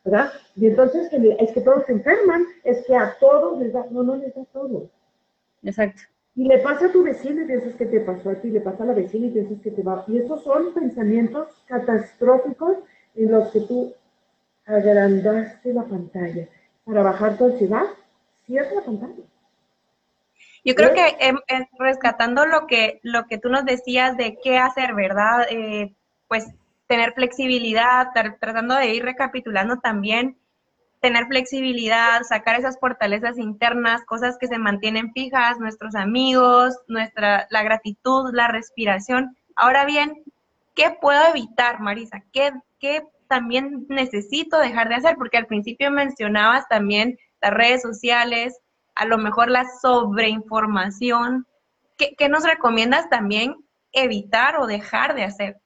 ¿verdad? 0.03 0.31
Y 0.55 0.67
entonces 0.67 1.09
es 1.11 1.51
que 1.51 1.61
todos 1.61 1.85
se 1.85 1.93
enferman, 1.93 2.45
es 2.63 2.85
que 2.85 2.95
a 2.95 3.15
todos 3.19 3.59
les 3.59 3.73
da, 3.73 3.85
no, 3.89 4.03
no 4.03 4.15
les 4.15 4.33
da 4.35 4.45
todo. 4.53 4.89
Exacto. 5.63 6.01
Y 6.35 6.47
le 6.47 6.59
pasa 6.59 6.87
a 6.87 6.91
tu 6.91 7.01
vecino 7.01 7.41
y 7.41 7.45
piensas 7.45 7.75
que 7.75 7.85
te 7.85 8.01
pasó 8.01 8.29
a 8.29 8.35
ti, 8.35 8.49
le 8.49 8.61
pasa 8.61 8.83
a 8.83 8.87
la 8.87 8.93
vecina 8.93 9.27
y 9.27 9.31
piensas 9.31 9.59
que 9.61 9.71
te 9.71 9.81
va. 9.81 10.03
Y 10.07 10.19
esos 10.19 10.43
son 10.43 10.73
pensamientos 10.73 11.47
catastróficos 11.65 12.77
en 13.15 13.31
los 13.31 13.49
que 13.51 13.61
tú 13.61 13.93
agrandaste 14.65 15.73
la 15.73 15.83
pantalla. 15.83 16.47
Para 16.83 17.03
bajar 17.03 17.37
tu 17.37 17.45
ansiedad, 17.45 17.85
cierra 18.45 18.75
la 18.75 18.81
pantalla. 18.81 19.23
Yo 20.65 20.73
creo 20.73 20.93
que 20.93 21.15
em, 21.19 21.37
rescatando 21.77 22.47
lo 22.47 22.65
que, 22.65 22.99
lo 23.03 23.27
que 23.27 23.37
tú 23.37 23.49
nos 23.49 23.65
decías 23.65 24.17
de 24.17 24.39
qué 24.43 24.57
hacer, 24.57 24.95
¿verdad? 24.95 25.45
Eh, 25.51 25.93
pues 26.27 26.47
tener 26.87 27.13
flexibilidad, 27.13 28.07
tratando 28.39 28.73
de 28.75 28.95
ir 28.95 29.03
recapitulando 29.03 29.77
también, 29.77 30.37
tener 31.01 31.27
flexibilidad, 31.27 32.23
sacar 32.23 32.59
esas 32.59 32.79
fortalezas 32.79 33.37
internas, 33.37 34.03
cosas 34.05 34.37
que 34.39 34.47
se 34.47 34.57
mantienen 34.57 35.13
fijas, 35.13 35.59
nuestros 35.59 35.93
amigos, 35.93 36.73
nuestra, 36.87 37.45
la 37.51 37.61
gratitud, 37.61 38.33
la 38.33 38.47
respiración. 38.47 39.37
Ahora 39.55 39.85
bien, 39.85 40.23
¿qué 40.73 40.97
puedo 40.99 41.27
evitar, 41.29 41.79
Marisa? 41.79 42.23
¿Qué, 42.33 42.51
¿Qué 42.79 43.03
también 43.27 43.85
necesito 43.87 44.57
dejar 44.59 44.89
de 44.89 44.95
hacer? 44.95 45.15
Porque 45.15 45.37
al 45.37 45.45
principio 45.45 45.91
mencionabas 45.91 46.67
también 46.67 47.19
las 47.39 47.51
redes 47.53 47.83
sociales, 47.83 48.57
a 48.95 49.05
lo 49.05 49.17
mejor 49.17 49.49
la 49.49 49.65
sobreinformación. 49.81 51.45
¿Qué, 51.97 52.15
¿Qué, 52.17 52.29
nos 52.29 52.43
recomiendas 52.43 53.09
también 53.09 53.55
evitar 53.91 54.59
o 54.59 54.67
dejar 54.67 55.15
de 55.15 55.23
hacer? 55.23 55.57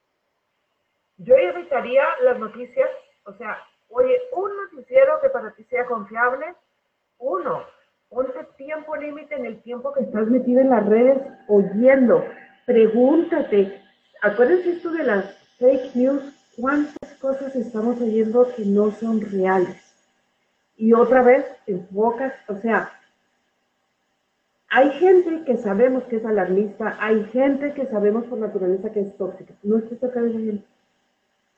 Yo 1.18 1.36
evitaría 1.36 2.04
las 2.24 2.40
noticias, 2.40 2.90
o 3.24 3.34
sea, 3.34 3.58
oye, 3.90 4.20
un 4.34 4.52
noticiero 4.72 5.20
que 5.22 5.30
para 5.30 5.52
ti 5.52 5.64
sea 5.66 5.86
confiable, 5.86 6.54
uno, 7.18 7.64
ponte 8.10 8.44
tiempo 8.58 8.96
límite 8.96 9.36
en 9.36 9.46
el 9.46 9.62
tiempo 9.62 9.94
que 9.94 10.04
estás 10.04 10.28
metido 10.28 10.62
en 10.62 10.70
las 10.70 10.86
redes 10.86 11.22
oyendo, 11.48 12.26
pregúntate, 12.66 13.82
acuérdense 14.22 14.72
esto 14.72 14.92
de 14.92 15.04
las 15.04 15.38
fake 15.58 15.96
news, 15.96 16.24
cuántas 16.56 17.14
cosas 17.20 17.56
estamos 17.56 18.00
oyendo 18.02 18.48
que 18.56 18.64
no 18.66 18.92
son 18.92 19.22
reales. 19.22 19.86
Y 20.78 20.94
otra 20.94 21.22
vez, 21.22 21.46
enfocas, 21.68 22.34
o 22.48 22.56
sea, 22.56 22.92
hay 24.70 24.92
gente 24.92 25.44
que 25.46 25.58
sabemos 25.58 26.04
que 26.04 26.18
es 26.18 26.26
alarmista, 26.26 26.96
hay 27.00 27.24
gente 27.26 27.74
que 27.74 27.88
sabemos 27.88 28.26
por 28.26 28.38
naturaleza 28.38 28.92
que 28.92 29.02
es 29.02 29.18
tóxica. 29.18 29.54
No 29.64 29.78
es 29.78 29.86
que 29.86 29.96
toca 29.96 30.22
de 30.22 30.32
gente. 30.32 30.64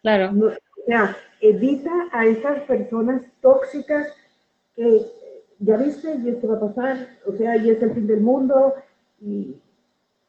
Claro. 0.01 0.31
o 0.33 0.85
sea, 0.87 1.15
evita 1.41 1.91
a 2.11 2.25
esas 2.25 2.61
personas 2.61 3.21
tóxicas 3.41 4.07
que 4.75 5.05
ya 5.59 5.77
viste 5.77 6.15
y 6.15 6.29
esto 6.29 6.47
va 6.47 6.57
a 6.57 6.73
pasar, 6.73 7.07
o 7.27 7.33
sea, 7.33 7.55
y 7.57 7.69
es 7.69 7.83
el 7.83 7.93
fin 7.93 8.07
del 8.07 8.21
mundo 8.21 8.73
y 9.19 9.57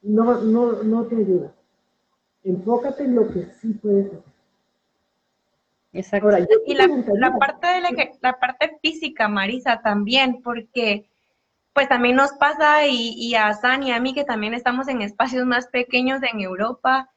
no, 0.01 0.41
no, 0.41 0.83
no 0.83 1.05
te 1.05 1.15
ayuda. 1.15 1.51
Enfócate 2.43 3.05
en 3.05 3.15
lo 3.15 3.27
que 3.29 3.45
sí 3.61 3.73
puedes 3.81 4.07
hacer. 4.07 4.33
Exacto. 5.93 6.29
y 6.65 6.73
la, 6.73 6.87
la, 6.87 7.37
parte 7.37 7.67
de 7.67 7.81
la, 7.81 7.89
la 8.21 8.33
parte 8.39 8.77
física, 8.81 9.27
Marisa, 9.27 9.81
también, 9.81 10.41
porque 10.41 11.05
pues 11.73 11.89
también 11.89 12.15
nos 12.15 12.33
pasa 12.33 12.85
y, 12.87 13.33
a 13.35 13.53
San 13.53 13.83
y 13.83 13.91
a 13.91 13.99
mí 13.99 14.13
que 14.13 14.23
también 14.23 14.53
estamos 14.53 14.87
en 14.87 15.01
espacios 15.01 15.45
más 15.45 15.67
pequeños 15.67 16.21
en 16.23 16.39
Europa, 16.39 17.09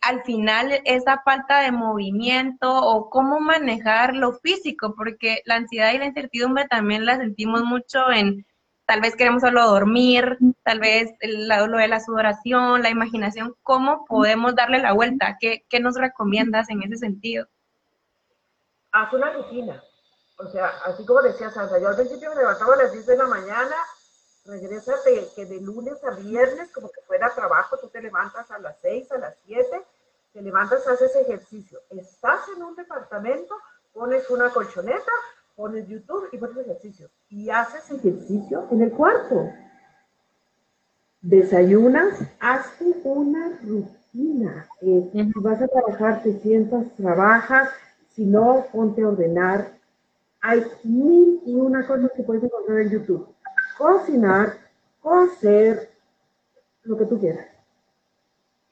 al 0.00 0.22
final 0.22 0.80
esa 0.86 1.20
falta 1.22 1.60
de 1.60 1.72
movimiento 1.72 2.74
o 2.74 3.10
cómo 3.10 3.40
manejar 3.40 4.14
lo 4.16 4.32
físico, 4.32 4.94
porque 4.96 5.42
la 5.44 5.56
ansiedad 5.56 5.92
y 5.92 5.98
la 5.98 6.06
incertidumbre 6.06 6.66
también 6.66 7.04
la 7.04 7.18
sentimos 7.18 7.62
mucho 7.64 8.10
en 8.10 8.46
tal 8.86 9.02
vez 9.02 9.14
queremos 9.14 9.42
solo 9.42 9.66
dormir, 9.66 10.38
tal 10.64 10.80
vez 10.80 11.12
lo 11.20 11.76
de 11.76 11.88
la 11.88 12.00
sudoración, 12.00 12.82
la 12.82 12.90
imaginación, 12.90 13.54
¿cómo 13.62 14.04
podemos 14.06 14.56
darle 14.56 14.80
la 14.80 14.94
vuelta? 14.94 15.36
¿Qué, 15.38 15.64
qué 15.68 15.78
nos 15.78 15.96
recomiendas 15.96 16.70
en 16.70 16.82
ese 16.82 16.96
sentido? 16.96 17.46
Haz 18.90 19.12
una 19.12 19.32
rutina 19.32 19.80
o 20.42 20.50
sea, 20.50 20.68
así 20.86 21.04
como 21.04 21.22
decía 21.22 21.50
Sandra, 21.50 21.78
yo 21.78 21.88
al 21.88 21.96
principio 21.96 22.30
me 22.30 22.36
levantaba 22.36 22.74
a 22.74 22.78
las 22.78 22.92
10 22.92 23.06
de 23.06 23.16
la 23.16 23.26
mañana, 23.26 23.76
regrésate 24.46 25.28
que 25.34 25.46
de 25.46 25.60
lunes 25.60 26.02
a 26.04 26.10
viernes, 26.12 26.70
como 26.72 26.90
que 26.90 27.00
fuera 27.02 27.34
trabajo, 27.34 27.76
tú 27.78 27.88
te 27.88 28.00
levantas 28.00 28.50
a 28.50 28.58
las 28.58 28.76
6, 28.80 29.12
a 29.12 29.18
las 29.18 29.36
7, 29.44 29.82
te 30.32 30.42
levantas, 30.42 30.86
haces 30.86 31.14
ejercicio. 31.16 31.80
Estás 31.90 32.40
en 32.56 32.62
un 32.62 32.74
departamento, 32.74 33.54
pones 33.92 34.30
una 34.30 34.50
colchoneta, 34.50 35.12
pones 35.56 35.88
YouTube 35.88 36.28
y 36.32 36.38
pones 36.38 36.56
ejercicio. 36.58 37.10
Y 37.28 37.50
haces 37.50 37.90
ejercicio 37.90 38.66
en 38.70 38.82
el 38.82 38.92
cuarto. 38.92 39.50
Desayunas, 41.20 42.20
hazte 42.38 42.94
una 43.04 43.58
rutina. 43.62 44.68
Eh, 44.80 45.30
vas 45.36 45.60
a 45.60 45.68
trabajar, 45.68 46.22
te 46.22 46.40
sientas, 46.40 46.86
trabajas. 46.96 47.68
Si 48.14 48.24
no, 48.24 48.66
ponte 48.72 49.02
a 49.02 49.08
ordenar, 49.08 49.79
hay 50.40 50.64
mil 50.84 51.42
y 51.44 51.54
una 51.54 51.86
cosas 51.86 52.10
que 52.16 52.22
puedes 52.22 52.42
encontrar 52.42 52.80
en 52.80 52.90
YouTube. 52.90 53.28
Cocinar, 53.76 54.54
coser, 55.00 55.90
lo 56.84 56.96
que 56.96 57.06
tú 57.06 57.18
quieras. 57.18 57.46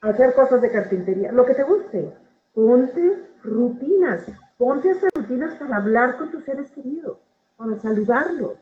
Hacer 0.01 0.35
cosas 0.35 0.63
de 0.63 0.71
carpintería, 0.71 1.33
lo 1.33 1.45
que 1.45 1.55
te 1.55 1.65
guste. 1.65 2.13
Ponte 2.55 3.29
rutinas. 3.43 4.25
Ponte 4.57 4.91
esas 4.91 5.11
rutinas 5.15 5.55
para 5.55 5.77
hablar 5.77 6.17
con 6.17 6.31
tus 6.31 6.45
seres 6.45 6.71
queridos, 6.73 7.19
para 7.57 7.77
saludarlos. 7.77 8.59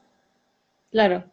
Claro. 0.91 1.25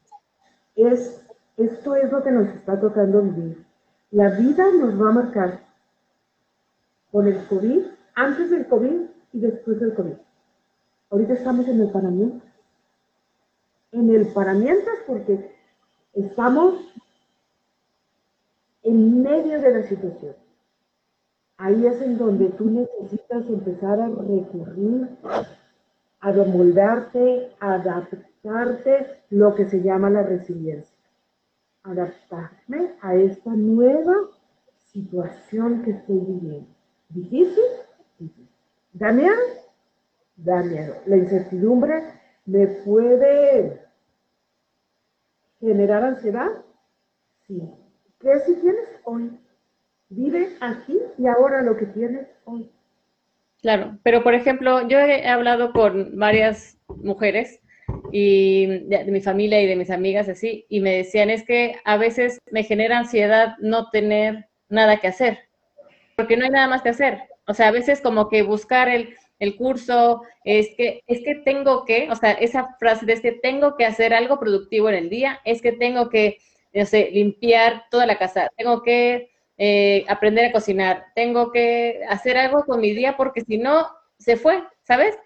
Es, 0.76 1.22
esto 1.58 1.96
es 1.96 2.12
lo 2.12 2.24
que 2.24 2.32
nos 2.32 2.48
está 2.50 2.80
tocando 2.80 3.22
vivir. 3.22 3.66
La 4.12 4.30
vida 4.30 4.66
nos 4.80 5.02
va 5.02 5.10
a 5.10 5.14
marcar 5.14 5.60
con 7.12 7.28
el 7.28 7.46
COVID, 7.48 7.86
antes 8.16 8.50
del 8.50 8.68
COVID 8.68 9.02
y 9.34 9.40
después 9.40 9.80
del 9.80 9.94
COVID. 9.94 10.14
Ahorita 11.14 11.34
estamos 11.34 11.68
en 11.68 11.80
el 11.80 11.92
paramiento. 11.92 12.44
En 13.92 14.10
el 14.10 14.34
paramiento 14.34 14.90
porque 15.06 15.56
estamos 16.16 16.92
en 18.82 19.22
medio 19.22 19.62
de 19.62 19.74
la 19.76 19.84
situación. 19.84 20.36
Ahí 21.58 21.86
es 21.86 22.02
en 22.02 22.18
donde 22.18 22.50
tú 22.50 22.68
necesitas 22.68 23.48
empezar 23.48 24.02
a 24.02 24.08
recurrir, 24.08 25.08
a 26.20 26.32
remoldarte, 26.32 27.52
a 27.60 27.76
adaptarte, 27.76 29.22
lo 29.30 29.54
que 29.54 29.70
se 29.70 29.84
llama 29.84 30.10
la 30.10 30.24
resiliencia. 30.24 30.98
Adaptarme 31.84 32.96
a 33.02 33.14
esta 33.14 33.52
nueva 33.52 34.16
situación 34.92 35.84
que 35.84 35.92
estoy 35.92 36.18
viviendo. 36.22 36.70
¿Difícil? 37.10 37.64
Difícil. 38.18 38.50
Daniel, 38.94 39.38
da 40.36 40.64
miedo. 40.64 40.96
La 41.06 41.18
incertidumbre 41.18 42.04
me 42.46 42.68
puede 42.68 43.82
generar 45.60 46.04
ansiedad. 46.04 46.50
Sí. 47.48 47.62
¿Qué 48.20 48.40
si 48.46 48.56
tienes 48.56 48.88
hoy? 49.06 49.40
Vive 50.10 50.50
aquí 50.62 51.00
y 51.18 51.28
ahora 51.28 51.62
lo 51.62 51.76
que 51.76 51.86
tienes 51.88 52.28
hoy. 52.46 52.72
Claro, 53.62 53.98
pero 54.04 54.24
por 54.24 54.34
ejemplo, 54.34 54.88
yo 54.88 55.00
he 55.00 55.26
hablado 55.28 55.72
con 55.72 56.18
varias 56.18 56.78
mujeres 56.88 57.62
y 58.12 58.68
de, 58.88 59.06
mi 59.06 59.22
familia 59.22 59.62
y 59.62 59.68
de 59.68 59.76
mis 59.76 59.90
amigas 59.90 60.28
así, 60.30 60.66
y 60.70 60.82
me 60.82 60.98
decían, 60.98 61.30
es 61.30 61.44
que 61.44 61.78
a 61.86 61.98
veces 61.98 62.40
me 62.52 62.64
genera 62.64 63.00
ansiedad 63.00 63.56
no 63.60 63.90
tener 63.90 64.48
nada 64.70 64.98
que 64.98 65.08
hacer, 65.08 65.40
porque 66.16 66.38
no 66.38 66.44
hay 66.44 66.52
nada 66.52 66.68
más 66.68 66.82
que 66.82 66.90
hacer. 66.90 67.22
O 67.48 67.54
sea, 67.54 67.70
a 67.70 67.72
veces 67.72 68.02
como 68.02 68.30
que 68.30 68.44
buscar 68.44 68.90
el, 68.90 69.16
el 69.44 69.56
curso, 69.56 70.24
es 70.44 70.70
que, 70.78 71.04
es 71.08 71.20
que 71.24 71.36
tengo 71.36 71.86
que, 71.86 72.10
o 72.10 72.16
sea, 72.16 72.32
esa 72.32 72.76
frase 72.80 73.06
de 73.06 73.14
es 73.14 73.22
que 73.22 73.34
tengo 73.34 73.76
que 73.76 73.86
hacer 73.86 74.14
algo 74.14 74.40
productivo 74.40 74.90
en 74.90 74.96
el 74.96 75.10
día, 75.10 75.42
es 75.44 75.62
que 75.62 75.74
tengo 75.74 76.10
que, 76.10 76.38
no 76.74 76.86
sé, 76.86 77.10
limpiar 77.12 77.86
toda 77.92 78.06
la 78.06 78.18
casa, 78.18 78.50
tengo 78.58 78.82
que 78.82 79.32
eh, 79.58 80.06
aprender 80.08 80.46
a 80.46 80.52
cocinar, 80.52 81.06
tengo 81.14 81.52
que 81.52 82.02
hacer 82.10 82.38
algo 82.38 82.64
con 82.66 82.80
mi 82.80 82.92
día 82.92 83.18
porque 83.18 83.42
si 83.42 83.58
no, 83.58 83.88
se 84.18 84.38
fue, 84.38 84.64
¿sabes? 84.84 85.18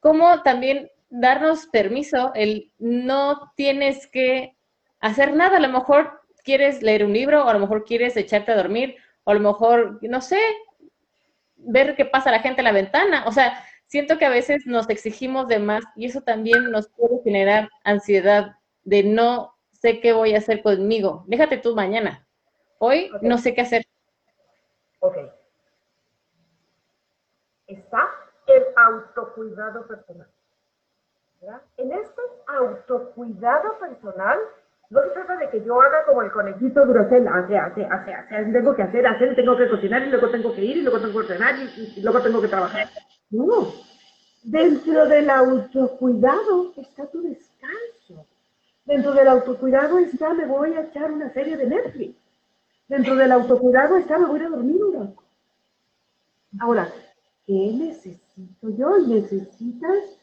Como 0.00 0.42
también 0.42 0.90
darnos 1.10 1.66
permiso, 1.66 2.32
el 2.34 2.72
no 2.78 3.52
tienes 3.56 4.06
que 4.06 4.56
hacer 5.00 5.34
nada, 5.34 5.58
a 5.58 5.60
lo 5.60 5.68
mejor 5.68 6.20
quieres 6.44 6.82
leer 6.82 7.04
un 7.04 7.12
libro, 7.12 7.44
o 7.44 7.48
a 7.48 7.52
lo 7.52 7.60
mejor 7.60 7.84
quieres 7.84 8.16
echarte 8.16 8.52
a 8.52 8.56
dormir, 8.56 8.96
o 9.24 9.32
a 9.32 9.34
lo 9.34 9.40
mejor, 9.40 9.98
no 10.02 10.20
sé, 10.20 10.40
ver 11.66 11.96
qué 11.96 12.04
pasa 12.04 12.30
la 12.30 12.40
gente 12.40 12.60
en 12.60 12.64
la 12.64 12.72
ventana. 12.72 13.24
O 13.26 13.32
sea, 13.32 13.62
siento 13.86 14.18
que 14.18 14.24
a 14.24 14.30
veces 14.30 14.66
nos 14.66 14.88
exigimos 14.88 15.48
de 15.48 15.58
más 15.58 15.84
y 15.94 16.06
eso 16.06 16.22
también 16.22 16.70
nos 16.70 16.88
puede 16.88 17.22
generar 17.22 17.68
ansiedad 17.84 18.56
de 18.84 19.02
no 19.02 19.54
sé 19.72 20.00
qué 20.00 20.12
voy 20.12 20.34
a 20.34 20.38
hacer 20.38 20.62
conmigo. 20.62 21.24
Déjate 21.26 21.58
tú 21.58 21.74
mañana. 21.74 22.26
Hoy 22.78 23.10
no 23.20 23.38
sé 23.38 23.54
qué 23.54 23.62
hacer. 23.62 23.84
Ok. 25.00 25.16
Está 27.66 28.08
el 28.46 28.64
autocuidado 28.76 29.86
personal. 29.86 30.28
¿verdad? 31.40 31.62
En 31.76 31.92
este 31.92 32.22
autocuidado 32.46 33.78
personal, 33.78 34.38
no 34.90 35.02
se 35.02 35.08
trata 35.10 35.36
de 35.36 35.50
que 35.50 35.64
yo 35.64 35.80
haga 35.80 36.04
como 36.06 36.22
el 36.22 36.30
conejito 36.30 36.86
Duracell, 36.86 37.26
hace, 37.26 37.58
hace, 37.58 37.84
hace, 37.84 38.14
hace, 38.14 38.52
tengo 38.52 38.74
que 38.74 38.82
hacer, 38.82 39.06
hacer, 39.06 39.34
tengo 39.34 39.56
que 39.56 39.68
cocinar 39.68 40.02
y 40.02 40.10
luego 40.10 40.28
tengo 40.30 40.54
que 40.54 40.64
ir 40.64 40.76
y 40.76 40.82
luego 40.82 41.00
tengo 41.00 41.12
que 41.12 41.26
ordenar 41.26 41.54
y, 41.58 41.94
y 41.96 42.02
luego 42.02 42.20
tengo 42.20 42.40
que 42.40 42.48
trabajar. 42.48 42.88
No, 43.30 43.72
dentro 44.44 45.06
del 45.06 45.28
autocuidado 45.30 46.72
está 46.76 47.06
tu 47.06 47.22
descanso. 47.22 48.26
Dentro 48.84 49.12
del 49.14 49.26
autocuidado 49.26 49.98
está, 49.98 50.32
me 50.32 50.46
voy 50.46 50.74
a 50.74 50.82
echar 50.82 51.10
una 51.10 51.32
serie 51.32 51.56
de 51.56 51.66
Netflix. 51.66 52.14
Dentro 52.86 53.16
del 53.16 53.32
autocuidado 53.32 53.96
está, 53.96 54.16
me 54.18 54.26
voy 54.26 54.40
a 54.40 54.48
dormir 54.48 54.84
un 54.84 54.94
rato. 54.94 55.22
Ahora, 56.60 56.88
¿qué 57.44 57.72
necesito 57.76 58.70
yo? 58.70 58.98
Necesitas 58.98 60.16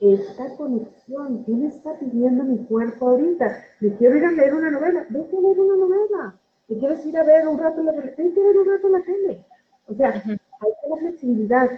esta 0.00 0.56
conexión. 0.56 1.44
¿Qué 1.44 1.52
me 1.52 1.68
está 1.68 1.98
pidiendo 1.98 2.44
mi 2.44 2.58
cuerpo 2.64 3.08
ahorita? 3.08 3.64
¿Me 3.80 3.96
quiero 3.96 4.16
ir 4.16 4.24
a 4.24 4.32
leer 4.32 4.54
una 4.54 4.70
novela? 4.70 5.06
Vete 5.08 5.36
a 5.36 5.40
leer 5.40 5.60
una 5.60 5.76
novela. 5.76 6.34
¿Me 6.68 6.78
quieres 6.78 7.04
ir 7.06 7.16
a 7.18 7.24
ver 7.24 7.48
un 7.48 7.58
rato 7.58 7.82
la 7.82 7.92
tele? 7.92 8.14
Vete 8.16 8.40
a 8.40 8.44
ver 8.44 8.58
un 8.58 8.68
rato 8.68 8.88
la 8.88 9.02
tele. 9.02 9.44
O 9.86 9.94
sea, 9.94 10.10
hay 10.10 10.22
que 10.22 10.88
la 10.88 10.96
flexibilidad. 10.96 11.70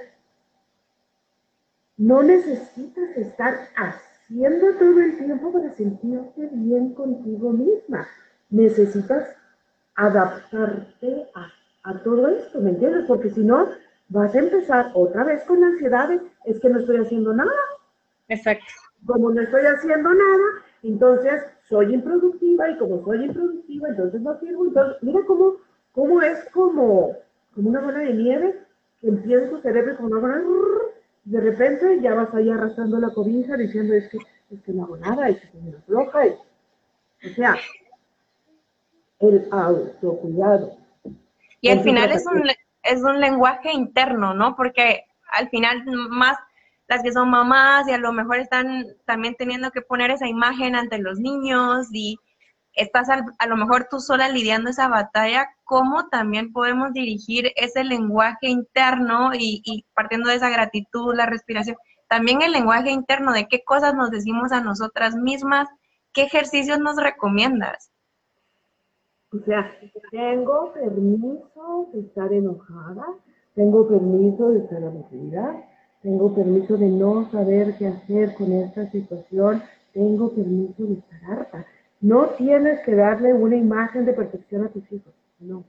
No 1.97 2.23
necesitas 2.23 3.17
estar 3.17 3.55
haciendo 3.77 4.73
todo 4.79 5.01
el 5.01 5.19
tiempo 5.19 5.53
para 5.53 5.71
sentirte 5.75 6.49
bien 6.53 6.95
contigo 6.95 7.53
misma. 7.53 8.07
Necesitas 8.51 9.29
adaptarte 9.95 11.27
a, 11.35 11.91
a 11.91 12.03
todo 12.03 12.29
esto, 12.29 12.61
¿me 12.61 12.71
entiendes? 12.71 13.05
Porque 13.07 13.31
si 13.31 13.45
no, 13.45 13.69
vas 14.09 14.35
a 14.35 14.39
empezar 14.39 14.91
otra 14.95 15.25
vez 15.25 15.45
con 15.45 15.61
la 15.61 15.69
ansiedad 15.69 16.09
de, 16.09 16.21
es 16.45 16.59
que 16.59 16.69
no 16.69 16.81
estoy 16.81 16.97
haciendo 16.99 17.33
nada. 17.33 17.51
Exacto. 18.31 18.65
Como 19.07 19.31
no 19.31 19.43
estoy 19.43 19.63
haciendo 19.63 20.15
nada, 20.15 20.45
entonces 20.83 21.43
soy 21.69 21.95
improductiva 21.95 22.71
y 22.71 22.79
como 22.79 23.05
soy 23.05 23.25
improductiva, 23.25 23.89
entonces 23.89 24.21
no 24.21 24.39
sirvo. 24.41 24.67
Entonces, 24.67 25.03
mira 25.03 25.21
cómo, 25.27 25.57
cómo 25.93 26.23
es 26.23 26.39
como, 26.53 27.17
como 27.55 27.69
una 27.69 27.81
bola 27.81 27.99
de 27.99 28.15
nieve 28.15 28.59
que 29.01 29.09
empieza 29.09 29.51
tu 29.51 29.61
cerebro 29.61 29.97
como 29.97 30.09
una 30.09 30.21
bola 30.21 30.43
de 31.25 31.41
repente 31.41 32.01
ya 32.01 32.15
vas 32.15 32.35
ahí 32.35 32.49
arrastrando 32.51 32.99
la 32.99 33.11
cobija 33.11 33.57
diciendo 33.57 33.95
es 33.95 34.09
que, 34.09 34.19
es 34.51 34.63
que 34.63 34.73
no 34.73 34.85
hago 34.85 34.97
nada, 34.97 35.29
es 35.29 35.41
que 35.41 35.59
me 35.59 35.73
floja. 35.83 36.27
Y, 36.27 36.31
o 37.31 37.35
sea, 37.35 37.57
el 39.21 39.47
autocuidado. 39.51 40.79
Y 41.61 41.69
al 41.69 41.81
final 41.81 42.11
es 42.11 42.25
un, 42.27 42.43
es 42.83 43.03
un 43.03 43.21
lenguaje 43.21 43.73
interno, 43.73 44.35
¿no? 44.35 44.57
Porque 44.57 45.05
al 45.31 45.49
final 45.51 45.85
más 46.09 46.39
las 46.91 47.05
que 47.05 47.13
son 47.13 47.31
mamás 47.31 47.87
y 47.87 47.93
a 47.93 47.99
lo 47.99 48.13
mejor 48.13 48.41
están 48.41 48.85
también 49.05 49.37
teniendo 49.39 49.71
que 49.71 49.81
poner 49.81 50.11
esa 50.11 50.27
imagen 50.27 50.75
ante 50.75 50.99
los 50.99 51.21
niños 51.21 51.87
y 51.93 52.19
estás 52.75 53.09
a 53.09 53.47
lo 53.47 53.57
mejor 53.57 53.87
tú 53.89 54.01
sola 54.01 54.29
lidiando 54.29 54.71
esa 54.71 54.89
batalla, 54.89 55.51
¿cómo 55.63 56.09
también 56.09 56.53
podemos 56.53 56.93
dirigir 56.93 57.53
ese 57.55 57.85
lenguaje 57.85 58.49
interno 58.49 59.31
y, 59.35 59.87
partiendo 59.95 60.31
de 60.31 60.37
esa 60.37 60.51
gratitud, 60.51 61.15
la 61.15 61.27
respiración, 61.27 61.77
también 62.09 62.43
el 62.43 62.51
lenguaje 62.51 62.91
interno 62.91 63.33
de 63.33 63.47
qué 63.47 63.63
cosas 63.63 63.95
nos 63.95 64.11
decimos 64.11 64.51
a 64.51 64.61
nosotras 64.61 65.15
mismas, 65.15 65.69
qué 66.13 66.23
ejercicios 66.23 66.81
nos 66.81 66.97
recomiendas? 66.97 67.93
O 69.33 69.39
sea, 69.45 69.73
tengo 70.11 70.73
permiso 70.73 71.89
de 71.93 72.01
estar 72.01 72.33
enojada, 72.33 73.07
tengo 73.55 73.87
permiso 73.87 74.49
de 74.49 74.59
estar 74.59 74.83
aburrida, 74.83 75.70
tengo 76.03 76.35
permiso 76.35 76.77
de 76.77 76.89
no 76.89 77.31
saber 77.31 77.77
qué 77.79 77.89
hacer 77.89 78.35
con 78.35 78.53
esta 78.53 78.91
situación, 78.91 79.63
tengo 79.93 80.31
permiso 80.35 80.85
de 80.85 80.95
estar 80.95 81.25
harta. 81.31 81.67
No 82.01 82.31
tienes 82.31 82.81
que 82.87 82.95
darle 82.95 83.35
una 83.35 83.57
imagen 83.57 84.07
de 84.07 84.15
perfección 84.15 84.65
a 84.65 84.69
tus 84.69 84.91
hijos, 84.91 85.13
no, 85.39 85.65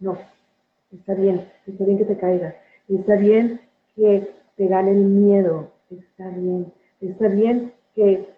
no. 0.00 0.18
Está 0.92 1.14
bien, 1.14 1.48
está 1.66 1.84
bien 1.84 1.98
que 1.98 2.04
te 2.04 2.18
caigas, 2.18 2.54
está 2.88 3.16
bien 3.16 3.60
que 3.96 4.28
te 4.56 4.66
gane 4.66 4.92
el 4.92 5.04
miedo, 5.04 5.72
está 5.90 6.28
bien, 6.30 6.72
está 7.00 7.28
bien 7.28 7.72
que 7.94 8.28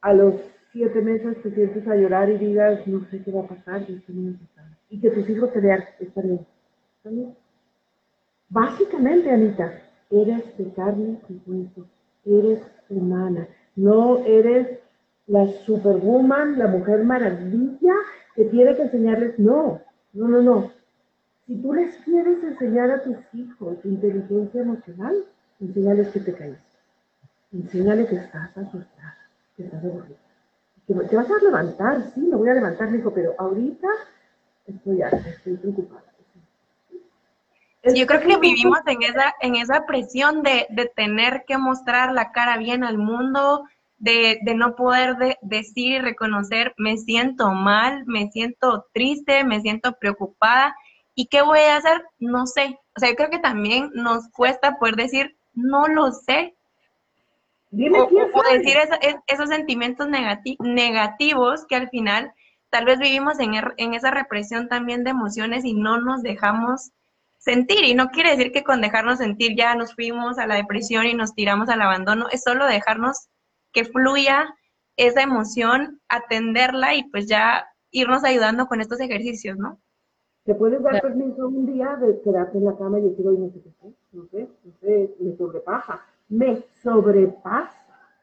a 0.00 0.12
los 0.12 0.34
siete 0.72 1.00
meses 1.02 1.40
te 1.42 1.50
sientes 1.52 1.86
a 1.88 1.96
llorar 1.96 2.30
y 2.30 2.38
digas, 2.38 2.86
no 2.86 3.04
sé 3.10 3.22
qué 3.22 3.32
va 3.32 3.42
a 3.42 3.48
pasar, 3.48 3.82
y, 3.88 4.02
y 4.90 5.00
que 5.00 5.10
tus 5.10 5.28
hijos 5.28 5.52
te 5.52 5.60
vean, 5.60 5.84
está 5.98 6.20
bien, 6.20 6.46
está 6.98 7.10
bien. 7.10 7.34
Básicamente, 8.48 9.30
Anita, 9.30 9.72
eres 10.10 10.56
de 10.56 10.72
carne 10.72 11.18
y 11.28 11.40
hueso, 11.46 11.86
eres 12.24 12.62
humana, 12.88 13.48
no 13.74 14.24
eres 14.24 14.78
la 15.26 15.46
superwoman, 15.64 16.58
la 16.58 16.68
mujer 16.68 17.04
maravilla 17.04 17.94
que 18.34 18.44
tiene 18.44 18.76
que 18.76 18.82
enseñarles, 18.82 19.38
no, 19.38 19.80
no, 20.12 20.28
no, 20.28 20.42
no. 20.42 20.72
Si 21.46 21.56
tú 21.56 21.72
les 21.72 21.96
quieres 21.98 22.42
enseñar 22.42 22.90
a 22.90 23.02
tus 23.02 23.16
hijos 23.32 23.76
inteligencia 23.84 24.62
emocional, 24.62 25.24
enséñales 25.60 26.08
que 26.08 26.20
te 26.20 26.32
caíste. 26.32 26.62
Enséñale 27.52 28.06
que 28.06 28.16
estás 28.16 28.56
asustada, 28.56 29.16
que 29.56 29.64
estás 29.64 29.84
aburrida. 29.84 30.16
Que 30.86 30.94
te 30.94 31.16
vas 31.16 31.30
a 31.30 31.44
levantar, 31.44 32.02
sí, 32.14 32.20
me 32.20 32.36
voy 32.36 32.48
a 32.48 32.54
levantar, 32.54 32.94
hijo, 32.94 33.12
pero 33.12 33.34
ahorita 33.38 33.88
estoy 34.66 35.02
estoy 35.02 35.56
preocupada. 35.56 36.15
Yo 37.94 38.06
creo 38.06 38.20
que 38.20 38.36
vivimos 38.38 38.78
en 38.86 39.02
esa, 39.02 39.34
en 39.40 39.56
esa 39.56 39.86
presión 39.86 40.42
de, 40.42 40.66
de 40.70 40.86
tener 40.86 41.44
que 41.46 41.56
mostrar 41.58 42.12
la 42.12 42.32
cara 42.32 42.56
bien 42.56 42.82
al 42.84 42.98
mundo, 42.98 43.64
de, 43.98 44.38
de 44.42 44.54
no 44.54 44.74
poder 44.74 45.16
de, 45.16 45.38
decir 45.42 45.92
y 45.92 45.98
reconocer, 46.00 46.74
me 46.76 46.96
siento 46.96 47.50
mal, 47.52 48.04
me 48.06 48.30
siento 48.30 48.86
triste, 48.92 49.44
me 49.44 49.60
siento 49.60 49.92
preocupada. 49.98 50.74
¿Y 51.14 51.26
qué 51.26 51.42
voy 51.42 51.60
a 51.60 51.76
hacer? 51.76 52.04
No 52.18 52.46
sé. 52.46 52.78
O 52.96 53.00
sea, 53.00 53.08
yo 53.10 53.16
creo 53.16 53.30
que 53.30 53.38
también 53.38 53.90
nos 53.94 54.28
cuesta 54.30 54.78
poder 54.78 54.96
decir, 54.96 55.36
no 55.54 55.86
lo 55.88 56.12
sé. 56.12 56.54
Dime 57.70 58.00
o, 58.00 58.08
quién 58.08 58.26
o 58.32 58.42
decir 58.42 58.76
esa- 58.76 58.98
esos 59.26 59.48
sentimientos 59.48 60.08
negati- 60.08 60.56
negativos 60.60 61.66
que 61.66 61.76
al 61.76 61.88
final 61.88 62.32
tal 62.70 62.84
vez 62.84 62.98
vivimos 62.98 63.38
en, 63.40 63.52
er- 63.54 63.74
en 63.76 63.94
esa 63.94 64.10
represión 64.10 64.68
también 64.68 65.04
de 65.04 65.10
emociones 65.10 65.64
y 65.64 65.74
no 65.74 65.98
nos 66.00 66.22
dejamos 66.22 66.90
sentir. 67.46 67.84
Y 67.84 67.94
no 67.94 68.08
quiere 68.08 68.30
decir 68.30 68.52
que 68.52 68.64
con 68.64 68.80
dejarnos 68.80 69.18
sentir 69.18 69.56
ya 69.56 69.74
nos 69.76 69.94
fuimos 69.94 70.36
a 70.38 70.46
la 70.46 70.56
depresión 70.56 71.06
y 71.06 71.14
nos 71.14 71.32
tiramos 71.34 71.68
al 71.68 71.80
abandono, 71.80 72.26
es 72.30 72.42
solo 72.42 72.66
dejarnos 72.66 73.28
que 73.72 73.84
fluya 73.84 74.52
esa 74.96 75.22
emoción, 75.22 76.00
atenderla 76.08 76.94
y 76.94 77.08
pues 77.10 77.26
ya 77.28 77.66
irnos 77.90 78.24
ayudando 78.24 78.66
con 78.66 78.80
estos 78.80 79.00
ejercicios, 79.00 79.56
¿no? 79.58 79.78
Te 80.44 80.54
puedes 80.54 80.82
dar 80.82 80.92
Claro. 80.92 81.08
permiso 81.08 81.48
un 81.48 81.66
día 81.66 81.96
de 81.96 82.20
quedarte 82.22 82.58
en 82.58 82.64
la 82.64 82.76
cama 82.76 82.98
y 82.98 83.02
decir, 83.02 83.26
hoy 83.26 83.38
no 83.38 83.50
sé 83.50 83.60
qué 83.62 83.68
hacer, 83.70 83.92
no 84.12 84.26
sé, 84.28 84.48
no 84.64 84.72
sé, 84.80 85.14
me 85.20 85.36
sobrepasa, 85.36 86.00
me 86.28 86.62
sobrepasa. 86.82 87.72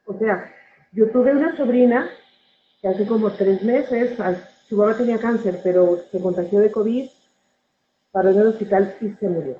O 0.06 0.18
sea, 0.18 0.52
yo 0.92 1.10
tuve 1.10 1.32
una 1.32 1.56
sobrina 1.56 2.08
que 2.80 2.88
hace 2.88 3.06
como 3.06 3.30
tres 3.30 3.62
meses, 3.62 4.18
su 4.68 4.76
mamá 4.76 4.96
tenía 4.96 5.18
cáncer, 5.18 5.60
pero 5.62 5.98
se 6.10 6.20
contagió 6.20 6.60
de 6.60 6.70
COVID 6.70 7.08
paró 8.14 8.30
en 8.30 8.38
el 8.38 8.46
hospital 8.46 8.94
y 9.00 9.10
se 9.10 9.28
murió. 9.28 9.56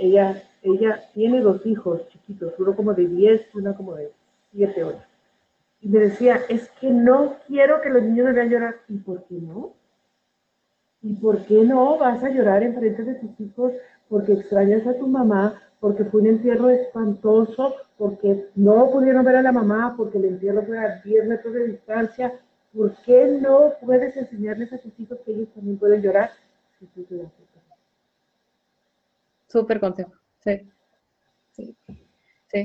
Ella, 0.00 0.42
ella 0.62 1.04
tiene 1.12 1.42
dos 1.42 1.66
hijos 1.66 2.08
chiquitos, 2.08 2.54
uno 2.58 2.74
como 2.74 2.94
de 2.94 3.06
10 3.06 3.48
y 3.52 3.58
una 3.58 3.74
como 3.74 3.94
de 3.94 4.10
7 4.52 4.84
horas. 4.84 5.04
Y 5.82 5.88
me 5.90 5.98
decía, 5.98 6.40
es 6.48 6.70
que 6.80 6.90
no 6.90 7.34
quiero 7.46 7.82
que 7.82 7.90
los 7.90 8.02
niños 8.02 8.24
me 8.24 8.32
vean 8.32 8.48
llorar. 8.48 8.76
¿Y 8.88 8.96
por 8.96 9.24
qué 9.24 9.34
no? 9.34 9.74
¿Y 11.02 11.12
por 11.16 11.44
qué 11.44 11.62
no 11.62 11.98
vas 11.98 12.24
a 12.24 12.30
llorar 12.30 12.62
en 12.62 12.74
frente 12.74 13.04
de 13.04 13.16
tus 13.16 13.38
hijos 13.38 13.72
porque 14.08 14.32
extrañas 14.32 14.86
a 14.86 14.96
tu 14.96 15.06
mamá, 15.06 15.60
porque 15.78 16.06
fue 16.06 16.22
un 16.22 16.28
entierro 16.28 16.70
espantoso, 16.70 17.74
porque 17.98 18.46
no 18.54 18.90
pudieron 18.90 19.26
ver 19.26 19.36
a 19.36 19.42
la 19.42 19.52
mamá, 19.52 19.92
porque 19.94 20.16
el 20.16 20.24
entierro 20.24 20.62
fue 20.62 20.78
a 20.78 21.02
10 21.02 21.26
metros 21.26 21.52
de 21.52 21.66
distancia? 21.66 22.32
¿Por 22.74 22.94
qué 23.04 23.38
no 23.42 23.74
puedes 23.84 24.16
enseñarles 24.16 24.72
a 24.72 24.78
tus 24.78 24.98
hijos 24.98 25.18
que 25.26 25.32
ellos 25.32 25.48
también 25.54 25.76
pueden 25.76 26.00
llorar? 26.00 26.30
Súper 29.54 29.78
consejo, 29.78 30.12
sí. 30.40 30.68
sí. 31.52 31.76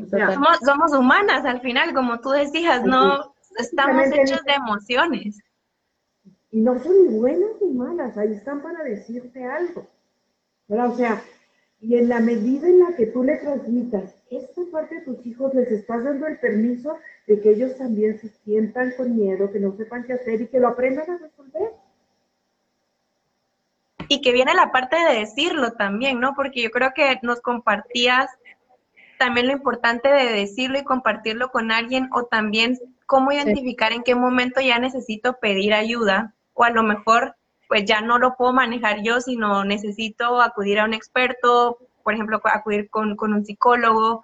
somos, 0.10 0.58
somos, 0.66 0.92
humanas 0.92 1.46
al 1.46 1.62
final, 1.62 1.94
como 1.94 2.20
tú 2.20 2.32
decías, 2.32 2.84
no 2.84 3.36
estamos 3.60 4.08
hechos 4.08 4.44
de 4.44 4.54
emociones. 4.54 5.40
Y 6.50 6.62
no 6.62 6.80
son 6.80 6.94
ni 7.06 7.20
buenas 7.20 7.52
ni 7.62 7.74
malas, 7.74 8.18
ahí 8.18 8.34
están 8.34 8.64
para 8.64 8.84
decirte 8.84 9.46
algo. 9.46 9.88
O 10.68 10.96
sea, 10.96 11.22
y 11.80 11.96
en 11.96 12.10
la 12.10 12.22
medida 12.22 12.68
en 12.68 12.80
la 12.80 12.96
que 12.96 13.06
tú 13.06 13.24
le 13.24 13.38
transmitas 13.38 14.16
esta 14.32 14.62
parte 14.72 14.96
de 14.96 15.02
tus 15.02 15.24
hijos, 15.28 15.54
les 15.54 15.72
estás 15.72 16.04
dando 16.04 16.26
el 16.26 16.40
permiso 16.40 16.98
de 17.28 17.40
que 17.40 17.52
ellos 17.52 17.78
también 17.78 18.20
se 18.20 18.30
sientan 18.30 18.94
con 18.98 19.16
miedo, 19.16 19.52
que 19.52 19.60
no 19.60 19.78
sepan 19.78 20.06
qué 20.06 20.14
hacer 20.14 20.42
y 20.42 20.48
que 20.48 20.60
lo 20.60 20.70
aprendan 20.70 21.08
a 21.08 21.18
resolver. 21.20 21.70
Y 24.10 24.22
que 24.22 24.34
viene 24.34 24.54
la 24.54 24.72
parte 24.72 24.98
de 24.98 25.20
decirlo 25.20 25.72
también, 25.74 26.20
¿no? 26.20 26.34
Porque 26.36 26.62
yo 26.62 26.72
creo 26.72 26.92
que 26.94 27.18
nos 27.22 27.40
compartías 27.40 28.30
también 29.18 29.48
lo 29.48 29.54
importante 29.54 30.10
de 30.10 30.32
decirlo 30.32 30.80
y 30.80 30.84
compartirlo 30.84 31.52
con 31.52 31.72
alguien 31.72 32.10
o 32.12 32.26
también 32.26 32.78
cómo 33.06 33.32
identificar 33.32 33.92
en 33.92 34.04
qué 34.04 34.16
momento 34.16 34.62
ya 34.62 34.80
necesito 34.80 35.40
pedir 35.40 35.74
ayuda 35.74 36.34
o 36.54 36.64
a 36.64 36.70
lo 36.70 36.84
mejor 36.84 37.36
pues 37.68 37.86
ya 37.86 38.02
no 38.02 38.18
lo 38.18 38.36
puedo 38.36 38.52
manejar 38.52 39.04
yo, 39.04 39.22
sino 39.22 39.64
necesito 39.64 40.42
acudir 40.42 40.80
a 40.80 40.86
un 40.86 40.94
experto, 40.96 41.78
por 42.04 42.16
ejemplo, 42.16 42.42
acudir 42.46 42.90
con, 42.90 43.16
un 43.22 43.46
psicólogo. 43.46 44.24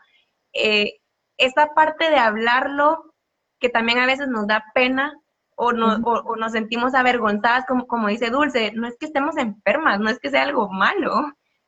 Eh, 0.51 0.99
esa 1.37 1.67
parte 1.75 2.09
de 2.09 2.17
hablarlo, 2.17 3.13
que 3.59 3.69
también 3.69 3.99
a 3.99 4.07
veces 4.07 4.27
nos 4.27 4.47
da 4.47 4.65
pena 4.73 5.13
o, 5.55 5.71
nos 5.73 6.51
sentimos 6.51 6.93
avergonzadas, 6.93 7.65
como, 7.65 7.87
como 7.87 8.07
dice 8.07 8.29
Dulce, 8.29 8.71
no 8.73 8.87
es 8.87 8.97
que 8.97 9.05
estemos 9.05 9.37
enfermas, 9.37 9.99
no 9.99 10.09
es 10.09 10.19
que 10.19 10.29
sea 10.29 10.43
algo 10.43 10.69
malo. 10.69 11.11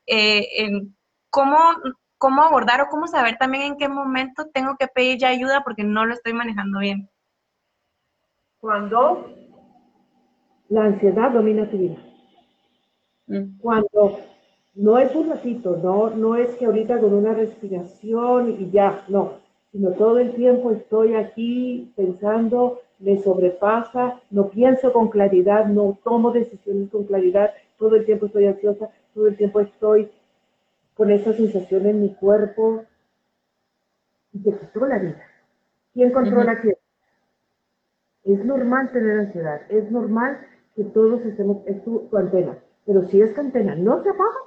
Eh, 0.06 0.70
¿cómo, 1.30 1.58
¿Cómo 2.18 2.42
abordar 2.42 2.82
o 2.82 2.90
cómo 2.90 3.08
saber 3.08 3.38
también 3.38 3.64
en 3.64 3.78
qué 3.78 3.88
momento 3.88 4.48
tengo 4.54 4.76
que 4.78 4.88
pedir 4.88 5.20
ya 5.20 5.30
ayuda 5.30 5.64
porque 5.64 5.84
no 5.84 6.06
lo 6.06 6.14
estoy 6.14 6.34
manejando 6.34 6.80
bien? 6.80 7.10
Cuando 8.60 9.36
la 10.70 10.86
ansiedad 10.86 11.32
domina 11.32 11.70
tu 11.70 11.78
vida. 11.78 11.98
Mm. 13.28 13.60
Cuando 13.60 14.20
no 14.76 14.98
es 14.98 15.14
un 15.16 15.30
ratito, 15.30 15.78
no, 15.82 16.10
no 16.10 16.36
es 16.36 16.56
que 16.56 16.66
ahorita 16.66 17.00
con 17.00 17.14
una 17.14 17.34
respiración 17.34 18.58
y 18.60 18.70
ya, 18.72 19.04
no, 19.08 19.34
sino 19.72 19.92
todo 19.92 20.20
el 20.20 20.34
tiempo 20.34 20.72
estoy 20.72 21.16
aquí 21.16 21.92
pensando, 21.96 22.82
me 23.00 23.22
sobrepasa, 23.22 24.22
no 24.32 24.50
pienso 24.50 24.92
con 24.92 25.10
claridad, 25.10 25.66
no 25.66 25.98
tomo 26.04 26.32
decisiones 26.32 26.90
con 26.90 27.06
claridad, 27.06 27.54
todo 27.78 27.96
el 27.96 28.06
tiempo 28.06 28.26
estoy 28.26 28.48
ansiosa, 28.48 28.90
todo 29.14 29.28
el 29.28 29.38
tiempo 29.38 29.60
estoy 29.60 30.10
con 30.96 31.12
esa 31.12 31.34
sensación 31.34 31.86
en 31.86 32.02
mi 32.02 32.16
cuerpo 32.16 32.84
y 34.34 34.40
te 34.40 34.52
quitó 34.52 34.86
la 34.86 34.98
vida. 34.98 35.22
¿Quién 35.94 36.12
controla 36.12 36.60
quién? 36.60 36.76
Es 38.24 38.44
normal 38.44 38.92
tener 38.92 39.20
ansiedad, 39.20 39.62
es 39.70 39.90
normal 39.92 40.40
que 40.76 40.84
todos 40.84 41.22
estemos, 41.22 41.66
es 41.66 41.84
tu, 41.84 42.10
antena. 42.16 42.58
Pero 42.86 43.04
si 43.08 43.22
esta 43.22 43.42
antena 43.42 43.76
no 43.76 44.02
se 44.04 44.10
apaga, 44.10 44.38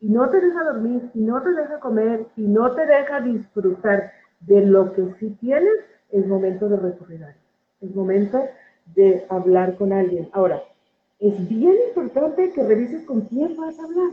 y 0.00 0.08
no 0.08 0.28
te 0.30 0.40
deja 0.40 0.62
dormir, 0.64 1.10
y 1.14 1.20
no 1.20 1.42
te 1.42 1.50
deja 1.52 1.80
comer, 1.80 2.26
y 2.36 2.46
no 2.46 2.74
te 2.74 2.86
deja 2.86 3.20
disfrutar 3.20 4.12
de 4.40 4.64
lo 4.64 4.92
que 4.92 5.12
sí 5.18 5.36
tienes, 5.40 5.74
es 6.10 6.26
momento 6.26 6.68
de 6.68 6.76
recurrir 6.76 7.24
a 7.24 7.34
Es 7.80 7.94
momento 7.94 8.48
de 8.94 9.24
hablar 9.28 9.76
con 9.76 9.92
alguien. 9.92 10.28
Ahora, 10.32 10.62
es 11.18 11.48
bien 11.48 11.76
importante 11.88 12.52
que 12.52 12.64
revises 12.64 13.04
con 13.04 13.22
quién 13.22 13.56
vas 13.56 13.78
a 13.78 13.84
hablar. 13.84 14.10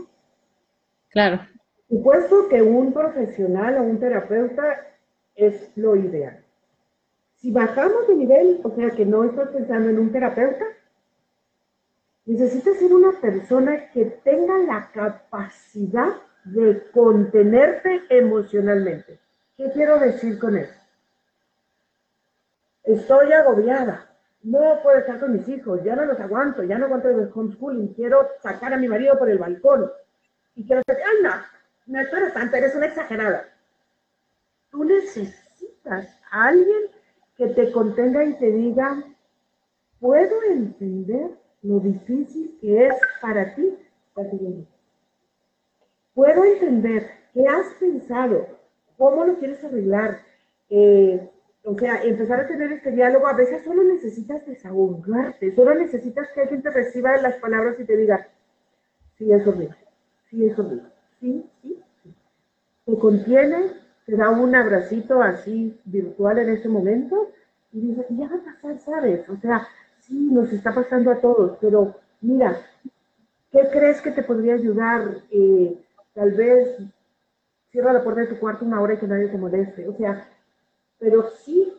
Claro. 1.10 1.42
Supuesto 1.90 2.50
que 2.50 2.62
un 2.62 2.94
profesional 2.94 3.78
o 3.78 3.84
un 3.84 4.00
terapeuta 4.00 4.88
es 5.36 5.72
lo 5.76 5.96
ideal. 5.96 6.44
Si 7.36 7.52
bajamos 7.52 8.08
de 8.08 8.16
nivel, 8.16 8.60
o 8.64 8.72
sea 8.72 8.90
que 8.92 9.06
no 9.06 9.24
estoy 9.24 9.46
pensando 9.54 9.90
en 9.90 10.00
un 10.00 10.12
terapeuta, 10.12 10.66
Necesitas 12.26 12.78
ser 12.80 12.92
una 12.92 13.12
persona 13.22 13.92
que 13.92 14.06
tenga 14.06 14.58
la 14.58 14.90
capacidad 14.92 16.14
de 16.44 16.82
contenerte 16.92 18.02
emocionalmente. 18.10 19.20
¿Qué 19.56 19.70
quiero 19.72 20.00
decir 20.00 20.40
con 20.40 20.58
eso? 20.58 20.74
Estoy 22.86 23.34
agobiada. 23.34 24.10
No 24.44 24.80
puedo 24.84 25.00
estar 25.00 25.20
con 25.20 25.34
mis 25.34 25.48
hijos. 25.48 25.84
Ya 25.84 25.96
no 25.96 26.06
los 26.06 26.20
aguanto. 26.20 26.64
Ya 26.64 26.78
no 26.78 26.86
aguanto 26.86 27.10
el 27.10 27.32
homeschooling. 27.34 27.94
Quiero 27.94 28.28
sacar 28.42 28.74
a 28.74 28.78
mi 28.78 28.88
marido 28.88 29.18
por 29.18 29.30
el 29.30 29.38
balcón. 29.38 29.92
Y 30.56 30.66
quiero 30.66 30.82
decir, 30.86 31.04
ay, 31.06 31.24
no, 31.24 31.32
no 31.88 32.00
esperes 32.00 32.34
tanto, 32.34 32.56
eres 32.56 32.76
una 32.76 32.86
exagerada. 32.86 33.46
Tú 34.70 34.84
necesitas 34.84 36.20
a 36.32 36.48
alguien 36.48 36.84
que 37.36 37.48
te 37.50 37.72
contenga 37.72 38.24
y 38.24 38.38
te 38.38 38.52
diga, 38.52 39.04
puedo 40.00 40.44
entender 40.44 41.32
lo 41.62 41.80
difícil 41.80 42.58
que 42.62 42.88
es 42.88 42.96
para 43.22 43.54
ti 43.56 43.78
Puedo 46.14 46.46
entender 46.46 47.10
qué 47.34 47.46
has 47.46 47.74
pensado, 47.78 48.48
cómo 48.98 49.26
lo 49.26 49.38
quieres 49.38 49.62
arreglar. 49.64 50.20
Eh, 50.70 51.30
o 51.66 51.78
sea, 51.78 52.04
empezar 52.04 52.40
a 52.42 52.48
tener 52.48 52.72
este 52.72 52.92
diálogo, 52.92 53.28
a 53.28 53.34
veces 53.34 53.64
solo 53.64 53.84
necesitas 53.84 54.46
desahogarte, 54.46 55.56
solo 55.56 55.74
necesitas 55.74 56.30
que 56.30 56.42
alguien 56.42 56.62
te 56.62 56.70
reciba 56.70 57.18
las 57.18 57.36
palabras 57.36 57.80
y 57.80 57.86
te 57.86 57.98
diga, 57.98 58.28
sí, 59.18 59.32
es 59.32 59.46
horrible, 59.48 59.76
sí, 60.30 60.46
es 60.46 60.60
horrible, 60.60 60.90
sí, 61.20 61.44
sí, 61.62 61.80
sí. 62.04 62.14
Te 62.86 63.00
contiene, 63.00 63.72
te 64.06 64.16
da 64.16 64.30
un 64.30 64.54
abracito 64.56 65.24
así 65.24 65.76
virtual 65.86 66.38
en 66.38 66.50
ese 66.50 66.70
momento 66.70 67.32
y 67.72 67.82
dice, 67.82 68.06
ya 68.12 68.30
va 68.30 68.36
a 68.36 68.54
pasar, 68.54 68.80
¿sabes? 68.80 69.28
O 69.28 69.38
sea, 69.38 69.68
sí, 70.02 70.30
nos 70.32 70.54
está 70.54 70.74
pasando 70.74 71.12
a 71.12 71.20
todos, 71.20 71.58
pero 71.60 71.96
mira, 72.22 72.62
¿qué 73.52 73.62
crees 73.72 74.04
que 74.04 74.12
te 74.12 74.22
podría 74.22 74.54
ayudar? 74.54 75.18
Eh, 75.32 75.76
tal 76.14 76.32
vez 76.34 76.78
cierra 77.72 77.92
la 77.92 78.04
puerta 78.04 78.22
de 78.22 78.28
tu 78.28 78.40
cuarto 78.40 78.66
una 78.66 78.82
hora 78.82 78.94
y 78.94 78.98
que 78.98 79.08
nadie 79.08 79.30
te 79.30 79.38
moleste. 79.38 79.88
O 79.88 79.98
sea, 79.98 80.30
pero 81.00 81.30
sí, 81.44 81.74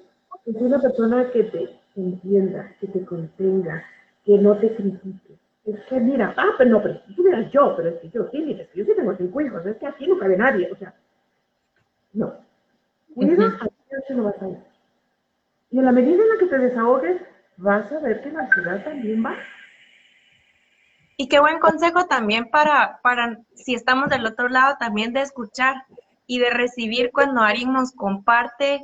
es 0.47 0.57
una 0.57 0.81
persona 0.81 1.31
que 1.31 1.45
te 1.45 1.81
entienda, 1.97 2.75
que 2.81 2.87
te 2.89 3.05
contenga, 3.05 3.85
que 4.25 4.39
no 4.39 4.57
te 4.59 4.75
critique. 4.75 5.39
Es 5.65 5.81
que 5.87 5.99
mira, 5.99 6.33
ah, 6.37 6.55
pero 6.57 6.71
no, 6.71 6.83
pero 6.83 7.01
si 7.07 7.15
tú 7.15 7.25
yo, 7.53 7.75
pero 7.77 7.89
es 7.89 8.01
que 8.01 8.09
yo 8.11 8.29
sí, 8.31 8.41
mira, 8.41 8.63
es 8.63 8.69
que 8.71 8.79
yo 8.79 8.85
sí 8.85 8.93
tengo 8.95 9.17
cinco 9.17 9.41
hijos, 9.41 9.67
es 9.67 9.77
que 9.79 9.87
aquí 9.87 10.07
no 10.07 10.19
cabe 10.19 10.37
nadie, 10.37 10.71
o 10.71 10.77
sea, 10.77 10.95
no. 12.13 12.35
Cuida 13.15 13.47
a 13.47 13.69
quién 13.89 14.03
se 14.07 14.15
lo 14.15 14.25
vas 14.25 14.41
a 14.43 14.49
ir. 14.49 14.59
Y 15.71 15.79
en 15.79 15.85
la 15.85 15.93
medida 15.93 16.23
en 16.23 16.29
la 16.29 16.39
que 16.39 16.47
te 16.47 16.59
desahogues, 16.59 17.21
vas 17.57 17.91
a 17.91 17.99
ver 18.01 18.23
que 18.23 18.31
la 18.31 18.49
ciudad 18.53 18.85
también 18.85 19.25
va. 19.25 19.37
Y 21.17 21.29
qué 21.29 21.41
buen 21.41 21.59
consejo 21.59 22.07
también 22.07 22.51
para, 22.51 23.01
para, 23.03 23.41
si 23.55 23.75
estamos 23.75 24.09
del 24.09 24.27
otro 24.27 24.49
lado, 24.49 24.77
también 24.79 25.13
de 25.13 25.23
escuchar 25.23 25.75
y 26.27 26.39
de 26.39 26.51
recibir 26.51 27.11
cuando 27.11 27.41
alguien 27.41 27.73
nos 27.73 27.93
comparte 27.93 28.81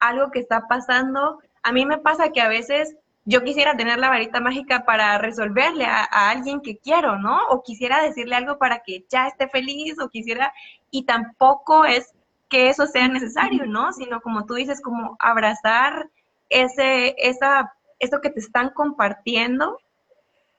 algo 0.00 0.30
que 0.30 0.40
está 0.40 0.66
pasando. 0.68 1.40
A 1.62 1.72
mí 1.72 1.86
me 1.86 1.98
pasa 1.98 2.32
que 2.32 2.40
a 2.40 2.48
veces 2.48 2.96
yo 3.24 3.42
quisiera 3.42 3.76
tener 3.76 3.98
la 3.98 4.08
varita 4.08 4.40
mágica 4.40 4.84
para 4.84 5.18
resolverle 5.18 5.84
a, 5.84 6.04
alguien 6.30 6.60
que 6.60 6.78
quiero, 6.78 7.18
¿no? 7.18 7.40
O 7.50 7.62
quisiera 7.62 8.02
decirle 8.02 8.36
algo 8.36 8.58
para 8.58 8.80
que 8.80 9.04
ya 9.08 9.26
esté 9.26 9.48
feliz, 9.48 9.98
o 10.00 10.08
quisiera, 10.08 10.52
y 10.90 11.04
tampoco 11.04 11.84
es 11.84 12.14
que 12.48 12.68
eso 12.68 12.86
sea 12.86 13.08
necesario, 13.08 13.66
¿no? 13.66 13.92
Sino 13.92 14.20
como 14.20 14.46
tú 14.46 14.54
dices, 14.54 14.80
como 14.80 15.16
abrazar 15.18 16.08
ese, 16.48 17.16
esa 17.18 17.72
esto 17.98 18.20
que 18.20 18.30
te 18.30 18.40
están 18.40 18.70
compartiendo, 18.70 19.78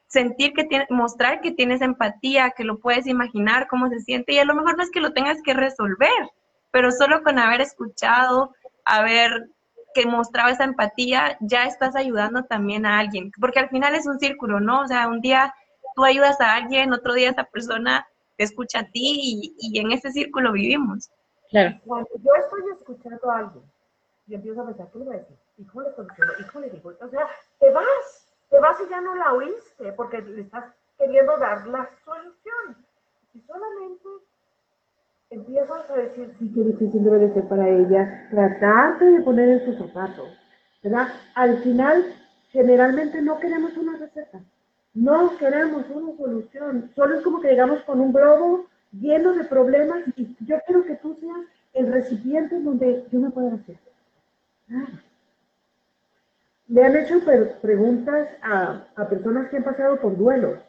sentir 0.07 0.53
que 0.53 0.63
tienes, 0.63 0.89
mostrar 0.89 1.41
que 1.41 1.51
tienes 1.51 1.81
empatía, 1.81 2.51
que 2.51 2.63
lo 2.63 2.79
puedes 2.79 3.07
imaginar 3.07 3.67
cómo 3.67 3.89
se 3.89 3.99
siente 3.99 4.33
y 4.33 4.39
a 4.39 4.45
lo 4.45 4.55
mejor 4.55 4.77
no 4.77 4.83
es 4.83 4.91
que 4.91 5.01
lo 5.01 5.13
tengas 5.13 5.41
que 5.43 5.53
resolver, 5.53 6.31
pero 6.71 6.91
solo 6.91 7.23
con 7.23 7.39
haber 7.39 7.61
escuchado, 7.61 8.53
haber 8.88 9.49
que 9.93 10.05
mostrado 10.05 10.49
esa 10.49 10.63
empatía, 10.63 11.38
ya 11.41 11.65
estás 11.65 11.95
ayudando 11.95 12.43
también 12.43 12.85
a 12.85 12.99
alguien, 12.99 13.31
porque 13.39 13.59
al 13.59 13.69
final 13.69 13.95
es 13.95 14.05
un 14.05 14.19
círculo, 14.19 14.59
¿no? 14.59 14.81
O 14.81 14.88
sea, 14.88 15.07
un 15.07 15.21
día 15.21 15.53
tú 15.95 16.05
ayudas 16.05 16.39
a 16.39 16.53
alguien, 16.53 16.93
otro 16.93 17.13
día 17.13 17.31
esa 17.31 17.45
persona 17.45 18.07
te 18.38 18.43
escucha 18.43 18.81
a 18.81 18.91
ti 18.91 19.55
y, 19.57 19.79
en 19.79 19.91
ese 19.91 20.11
círculo 20.11 20.51
vivimos. 20.51 21.09
Claro. 21.49 21.79
Cuando 21.85 22.09
yo 22.13 22.29
estoy 22.39 22.61
escuchando 22.71 23.31
a 23.31 23.38
alguien 23.39 23.63
y 24.27 24.35
empiezo 24.35 24.61
a 24.61 24.67
pensar, 24.67 24.91
¿qué 24.91 24.99
le 24.99 25.05
voy 25.05 25.15
a 25.15 25.19
decir? 25.19 25.38
Hijo 25.57 25.81
le 25.81 25.95
solucionó, 25.95 26.31
hijo 26.39 26.59
le 26.59 26.69
dijo, 26.69 26.89
o 26.89 27.09
sea, 27.09 27.27
te 27.59 27.71
vas, 27.71 28.27
te 28.51 28.59
vas 28.59 28.77
y 28.85 28.89
ya 28.89 29.01
no 29.01 29.15
la 29.15 29.33
oíste 29.33 29.91
porque 29.93 30.21
le 30.21 30.41
estás 30.41 30.65
queriendo 30.99 31.35
dar 31.38 31.65
la 31.67 31.89
solución. 32.05 32.85
Y 33.33 33.41
solamente 33.41 34.07
empiezas 35.30 35.89
a 35.89 35.95
decir, 35.95 36.34
sí, 36.39 36.51
qué 36.53 36.61
difícil 36.61 37.03
debe 37.03 37.19
de 37.19 37.34
ser 37.34 37.47
para 37.47 37.67
ella, 37.67 38.28
tratarte 38.32 39.05
de 39.05 39.21
poner 39.21 39.49
en 39.49 39.65
sus 39.65 39.78
zapatos, 39.78 40.30
¿verdad? 40.84 41.07
Al 41.36 41.57
final, 41.63 42.05
generalmente 42.51 43.21
no 43.21 43.39
queremos 43.39 43.75
una 43.78 43.97
receta, 43.97 44.39
no 44.93 45.38
queremos 45.38 45.86
una 45.89 46.15
solución, 46.15 46.91
solo 46.95 47.15
es 47.15 47.23
como 47.23 47.41
que 47.41 47.49
llegamos 47.49 47.82
con 47.84 47.99
un 47.99 48.13
globo 48.13 48.65
lleno 48.93 49.34
de 49.34 49.43
problemas 49.43 49.99
y 50.15 50.36
yo 50.45 50.57
quiero 50.65 50.86
que 50.86 50.95
tú 50.95 51.17
seas 51.19 51.39
el 51.73 51.91
recipiente 51.91 52.59
donde 52.61 53.05
yo 53.11 53.19
me 53.19 53.30
pueda 53.30 53.53
hacer. 53.53 53.78
Le 56.69 56.84
han 56.84 56.95
hecho 56.97 57.21
preguntas 57.61 58.30
a, 58.41 58.88
a 58.95 59.07
personas 59.07 59.49
que 59.49 59.57
han 59.57 59.63
pasado 59.63 59.99
por 59.99 60.17
duelos. 60.17 60.59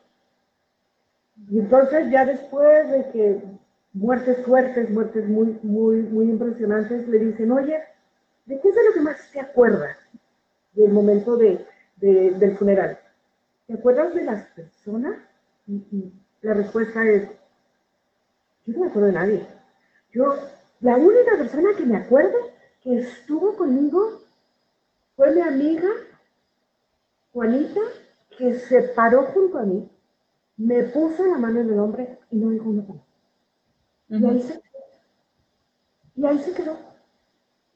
Y 1.51 1.61
entonces 1.61 2.11
ya 2.11 2.25
después 2.25 2.91
de 2.91 3.11
que 3.11 3.43
muertes 3.99 4.45
fuertes, 4.47 4.91
muertes 4.91 5.29
muy, 5.29 5.59
muy, 5.63 6.03
muy 6.03 6.27
impresionantes, 6.27 7.09
le 7.09 7.19
dicen, 7.19 7.51
oye, 7.51 7.83
¿de 8.47 8.61
qué 8.61 8.69
es 8.69 8.75
de 8.75 8.85
lo 8.85 8.93
que 8.93 9.01
más 9.01 9.17
te 9.33 9.41
acuerdas 9.41 9.97
del 10.73 10.93
momento 10.93 11.37
de, 11.37 11.67
del 11.97 12.57
funeral? 12.57 12.99
¿Te 13.67 13.75
acuerdas 13.75 14.15
de 14.15 14.25
las 14.25 14.47
personas? 14.51 15.17
Y, 15.67 16.13
la 16.41 16.55
respuesta 16.55 17.05
es, 17.05 17.29
yo 18.65 18.75
no 18.75 18.81
me 18.85 18.87
acuerdo 18.87 19.09
de 19.09 19.13
nadie. 19.13 19.47
Yo, 20.13 20.33
la 20.81 20.97
única 20.97 21.37
persona 21.37 21.71
que 21.77 21.85
me 21.85 21.97
acuerdo 21.97 22.39
que 22.81 22.99
estuvo 22.99 23.57
conmigo 23.57 24.21
fue 25.17 25.35
mi 25.35 25.41
amiga 25.41 25.89
Juanita, 27.33 27.81
que 28.39 28.55
se 28.55 28.83
paró 28.95 29.25
junto 29.25 29.59
a 29.59 29.65
mí, 29.65 29.91
me 30.57 30.85
puso 30.85 31.27
la 31.27 31.39
mano 31.39 31.61
en 31.61 31.71
el 31.71 31.81
hombre 31.81 32.21
y 32.31 32.37
no 32.37 32.51
dijo 32.51 32.71
una. 32.71 32.85
Y 34.09 34.25
ahí 34.25 34.43
se 34.43 34.55
quedó. 34.55 34.79
Y 36.17 36.27
ahí 36.27 36.39
se 36.39 36.53
quedó. 36.55 36.79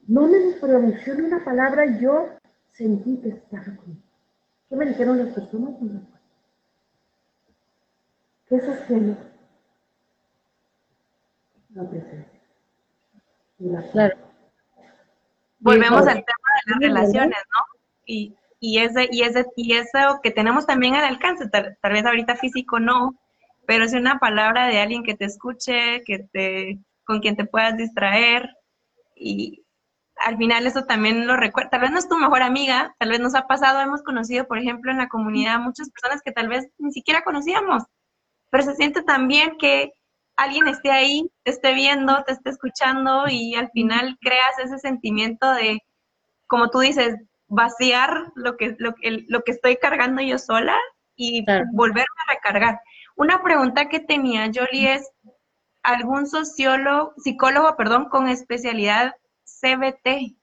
No 0.07 0.27
me 0.27 0.53
pronunció 0.59 1.15
ni 1.15 1.21
una 1.21 1.43
palabra 1.43 1.99
yo 1.99 2.29
sentí 2.71 3.17
que 3.21 3.29
estaba 3.29 3.63
conmigo. 3.63 4.01
¿Qué 4.69 4.75
me 4.75 4.85
dijeron 4.85 5.17
las 5.19 5.33
personas? 5.33 5.79
No 5.81 6.01
¿Qué 8.49 8.59
sostiene? 8.59 9.15
La 11.69 11.89
presencia. 11.89 12.41
claro. 13.91 14.17
Volvemos 15.59 16.01
al 16.01 16.25
tema 16.25 16.49
de 16.65 16.71
las 16.71 16.79
relaciones, 16.81 17.37
¿no? 17.37 17.79
Y, 18.05 18.35
y, 18.59 18.79
ese, 18.79 19.07
y, 19.11 19.21
ese, 19.21 19.45
y 19.55 19.73
eso 19.73 20.19
que 20.21 20.31
tenemos 20.31 20.65
también 20.65 20.95
al 20.95 21.05
alcance, 21.05 21.47
tal 21.49 21.77
vez 21.83 22.05
ahorita 22.05 22.35
físico 22.35 22.79
no, 22.79 23.15
pero 23.65 23.85
es 23.85 23.93
una 23.93 24.19
palabra 24.19 24.67
de 24.67 24.79
alguien 24.79 25.03
que 25.03 25.15
te 25.15 25.25
escuche, 25.25 26.01
que 26.05 26.19
te, 26.31 26.79
con 27.05 27.19
quien 27.19 27.35
te 27.35 27.45
puedas 27.45 27.77
distraer 27.77 28.49
y 29.15 29.63
al 30.17 30.37
final 30.37 30.65
eso 30.67 30.83
también 30.83 31.27
lo 31.27 31.35
recuerda, 31.35 31.71
tal 31.71 31.81
vez 31.81 31.91
no 31.91 31.99
es 31.99 32.07
tu 32.07 32.17
mejor 32.17 32.43
amiga, 32.43 32.95
tal 32.99 33.09
vez 33.09 33.19
nos 33.19 33.35
ha 33.35 33.47
pasado, 33.47 33.81
hemos 33.81 34.03
conocido, 34.03 34.47
por 34.47 34.57
ejemplo, 34.57 34.91
en 34.91 34.97
la 34.97 35.07
comunidad 35.07 35.59
muchas 35.59 35.89
personas 35.89 36.21
que 36.23 36.31
tal 36.31 36.47
vez 36.47 36.67
ni 36.77 36.91
siquiera 36.91 37.23
conocíamos, 37.23 37.83
pero 38.51 38.63
se 38.63 38.75
siente 38.75 39.01
también 39.01 39.57
que 39.57 39.91
alguien 40.35 40.67
esté 40.67 40.91
ahí, 40.91 41.29
te 41.43 41.51
esté 41.51 41.73
viendo, 41.73 42.23
te 42.23 42.33
esté 42.33 42.51
escuchando 42.51 43.25
y 43.27 43.55
al 43.55 43.69
final 43.71 44.17
creas 44.21 44.59
ese 44.63 44.77
sentimiento 44.77 45.51
de, 45.51 45.79
como 46.47 46.69
tú 46.69 46.79
dices, 46.79 47.15
vaciar 47.47 48.31
lo 48.35 48.57
que, 48.57 48.75
lo, 48.79 48.95
lo 49.27 49.43
que 49.43 49.51
estoy 49.51 49.77
cargando 49.77 50.21
yo 50.21 50.37
sola 50.37 50.77
y 51.15 51.45
volverme 51.73 52.15
a 52.27 52.33
recargar. 52.33 52.79
Una 53.15 53.43
pregunta 53.43 53.89
que 53.89 53.99
tenía 53.99 54.49
Jolie 54.53 54.95
es, 54.95 55.11
¿algún 55.83 56.27
sociólogo, 56.27 57.13
psicólogo, 57.17 57.75
perdón, 57.75 58.09
con 58.09 58.27
especialidad 58.27 59.15
CBT? 59.43 60.35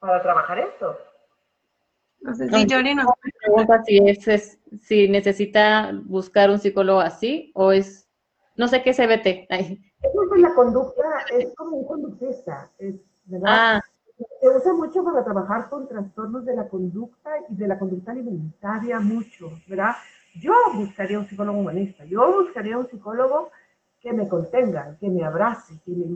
Para 0.00 0.22
trabajar 0.22 0.58
esto. 0.58 0.98
No 2.20 2.34
sé 2.34 2.48
si 2.48 2.66
Jolie 2.68 2.94
nos 2.94 3.06
pregunta 3.40 3.82
si, 3.84 3.98
es, 3.98 4.58
si 4.80 5.08
necesita 5.08 5.92
buscar 6.04 6.50
un 6.50 6.58
psicólogo 6.58 7.00
así 7.00 7.50
o 7.54 7.72
es, 7.72 8.08
no 8.56 8.68
sé 8.68 8.82
qué 8.82 8.90
es 8.90 8.96
CBT. 8.96 9.46
Eso 9.50 10.34
es 10.34 10.40
la 10.40 10.54
conducta, 10.54 11.02
es 11.30 11.54
como 11.56 11.76
un 11.78 11.86
conductista, 11.86 12.70
es, 12.78 12.96
¿verdad? 13.26 13.48
Ah 13.48 13.80
se 14.42 14.48
usa 14.48 14.72
mucho 14.72 15.04
para 15.04 15.22
trabajar 15.22 15.70
con 15.70 15.86
trastornos 15.86 16.44
de 16.44 16.56
la 16.56 16.66
conducta 16.66 17.30
y 17.48 17.54
de 17.54 17.68
la 17.68 17.78
conducta 17.78 18.10
alimentaria 18.10 18.98
mucho, 18.98 19.52
¿verdad? 19.68 19.92
Yo 20.34 20.52
buscaría 20.74 21.20
un 21.20 21.28
psicólogo 21.28 21.60
humanista, 21.60 22.04
yo 22.06 22.42
buscaría 22.42 22.76
un 22.76 22.88
psicólogo 22.88 23.52
que 24.00 24.12
me 24.12 24.26
contenga, 24.26 24.96
que 24.98 25.08
me 25.08 25.24
abrace, 25.24 25.74
que 25.84 25.92
me 25.92 26.06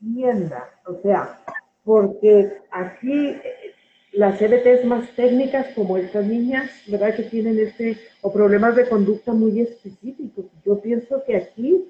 entienda, 0.00 0.68
o 0.86 0.94
sea, 1.02 1.38
porque 1.84 2.62
aquí 2.72 3.28
eh, 3.28 3.74
las 4.12 4.40
CBTs 4.40 4.84
más 4.84 5.14
técnicas 5.14 5.68
como 5.76 5.98
estas 5.98 6.26
niñas, 6.26 6.68
¿verdad? 6.88 7.14
Que 7.14 7.22
tienen 7.22 7.60
este, 7.60 7.96
o 8.22 8.32
problemas 8.32 8.74
de 8.74 8.88
conducta 8.88 9.32
muy 9.32 9.60
específicos. 9.60 10.46
Yo 10.64 10.80
pienso 10.80 11.22
que 11.24 11.36
aquí 11.36 11.88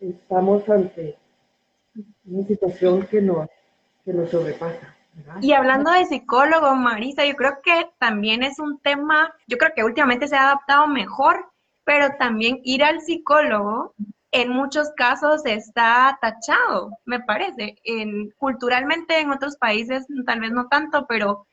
estamos 0.00 0.68
ante 0.68 1.16
una 2.24 2.44
situación 2.48 3.06
que 3.06 3.22
nos, 3.22 3.48
que 4.04 4.12
nos 4.12 4.28
sobrepasa. 4.28 4.96
Y 5.40 5.52
hablando 5.52 5.90
de 5.90 6.06
psicólogo, 6.06 6.74
Marisa, 6.74 7.24
yo 7.24 7.34
creo 7.34 7.60
que 7.62 7.90
también 7.98 8.42
es 8.42 8.58
un 8.58 8.78
tema, 8.80 9.32
yo 9.46 9.58
creo 9.58 9.72
que 9.74 9.84
últimamente 9.84 10.28
se 10.28 10.36
ha 10.36 10.44
adaptado 10.44 10.86
mejor, 10.86 11.50
pero 11.84 12.16
también 12.18 12.60
ir 12.64 12.84
al 12.84 13.00
psicólogo 13.00 13.94
en 14.32 14.50
muchos 14.50 14.90
casos 14.96 15.44
está 15.44 16.18
tachado, 16.20 16.98
me 17.04 17.20
parece. 17.20 17.76
En, 17.84 18.30
culturalmente 18.36 19.18
en 19.18 19.30
otros 19.30 19.56
países 19.56 20.06
tal 20.24 20.40
vez 20.40 20.52
no 20.52 20.68
tanto, 20.68 21.06
pero 21.06 21.46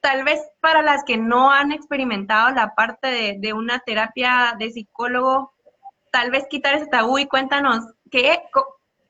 tal 0.00 0.24
vez 0.24 0.40
para 0.60 0.82
las 0.82 1.04
que 1.04 1.16
no 1.16 1.50
han 1.50 1.70
experimentado 1.70 2.50
la 2.50 2.74
parte 2.74 3.08
de, 3.08 3.36
de 3.38 3.52
una 3.52 3.78
terapia 3.80 4.56
de 4.58 4.70
psicólogo, 4.70 5.52
tal 6.10 6.30
vez 6.30 6.46
quitar 6.50 6.74
ese 6.74 6.86
tabú 6.86 7.18
y 7.18 7.26
cuéntanos 7.26 7.86
qué, 8.10 8.42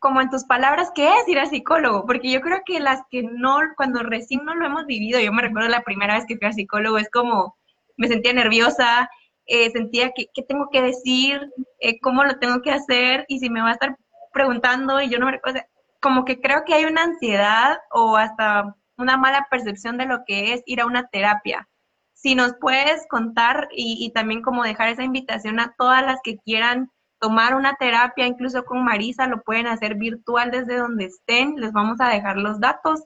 como 0.03 0.21
en 0.21 0.31
tus 0.31 0.43
palabras, 0.43 0.91
¿qué 0.97 1.07
es 1.07 1.29
ir 1.29 1.39
al 1.39 1.49
psicólogo? 1.49 2.05
Porque 2.07 2.29
yo 2.29 2.41
creo 2.41 2.63
que 2.67 2.81
las 2.81 3.03
que 3.09 3.23
no, 3.23 3.61
cuando 3.77 4.03
recién 4.03 4.45
no 4.45 4.53
lo 4.57 4.67
hemos 4.67 4.85
vivido, 4.85 5.21
yo 5.21 5.33
me 5.33 5.43
recuerdo 5.43 5.69
la 5.69 5.85
primera 5.85 6.15
vez 6.15 6.25
que 6.27 6.37
fui 6.37 6.49
al 6.49 6.55
psicólogo, 6.55 6.99
es 6.99 7.09
como, 7.09 7.57
me 7.97 8.09
sentía 8.09 8.33
nerviosa, 8.33 9.09
eh, 9.47 9.71
sentía 9.71 10.11
que, 10.11 10.27
qué 10.35 10.43
tengo 10.43 10.71
que 10.73 10.83
decir, 10.83 11.41
eh, 11.79 12.01
cómo 12.01 12.25
lo 12.25 12.37
tengo 12.41 12.63
que 12.63 12.73
hacer, 12.73 13.25
y 13.29 13.39
si 13.39 13.49
me 13.49 13.63
va 13.63 13.69
a 13.69 13.75
estar 13.75 13.97
preguntando 14.33 15.01
y 15.01 15.09
yo 15.09 15.21
no 15.21 15.27
me 15.27 15.33
recuerdo, 15.33 15.61
como 16.01 16.25
que 16.25 16.41
creo 16.41 16.65
que 16.67 16.75
hay 16.75 16.85
una 16.85 17.05
ansiedad 17.05 17.79
o 17.93 18.17
hasta 18.17 18.75
una 18.99 19.17
mala 19.17 19.47
percepción 19.53 19.99
de 19.99 20.07
lo 20.07 20.25
que 20.27 20.53
es 20.53 20.63
ir 20.67 20.81
a 20.81 20.87
una 20.87 21.07
terapia. 21.07 21.69
Si 22.13 22.35
nos 22.35 22.55
puedes 22.61 23.07
contar 23.09 23.69
y, 23.71 24.05
y 24.05 24.13
también 24.13 24.43
como 24.43 24.65
dejar 24.65 24.89
esa 24.89 25.05
invitación 25.05 25.61
a 25.61 25.75
todas 25.79 26.05
las 26.05 26.19
que 26.25 26.39
quieran 26.39 26.91
tomar 27.23 27.55
una 27.55 27.77
terapia, 27.77 28.27
incluso 28.27 28.65
con 28.65 28.85
Marisa, 28.85 29.29
lo 29.29 29.43
pueden 29.43 29.69
hacer 29.69 29.95
virtual 29.95 30.51
desde 30.51 30.77
donde 30.77 31.05
estén, 31.05 31.55
les 31.55 31.73
vamos 31.73 32.01
a 32.01 32.09
dejar 32.09 32.37
los 32.37 32.59
datos. 32.59 33.05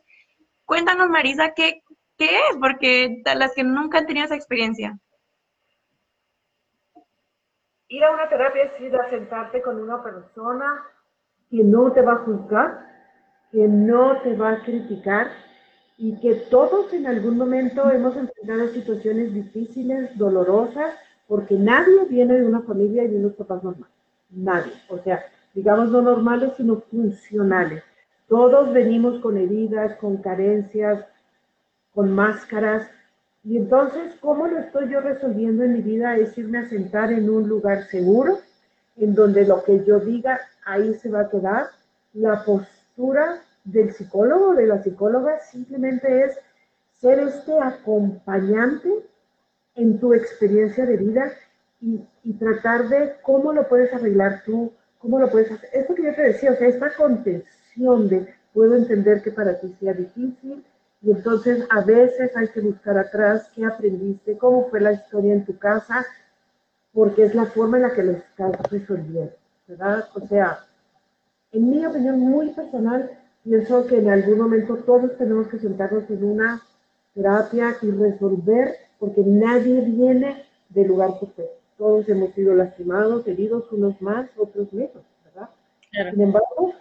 Cuéntanos, 0.65 1.11
Marisa, 1.11 1.53
¿qué, 1.55 1.83
es? 2.19 2.57
Porque 2.59 3.23
las 3.37 3.55
que 3.55 3.63
nunca 3.63 3.99
han 3.99 4.07
tenido 4.07 4.25
esa 4.25 4.35
experiencia. 4.35 4.99
Ir 7.89 8.03
a 8.05 8.11
una 8.11 8.27
terapia 8.31 8.63
es 8.63 8.81
ir 8.81 8.97
a 8.97 9.11
sentarte 9.11 9.61
con 9.61 9.79
una 9.79 10.03
persona 10.03 10.83
que 11.51 11.63
no 11.63 11.93
te 11.93 12.01
va 12.01 12.15
a 12.15 12.25
juzgar, 12.25 12.87
que 13.53 13.69
no 13.69 14.23
te 14.23 14.35
va 14.35 14.53
a 14.53 14.63
criticar 14.65 15.31
y 15.99 16.19
que 16.23 16.47
todos 16.51 16.91
en 16.95 17.07
algún 17.07 17.37
momento 17.37 17.91
hemos 17.91 18.17
enfrentado 18.17 18.69
situaciones 18.69 19.35
difíciles, 19.35 20.17
dolorosas, 20.17 20.95
porque 21.29 21.55
nadie 21.57 22.07
viene 22.09 22.35
de 22.35 22.47
una 22.47 22.63
familia 22.63 23.05
y 23.05 23.09
de 23.09 23.19
unos 23.19 23.35
papás 23.35 23.63
normales 23.63 23.96
nadie. 24.31 24.73
O 24.89 24.99
sea, 24.99 25.25
digamos 25.55 25.91
no 25.91 26.03
normales, 26.03 26.53
sino 26.57 26.81
funcionales. 26.81 27.83
Todos 28.29 28.73
venimos 28.73 29.21
con 29.21 29.37
heridas, 29.37 29.97
con 29.97 30.19
carencias, 30.19 31.05
con 31.95 32.13
máscaras. 32.13 32.89
Y 33.45 33.57
entonces, 33.57 34.15
¿cómo 34.21 34.47
lo 34.49 34.59
estoy 34.59 34.91
yo 34.91 35.01
resolviendo 35.01 35.63
en 35.63 35.75
mi 35.75 35.81
vida? 35.83 36.17
Es 36.17 36.37
irme 36.37 36.59
a 36.59 36.69
sentar 36.69 37.13
en 37.13 37.31
un 37.31 37.49
lugar 37.49 37.85
seguro, 37.85 38.39
en 38.97 39.15
donde 39.15 39.47
lo 39.47 39.63
que 39.63 39.85
yo 39.85 40.01
diga, 40.01 40.41
ahí 40.65 40.95
se 40.95 41.09
va 41.09 41.23
a 41.23 41.31
quedar. 41.31 41.67
La 42.15 42.45
postura 42.45 43.43
del 43.65 43.93
psicólogo, 43.93 44.55
de 44.55 44.67
la 44.67 44.83
psicóloga, 44.83 45.39
simplemente 45.41 46.25
es 46.25 46.39
ser 47.01 47.21
este 47.21 47.53
acompañante 47.61 48.91
en 49.77 50.01
tu 50.01 50.15
experiencia 50.15 50.87
de 50.87 50.97
vida 50.97 51.31
y, 51.81 52.01
y, 52.25 52.33
tratar 52.35 52.89
de 52.89 53.17
cómo 53.23 53.53
lo 53.53 53.69
puedes 53.69 53.93
arreglar 53.93 54.43
tú, 54.45 54.73
cómo 54.99 55.19
lo 55.19 55.31
puedes 55.31 55.51
hacer. 55.53 55.69
Esto 55.73 55.95
que 55.95 56.05
yo 56.05 56.15
te 56.15 56.23
decía, 56.23 56.53
o 56.53 56.57
sea, 56.57 56.69
esta 56.69 56.95
contención 56.95 58.09
de 58.09 58.35
puedo 58.53 58.75
entender 58.75 59.23
que 59.23 59.31
para 59.31 59.61
ti 59.61 59.75
sea 59.79 59.93
difícil 59.93 60.65
y 61.03 61.11
entonces 61.11 61.67
a 61.71 61.83
veces 61.83 62.35
hay 62.37 62.49
que 62.49 62.61
buscar 62.61 62.97
atrás 62.97 63.51
qué 63.55 63.65
aprendiste, 63.65 64.39
cómo 64.39 64.69
fue 64.71 64.81
la 64.81 64.93
historia 64.93 65.35
en 65.35 65.45
tu 65.45 65.59
casa, 65.59 66.05
porque 66.93 67.25
es 67.25 67.35
la 67.35 67.47
forma 67.47 67.77
en 67.77 67.83
la 67.83 67.93
que 67.93 68.03
lo 68.03 68.13
estás 68.13 68.53
resolviendo, 68.71 69.33
¿verdad? 69.69 70.09
O 70.15 70.27
sea, 70.27 70.61
en 71.53 71.71
mi 71.71 71.85
opinión 71.85 72.19
muy 72.19 72.51
personal, 72.53 73.11
pienso 73.45 73.87
que 73.87 73.99
en 73.99 74.09
algún 74.09 74.39
momento 74.39 74.77
todos 74.79 75.17
tenemos 75.19 75.49
que 75.49 75.59
sentarnos 75.59 76.09
en 76.09 76.25
una 76.25 76.63
terapia 77.15 77.77
y 77.83 77.91
resolver, 77.91 78.75
porque 78.99 79.23
nadie 79.23 79.83
viene 79.83 80.45
del 80.71 80.89
lugar 80.89 81.21
perfecto. 81.21 81.66
Todos 81.77 82.09
hemos 82.09 82.33
sido 82.35 82.55
lastimados, 82.55 83.27
heridos, 83.27 83.71
unos 83.73 84.01
más, 84.01 84.31
otros 84.37 84.73
menos, 84.73 85.05
¿verdad? 85.25 85.51
Sin 86.13 86.21
embargo, 86.21 86.73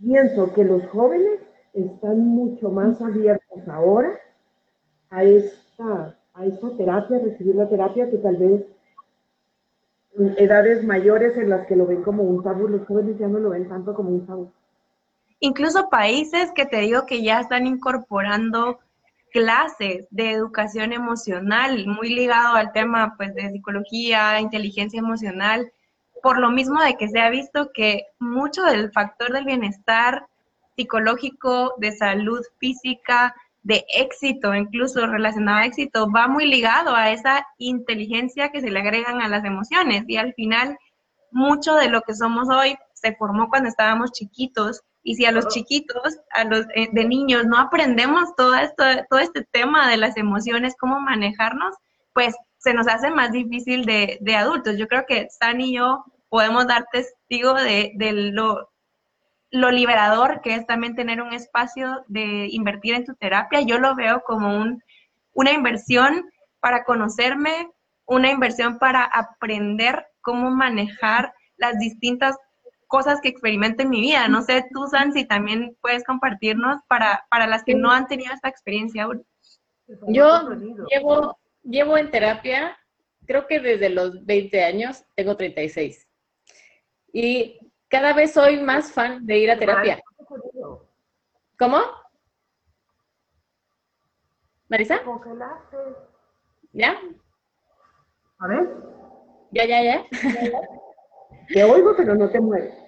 pienso 0.00 0.52
que 0.54 0.64
los 0.64 0.86
jóvenes 0.86 1.40
están 1.74 2.20
mucho 2.20 2.70
más 2.70 3.00
abiertos 3.02 3.68
ahora 3.68 4.18
a 5.10 5.24
esta, 5.24 6.16
a 6.32 6.46
esta 6.46 6.76
terapia, 6.76 7.18
a 7.18 7.20
recibir 7.20 7.54
la 7.56 7.68
terapia, 7.68 8.10
que 8.10 8.18
tal 8.18 8.36
vez 8.36 8.64
edades 10.38 10.84
mayores 10.84 11.36
en 11.36 11.50
las 11.50 11.66
que 11.66 11.76
lo 11.76 11.86
ven 11.86 12.02
como 12.02 12.22
un 12.22 12.42
tabú, 12.42 12.68
los 12.68 12.86
jóvenes 12.86 13.18
ya 13.18 13.28
no 13.28 13.38
lo 13.38 13.50
ven 13.50 13.68
tanto 13.68 13.94
como 13.94 14.10
un 14.10 14.26
tabú. 14.26 14.50
Incluso 15.40 15.88
países 15.90 16.52
que 16.52 16.64
te 16.64 16.78
digo 16.78 17.06
que 17.06 17.22
ya 17.22 17.40
están 17.40 17.66
incorporando 17.66 18.78
clases 19.34 20.06
de 20.10 20.30
educación 20.30 20.92
emocional, 20.92 21.88
muy 21.88 22.08
ligado 22.08 22.54
al 22.54 22.70
tema 22.70 23.14
pues, 23.16 23.34
de 23.34 23.50
psicología, 23.50 24.38
inteligencia 24.38 25.00
emocional, 25.00 25.72
por 26.22 26.38
lo 26.38 26.50
mismo 26.50 26.80
de 26.80 26.94
que 26.94 27.08
se 27.08 27.18
ha 27.20 27.30
visto 27.30 27.72
que 27.74 28.04
mucho 28.20 28.62
del 28.62 28.92
factor 28.92 29.32
del 29.32 29.44
bienestar 29.44 30.28
psicológico, 30.76 31.74
de 31.78 31.90
salud 31.90 32.40
física, 32.60 33.34
de 33.64 33.84
éxito, 33.88 34.54
incluso 34.54 35.04
relacionado 35.04 35.58
a 35.58 35.66
éxito, 35.66 36.08
va 36.12 36.28
muy 36.28 36.46
ligado 36.46 36.94
a 36.94 37.10
esa 37.10 37.44
inteligencia 37.58 38.50
que 38.50 38.60
se 38.60 38.70
le 38.70 38.78
agregan 38.78 39.20
a 39.20 39.28
las 39.28 39.44
emociones. 39.44 40.04
Y 40.06 40.16
al 40.16 40.32
final, 40.34 40.78
mucho 41.32 41.74
de 41.74 41.88
lo 41.88 42.02
que 42.02 42.14
somos 42.14 42.48
hoy 42.48 42.76
se 42.92 43.16
formó 43.16 43.48
cuando 43.48 43.68
estábamos 43.68 44.12
chiquitos. 44.12 44.82
Y 45.04 45.14
si 45.14 45.26
a 45.26 45.32
los 45.32 45.46
chiquitos, 45.48 46.18
a 46.30 46.44
los 46.44 46.66
eh, 46.74 46.88
de 46.90 47.04
niños, 47.04 47.46
no 47.46 47.58
aprendemos 47.58 48.34
todo 48.36 48.56
esto, 48.56 48.82
todo 49.08 49.20
este 49.20 49.46
tema 49.52 49.88
de 49.88 49.98
las 49.98 50.16
emociones, 50.16 50.74
cómo 50.80 50.98
manejarnos, 50.98 51.76
pues 52.12 52.34
se 52.58 52.74
nos 52.74 52.88
hace 52.88 53.10
más 53.10 53.30
difícil 53.30 53.84
de, 53.84 54.18
de 54.20 54.34
adultos. 54.34 54.76
Yo 54.78 54.88
creo 54.88 55.04
que 55.06 55.20
Stan 55.22 55.60
y 55.60 55.76
yo 55.76 56.04
podemos 56.28 56.66
dar 56.66 56.86
testigo 56.90 57.54
de, 57.54 57.92
de 57.94 58.12
lo 58.12 58.70
lo 59.54 59.70
liberador 59.70 60.40
que 60.40 60.56
es 60.56 60.66
también 60.66 60.96
tener 60.96 61.22
un 61.22 61.32
espacio 61.32 62.04
de 62.08 62.48
invertir 62.50 62.94
en 62.94 63.04
tu 63.04 63.14
terapia. 63.14 63.60
Yo 63.60 63.78
lo 63.78 63.94
veo 63.94 64.22
como 64.26 64.48
un, 64.56 64.82
una 65.32 65.52
inversión 65.52 66.28
para 66.58 66.84
conocerme, 66.84 67.70
una 68.04 68.32
inversión 68.32 68.80
para 68.80 69.04
aprender 69.04 70.04
cómo 70.22 70.50
manejar 70.50 71.32
las 71.56 71.78
distintas 71.78 72.36
cosas 72.94 73.20
que 73.20 73.28
experimento 73.28 73.82
en 73.82 73.90
mi 73.90 74.00
vida. 74.00 74.28
No 74.28 74.42
sé, 74.42 74.66
tú, 74.72 74.86
San, 74.86 75.12
si 75.12 75.24
también 75.24 75.76
puedes 75.80 76.04
compartirnos 76.04 76.80
para, 76.86 77.26
para 77.28 77.48
las 77.48 77.64
que 77.64 77.74
no 77.74 77.90
han 77.90 78.06
tenido 78.06 78.32
esta 78.32 78.48
experiencia 78.48 79.02
aún. 79.02 79.26
Yo 80.06 80.48
llevo, 80.88 81.36
llevo 81.64 81.98
en 81.98 82.12
terapia, 82.12 82.78
creo 83.26 83.48
que 83.48 83.58
desde 83.58 83.90
los 83.90 84.24
20 84.24 84.62
años, 84.62 85.04
tengo 85.16 85.36
36. 85.36 86.06
Y 87.12 87.58
cada 87.88 88.12
vez 88.12 88.32
soy 88.32 88.62
más 88.62 88.92
fan 88.92 89.26
de 89.26 89.38
ir 89.38 89.50
a 89.50 89.58
terapia. 89.58 90.00
¿Cómo? 91.58 91.80
¿Marisa? 94.68 95.00
¿Ya? 96.70 96.96
A 98.38 98.46
ver. 98.46 98.70
Ya, 99.50 99.64
ya, 99.66 99.82
ya. 99.82 100.04
Te 101.48 101.64
oigo, 101.64 101.96
pero 101.96 102.14
no 102.14 102.30
te 102.30 102.38
mueves. 102.38 102.83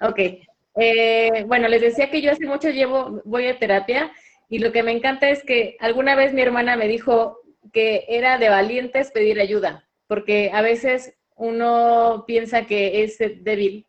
Ok. 0.00 0.18
Eh, 0.76 1.44
bueno, 1.46 1.68
les 1.68 1.80
decía 1.80 2.10
que 2.10 2.22
yo 2.22 2.32
hace 2.32 2.46
mucho 2.46 2.70
llevo, 2.70 3.20
voy 3.24 3.46
a 3.48 3.58
terapia 3.58 4.12
y 4.48 4.58
lo 4.58 4.72
que 4.72 4.82
me 4.82 4.92
encanta 4.92 5.28
es 5.28 5.42
que 5.44 5.76
alguna 5.80 6.14
vez 6.14 6.32
mi 6.32 6.42
hermana 6.42 6.76
me 6.76 6.88
dijo 6.88 7.40
que 7.72 8.06
era 8.08 8.38
de 8.38 8.48
valientes 8.48 9.10
pedir 9.10 9.40
ayuda, 9.40 9.86
porque 10.06 10.50
a 10.54 10.62
veces 10.62 11.14
uno 11.36 12.24
piensa 12.26 12.66
que 12.66 13.02
es 13.02 13.18
débil 13.18 13.86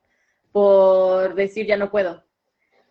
por 0.52 1.36
decir 1.36 1.66
ya 1.66 1.78
no 1.78 1.92
puedo. 1.92 2.24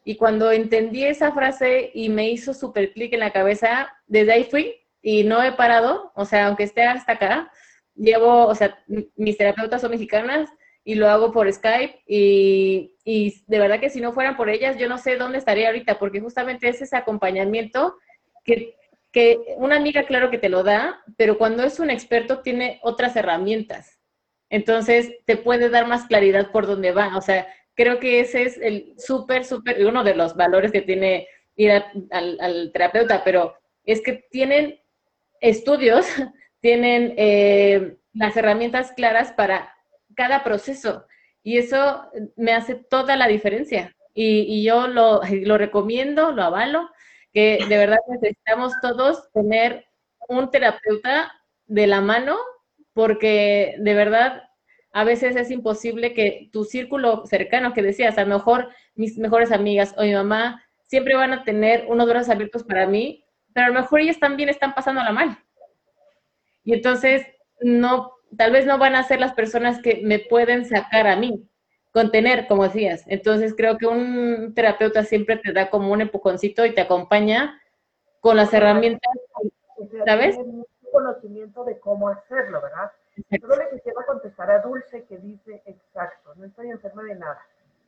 Y 0.04 0.16
cuando 0.16 0.50
entendí 0.50 1.04
esa 1.04 1.32
frase 1.32 1.90
y 1.94 2.08
me 2.08 2.30
hizo 2.30 2.54
súper 2.54 2.92
clic 2.92 3.12
en 3.12 3.20
la 3.20 3.32
cabeza, 3.32 3.92
desde 4.06 4.32
ahí 4.32 4.44
fui 4.44 4.74
y 5.02 5.24
no 5.24 5.42
he 5.42 5.52
parado, 5.52 6.10
o 6.14 6.24
sea, 6.24 6.46
aunque 6.46 6.64
esté 6.64 6.82
hasta 6.84 7.12
acá, 7.12 7.52
llevo, 7.94 8.46
o 8.46 8.54
sea, 8.54 8.78
mis 9.16 9.36
terapeutas 9.36 9.80
son 9.82 9.90
mexicanas 9.90 10.50
y 10.84 10.94
lo 10.94 11.08
hago 11.08 11.32
por 11.32 11.52
Skype 11.52 12.02
y, 12.06 12.94
y 13.04 13.42
de 13.46 13.58
verdad 13.58 13.80
que 13.80 13.90
si 13.90 14.00
no 14.00 14.12
fueran 14.12 14.36
por 14.36 14.48
ellas, 14.48 14.76
yo 14.78 14.88
no 14.88 14.98
sé 14.98 15.16
dónde 15.16 15.38
estaría 15.38 15.68
ahorita, 15.68 15.98
porque 15.98 16.20
justamente 16.20 16.68
es 16.68 16.80
ese 16.80 16.96
acompañamiento 16.96 17.96
que, 18.44 18.76
que 19.12 19.38
una 19.56 19.76
amiga, 19.76 20.04
claro 20.04 20.30
que 20.30 20.38
te 20.38 20.48
lo 20.48 20.62
da, 20.62 21.02
pero 21.16 21.38
cuando 21.38 21.64
es 21.64 21.80
un 21.80 21.90
experto 21.90 22.40
tiene 22.40 22.80
otras 22.82 23.16
herramientas. 23.16 23.98
Entonces, 24.48 25.12
te 25.26 25.36
puede 25.36 25.68
dar 25.68 25.86
más 25.86 26.06
claridad 26.06 26.50
por 26.50 26.66
dónde 26.66 26.92
va. 26.92 27.16
O 27.16 27.20
sea, 27.20 27.46
creo 27.74 28.00
que 28.00 28.20
ese 28.20 28.42
es 28.42 28.58
el 28.58 28.94
súper, 28.98 29.44
súper, 29.44 29.86
uno 29.86 30.02
de 30.02 30.14
los 30.14 30.34
valores 30.34 30.72
que 30.72 30.82
tiene 30.82 31.28
ir 31.56 31.70
al, 32.10 32.70
terapeuta, 32.72 33.22
pero 33.22 33.54
es 33.84 34.00
que 34.00 34.24
tienen 34.30 34.80
estudios, 35.40 36.06
tienen 36.60 37.14
eh, 37.16 37.96
las 38.12 38.36
herramientas 38.36 38.92
claras 38.92 39.32
para 39.32 39.74
cada 40.14 40.42
proceso. 40.44 41.06
Y 41.42 41.58
eso 41.58 42.04
me 42.36 42.52
hace 42.52 42.74
toda 42.74 43.16
la 43.16 43.26
diferencia. 43.28 43.96
Y, 44.14 44.62
yo 44.64 44.88
lo, 44.88 45.20
lo 45.44 45.58
recomiendo, 45.58 46.32
lo 46.32 46.42
avalo, 46.42 46.90
que 47.32 47.64
de 47.68 47.76
verdad 47.76 47.98
necesitamos 48.08 48.72
todos 48.82 49.30
tener 49.32 49.86
un 50.28 50.50
terapeuta 50.50 51.32
de 51.66 51.86
la 51.86 52.00
mano 52.00 52.36
porque 52.92 53.76
de 53.78 53.94
verdad 53.94 54.42
a 54.92 55.04
veces 55.04 55.36
es 55.36 55.50
imposible 55.50 56.12
que 56.12 56.48
tu 56.52 56.64
círculo 56.64 57.24
cercano 57.26 57.72
que 57.72 57.82
decías, 57.82 58.18
a 58.18 58.24
lo 58.24 58.36
mejor 58.36 58.70
mis 58.94 59.18
mejores 59.18 59.52
amigas 59.52 59.94
o 59.96 60.02
mi 60.02 60.12
mamá 60.12 60.64
siempre 60.86 61.14
van 61.14 61.32
a 61.32 61.44
tener 61.44 61.86
unos 61.88 62.08
brazos 62.08 62.30
abiertos 62.30 62.64
para 62.64 62.86
mí, 62.86 63.24
pero 63.54 63.66
a 63.66 63.68
lo 63.70 63.80
mejor 63.80 64.00
ellas 64.00 64.18
también 64.18 64.48
están 64.48 64.74
pasando 64.74 65.02
la 65.02 65.12
mal. 65.12 65.38
Y 66.64 66.74
entonces 66.74 67.24
no, 67.61 68.12
tal 68.36 68.52
vez 68.52 68.66
no 68.66 68.78
van 68.78 68.94
a 68.94 69.02
ser 69.02 69.20
las 69.20 69.34
personas 69.34 69.80
que 69.80 70.00
me 70.04 70.18
pueden 70.18 70.64
sacar 70.64 71.06
a 71.06 71.16
mí, 71.16 71.48
contener, 71.92 72.46
como 72.46 72.64
decías. 72.64 73.04
Entonces 73.06 73.54
creo 73.56 73.78
que 73.78 73.86
un 73.86 74.52
terapeuta 74.54 75.04
siempre 75.04 75.36
te 75.36 75.52
da 75.52 75.70
como 75.70 75.92
un 75.92 76.00
empujoncito 76.00 76.64
y 76.64 76.74
te 76.74 76.80
acompaña 76.80 77.60
con 78.20 78.36
las 78.36 78.52
herramientas, 78.52 79.12
¿sabes? 80.04 80.36
conocimiento 80.90 81.64
de 81.64 81.78
cómo 81.78 82.08
hacerlo, 82.08 82.60
¿verdad? 82.60 82.90
Solo 83.40 83.56
le 83.56 83.76
quisiera 83.76 84.04
contestar 84.06 84.50
a 84.50 84.60
Dulce 84.60 85.04
que 85.04 85.18
dice, 85.18 85.62
exacto, 85.66 86.34
no 86.36 86.46
estoy 86.46 86.70
enferma 86.70 87.02
de 87.04 87.14
nada. 87.14 87.38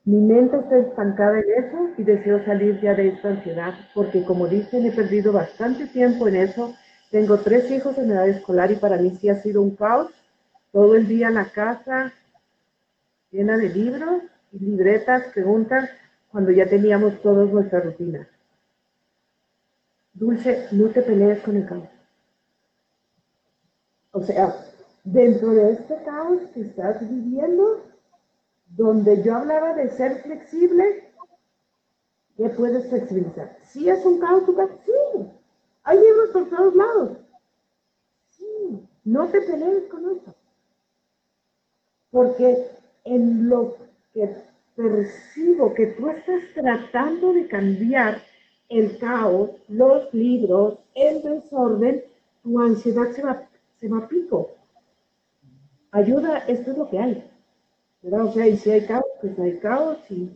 Mi 0.05 0.17
mente 0.17 0.57
está 0.57 0.77
estancada 0.77 1.39
en 1.39 1.45
eso 1.63 1.89
y 1.97 2.03
deseo 2.03 2.43
salir 2.43 2.79
ya 2.81 2.93
de 2.93 3.09
esta 3.09 3.29
ansiedad 3.29 3.73
porque 3.93 4.25
como 4.25 4.47
dicen, 4.47 4.85
he 4.85 4.91
perdido 4.91 5.31
bastante 5.31 5.87
tiempo 5.87 6.27
en 6.27 6.35
eso. 6.35 6.73
Tengo 7.09 7.37
tres 7.37 7.71
hijos 7.71 7.97
en 7.97 8.11
edad 8.11 8.27
escolar 8.27 8.71
y 8.71 8.75
para 8.75 8.97
mí 8.97 9.11
sí 9.11 9.29
ha 9.29 9.35
sido 9.35 9.61
un 9.61 9.75
caos. 9.75 10.11
Todo 10.73 10.95
el 10.95 11.07
día 11.07 11.29
la 11.29 11.51
casa 11.51 12.11
llena 13.29 13.57
de 13.57 13.69
libros 13.69 14.23
y 14.51 14.57
libretas, 14.57 15.31
preguntas, 15.31 15.87
cuando 16.31 16.49
ya 16.49 16.67
teníamos 16.67 17.21
todas 17.21 17.47
nuestras 17.51 17.85
rutinas. 17.85 18.27
Dulce, 20.13 20.67
no 20.71 20.89
te 20.89 21.03
pelees 21.03 21.43
con 21.43 21.57
el 21.57 21.67
caos. 21.67 21.89
O 24.13 24.23
sea, 24.23 24.55
dentro 25.03 25.51
de 25.51 25.73
este 25.73 25.95
caos 26.03 26.41
que 26.55 26.61
estás 26.61 27.07
viviendo, 27.07 27.85
donde 28.65 29.21
yo 29.21 29.35
hablaba 29.35 29.75
de 29.75 29.91
ser 29.91 30.23
flexible, 30.23 31.07
¿qué 32.35 32.49
puedes 32.49 32.89
flexibilizar? 32.89 33.59
¿Sí 33.61 33.87
es 33.87 34.03
un 34.03 34.19
caos 34.19 34.47
tu 34.47 34.55
casa? 34.55 34.73
Sí. 34.83 35.29
Hay 35.83 35.99
libros 35.99 36.29
por 36.31 36.49
todos 36.49 36.75
lados. 36.75 37.17
Sí. 38.31 38.87
No 39.03 39.27
te 39.27 39.39
pelees 39.39 39.83
con 39.91 40.17
eso. 40.17 40.35
Porque 42.13 42.67
en 43.05 43.49
lo 43.49 43.75
que 44.13 44.29
percibo 44.75 45.73
que 45.73 45.87
tú 45.87 46.09
estás 46.09 46.43
tratando 46.53 47.33
de 47.33 47.47
cambiar 47.47 48.21
el 48.69 48.99
caos, 48.99 49.49
los 49.67 50.13
libros, 50.13 50.77
el 50.93 51.23
desorden, 51.23 52.03
tu 52.43 52.59
ansiedad 52.59 53.11
se 53.11 53.23
va 53.23 53.49
se 53.79 53.89
me 53.89 54.01
pico. 54.01 54.51
Ayuda, 55.91 56.37
esto 56.47 56.71
es 56.71 56.77
lo 56.77 56.89
que 56.89 56.99
hay. 56.99 57.29
¿verdad? 58.03 58.25
O 58.25 58.33
sea, 58.33 58.47
y 58.47 58.57
si 58.57 58.69
hay 58.69 58.85
caos, 58.85 59.05
pues 59.21 59.39
hay 59.39 59.57
caos 59.59 59.97
y, 60.11 60.29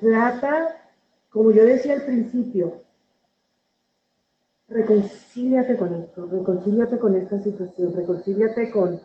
trata, 0.00 0.76
como 1.30 1.52
yo 1.52 1.64
decía 1.64 1.94
al 1.94 2.04
principio, 2.04 2.82
reconcíliate 4.68 5.76
con 5.76 5.94
esto, 5.94 6.26
reconcíliate 6.26 6.98
con 6.98 7.16
esta 7.16 7.40
situación, 7.40 7.94
reconcíliate 7.94 8.70
con, 8.70 9.00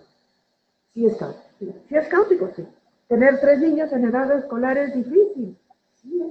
si 0.93 1.05
es 1.05 1.17
si 1.59 1.95
es 1.95 2.07
caótico, 2.07 2.49
sí. 2.55 2.65
Tener 3.07 3.39
tres 3.39 3.59
niños 3.59 3.91
en 3.93 4.05
edad 4.05 4.31
escolar 4.37 4.77
es 4.77 4.93
difícil, 4.93 5.57
sí, 6.01 6.21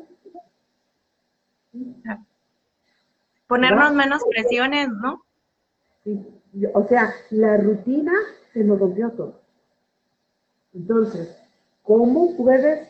Ponernos 3.47 3.95
menos 3.95 4.22
presiones, 4.29 4.89
¿no? 4.89 5.22
Sí. 6.05 6.20
O 6.74 6.87
sea, 6.87 7.12
la 7.31 7.57
rutina 7.59 8.12
se 8.53 8.64
nos 8.64 8.79
rompió 8.79 9.11
todo. 9.11 9.41
Entonces, 10.74 11.37
¿cómo 11.83 12.37
puedes 12.37 12.89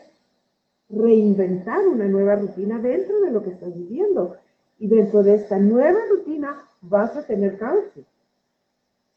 reinventar 0.89 1.85
una 1.87 2.05
nueva 2.05 2.35
rutina 2.35 2.79
dentro 2.79 3.21
de 3.21 3.31
lo 3.31 3.43
que 3.43 3.51
estás 3.51 3.75
viviendo? 3.75 4.37
Y 4.79 4.87
dentro 4.87 5.23
de 5.23 5.35
esta 5.35 5.57
nueva 5.57 5.99
rutina 6.09 6.63
vas 6.81 7.15
a 7.15 7.25
tener 7.25 7.57
caos. 7.57 7.83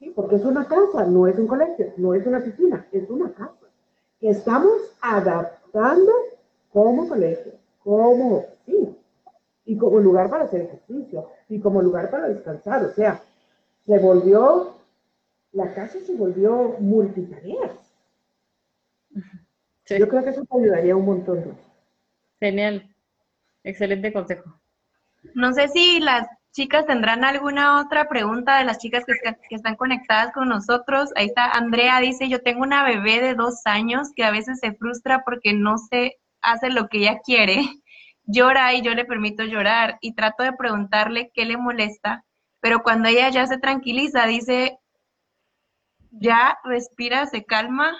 ¿Sí? 0.00 0.10
Porque 0.16 0.36
es 0.36 0.44
una 0.44 0.66
casa, 0.66 1.04
no 1.04 1.28
es 1.28 1.38
un 1.38 1.46
colegio, 1.46 1.92
no 1.96 2.14
es 2.14 2.26
una 2.26 2.42
piscina, 2.42 2.84
es 2.90 3.08
una 3.08 3.32
casa. 3.32 3.54
Que 4.18 4.30
estamos 4.30 4.72
adaptando 5.00 6.12
como 6.72 7.08
colegio, 7.08 7.52
como 7.84 8.46
sí, 8.66 8.96
y 9.64 9.76
como 9.76 10.00
lugar 10.00 10.28
para 10.28 10.44
hacer 10.44 10.62
ejercicio, 10.62 11.28
y 11.48 11.60
como 11.60 11.80
lugar 11.82 12.10
para 12.10 12.28
descansar. 12.28 12.84
O 12.84 12.92
sea, 12.92 13.20
se 13.86 13.98
volvió, 13.98 14.74
la 15.52 15.72
casa 15.74 15.98
se 16.00 16.14
volvió 16.16 16.76
multitareas. 16.80 17.72
Yo 19.86 20.08
creo 20.08 20.24
que 20.24 20.30
eso 20.30 20.44
te 20.44 20.56
ayudaría 20.58 20.96
un 20.96 21.04
montón. 21.04 21.56
Genial. 22.38 22.88
Excelente 23.64 24.12
consejo. 24.12 24.54
No 25.34 25.52
sé 25.52 25.68
si 25.68 26.00
las 26.00 26.26
chicas 26.52 26.86
tendrán 26.86 27.24
alguna 27.24 27.80
otra 27.80 28.08
pregunta 28.08 28.58
de 28.58 28.64
las 28.64 28.78
chicas 28.78 29.04
que, 29.04 29.14
están 29.54 29.76
conectadas 29.76 30.32
con 30.32 30.48
nosotros. 30.48 31.10
Ahí 31.16 31.26
está 31.26 31.50
Andrea, 31.50 32.00
dice, 32.00 32.28
yo 32.28 32.42
tengo 32.42 32.62
una 32.62 32.84
bebé 32.84 33.20
de 33.20 33.34
dos 33.34 33.62
años 33.64 34.08
que 34.14 34.24
a 34.24 34.30
veces 34.30 34.58
se 34.60 34.72
frustra 34.74 35.22
porque 35.24 35.52
no 35.52 35.78
se 35.78 36.18
hace 36.40 36.70
lo 36.70 36.88
que 36.88 36.98
ella 36.98 37.20
quiere 37.24 37.62
llora 38.24 38.74
y 38.74 38.82
yo 38.82 38.94
le 38.94 39.04
permito 39.04 39.44
llorar 39.44 39.98
y 40.00 40.14
trato 40.14 40.42
de 40.42 40.52
preguntarle 40.52 41.30
qué 41.34 41.44
le 41.44 41.56
molesta, 41.56 42.24
pero 42.60 42.82
cuando 42.82 43.08
ella 43.08 43.28
ya 43.30 43.46
se 43.46 43.58
tranquiliza, 43.58 44.26
dice, 44.26 44.78
ya 46.10 46.58
respira, 46.64 47.26
se 47.26 47.44
calma, 47.44 47.96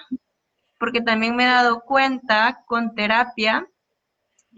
porque 0.79 1.01
también 1.01 1.37
me 1.37 1.45
he 1.45 1.47
dado 1.47 1.83
cuenta 1.83 2.63
con 2.67 2.95
terapia, 2.95 3.67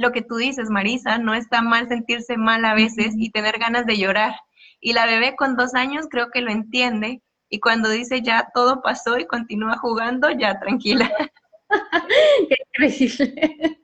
lo 0.02 0.12
que 0.12 0.22
tú 0.22 0.36
dices, 0.36 0.68
Marisa, 0.68 1.18
no 1.18 1.32
está 1.32 1.62
mal 1.62 1.88
sentirse 1.88 2.36
mal 2.36 2.64
a 2.64 2.74
veces 2.74 3.14
y 3.16 3.30
tener 3.30 3.58
ganas 3.58 3.86
de 3.86 3.96
llorar. 3.96 4.34
Y 4.80 4.92
la 4.92 5.06
bebé 5.06 5.34
con 5.36 5.56
dos 5.56 5.74
años 5.74 6.06
creo 6.10 6.30
que 6.30 6.42
lo 6.42 6.50
entiende 6.50 7.22
y 7.48 7.60
cuando 7.60 7.88
dice 7.88 8.20
ya 8.22 8.50
todo 8.52 8.82
pasó 8.82 9.18
y 9.18 9.26
continúa 9.26 9.78
jugando, 9.78 10.30
ya 10.30 10.58
tranquila. 10.58 11.10
Qué 12.48 12.56
increíble. 12.66 13.78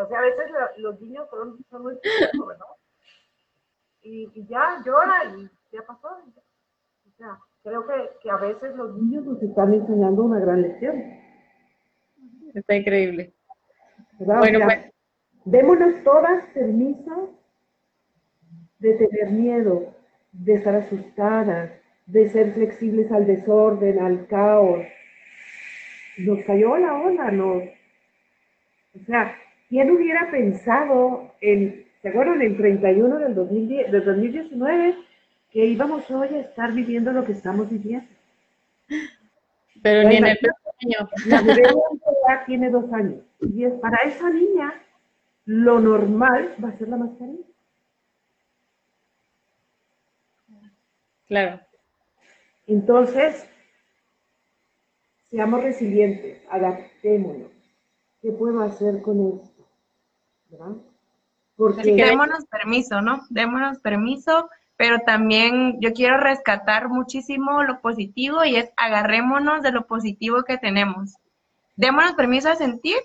O 0.00 0.06
sea, 0.08 0.18
a 0.18 0.22
veces 0.22 0.46
los 0.78 1.00
niños 1.00 1.28
son, 1.30 1.58
son 1.68 1.82
muy 1.82 1.94
¿no? 1.94 2.48
Y, 4.02 4.30
y, 4.32 4.46
ya 4.46 4.80
llora 4.86 5.24
y 5.36 5.50
ya 5.72 5.82
pasó. 5.84 6.08
O 6.08 7.16
sea, 7.18 7.38
creo 7.64 7.84
que, 7.86 8.10
que, 8.22 8.30
a 8.30 8.36
veces 8.36 8.76
los 8.76 8.94
niños 8.94 9.24
nos 9.24 9.42
están 9.42 9.74
enseñando 9.74 10.22
una 10.22 10.38
gran 10.38 10.62
lección. 10.62 11.02
Está 12.54 12.76
increíble. 12.76 13.34
Bueno, 14.18 14.60
pues. 14.64 14.97
Démonos 15.44 16.02
todas 16.04 16.44
permiso 16.54 17.34
de 18.78 18.94
tener 18.94 19.30
miedo, 19.30 19.94
de 20.32 20.54
estar 20.54 20.74
asustadas, 20.74 21.70
de 22.06 22.28
ser 22.28 22.52
flexibles 22.52 23.10
al 23.12 23.26
desorden, 23.26 23.98
al 23.98 24.26
caos. 24.26 24.84
Nos 26.18 26.44
cayó 26.44 26.76
la 26.76 26.94
ola, 26.94 27.30
nos... 27.30 27.62
O 28.94 29.04
sea, 29.06 29.36
¿Quién 29.68 29.90
hubiera 29.90 30.30
pensado 30.30 31.34
en, 31.40 31.84
¿se 32.00 32.08
acuerdan? 32.08 32.40
El 32.40 32.56
31 32.56 33.18
del, 33.18 33.34
2010, 33.34 33.92
del 33.92 34.04
2019 34.04 34.94
que 35.52 35.64
íbamos 35.64 36.10
hoy 36.10 36.28
a 36.28 36.40
estar 36.40 36.72
viviendo 36.72 37.12
lo 37.12 37.24
que 37.24 37.32
estamos 37.32 37.68
viviendo? 37.70 38.06
Pero 39.82 40.08
ni 40.08 40.16
en 40.16 40.26
el 40.26 40.38
año. 40.82 41.08
La 41.26 41.42
ya 41.42 42.44
tiene 42.46 42.70
dos 42.70 42.90
años. 42.92 43.20
Y 43.40 43.64
es, 43.64 43.74
para 43.74 43.98
esa 43.98 44.30
niña, 44.30 44.72
lo 45.48 45.80
normal 45.80 46.54
va 46.62 46.68
a 46.68 46.76
ser 46.76 46.88
la 46.88 46.98
mascarilla. 46.98 47.46
Claro. 51.26 51.60
Entonces, 52.66 53.48
seamos 55.30 55.62
resilientes, 55.62 56.42
adaptémonos. 56.50 57.50
¿Qué 58.20 58.30
puedo 58.32 58.60
hacer 58.60 59.00
con 59.00 59.40
esto? 59.40 59.66
Porque 61.56 61.94
démonos 61.94 62.44
permiso, 62.44 63.00
¿no? 63.00 63.22
Démonos 63.30 63.78
permiso, 63.78 64.50
pero 64.76 64.98
también 65.00 65.80
yo 65.80 65.94
quiero 65.94 66.18
rescatar 66.18 66.90
muchísimo 66.90 67.62
lo 67.62 67.80
positivo 67.80 68.44
y 68.44 68.56
es 68.56 68.70
agarrémonos 68.76 69.62
de 69.62 69.72
lo 69.72 69.86
positivo 69.86 70.42
que 70.42 70.58
tenemos. 70.58 71.16
Démonos 71.74 72.12
permiso 72.12 72.50
a 72.50 72.56
sentir 72.56 72.98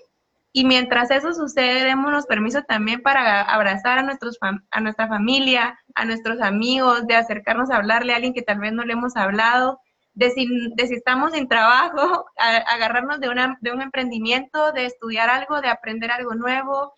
y 0.56 0.64
mientras 0.64 1.10
eso 1.10 1.34
sucede, 1.34 1.82
démonos 1.82 2.26
permiso 2.26 2.62
también 2.62 3.02
para 3.02 3.42
abrazar 3.42 3.98
a, 3.98 4.02
nuestros 4.02 4.38
a 4.70 4.80
nuestra 4.80 5.08
familia, 5.08 5.76
a 5.96 6.04
nuestros 6.04 6.40
amigos, 6.40 7.08
de 7.08 7.16
acercarnos 7.16 7.70
a 7.70 7.76
hablarle 7.78 8.12
a 8.12 8.16
alguien 8.16 8.34
que 8.34 8.42
tal 8.42 8.60
vez 8.60 8.72
no 8.72 8.84
le 8.84 8.92
hemos 8.92 9.16
hablado, 9.16 9.80
de 10.12 10.30
si, 10.30 10.46
de 10.76 10.86
si 10.86 10.94
estamos 10.94 11.32
sin 11.32 11.48
trabajo, 11.48 12.26
agarrarnos 12.68 13.18
de, 13.18 13.30
una, 13.30 13.58
de 13.62 13.72
un 13.72 13.82
emprendimiento, 13.82 14.70
de 14.70 14.86
estudiar 14.86 15.28
algo, 15.28 15.60
de 15.60 15.66
aprender 15.66 16.12
algo 16.12 16.36
nuevo, 16.36 16.94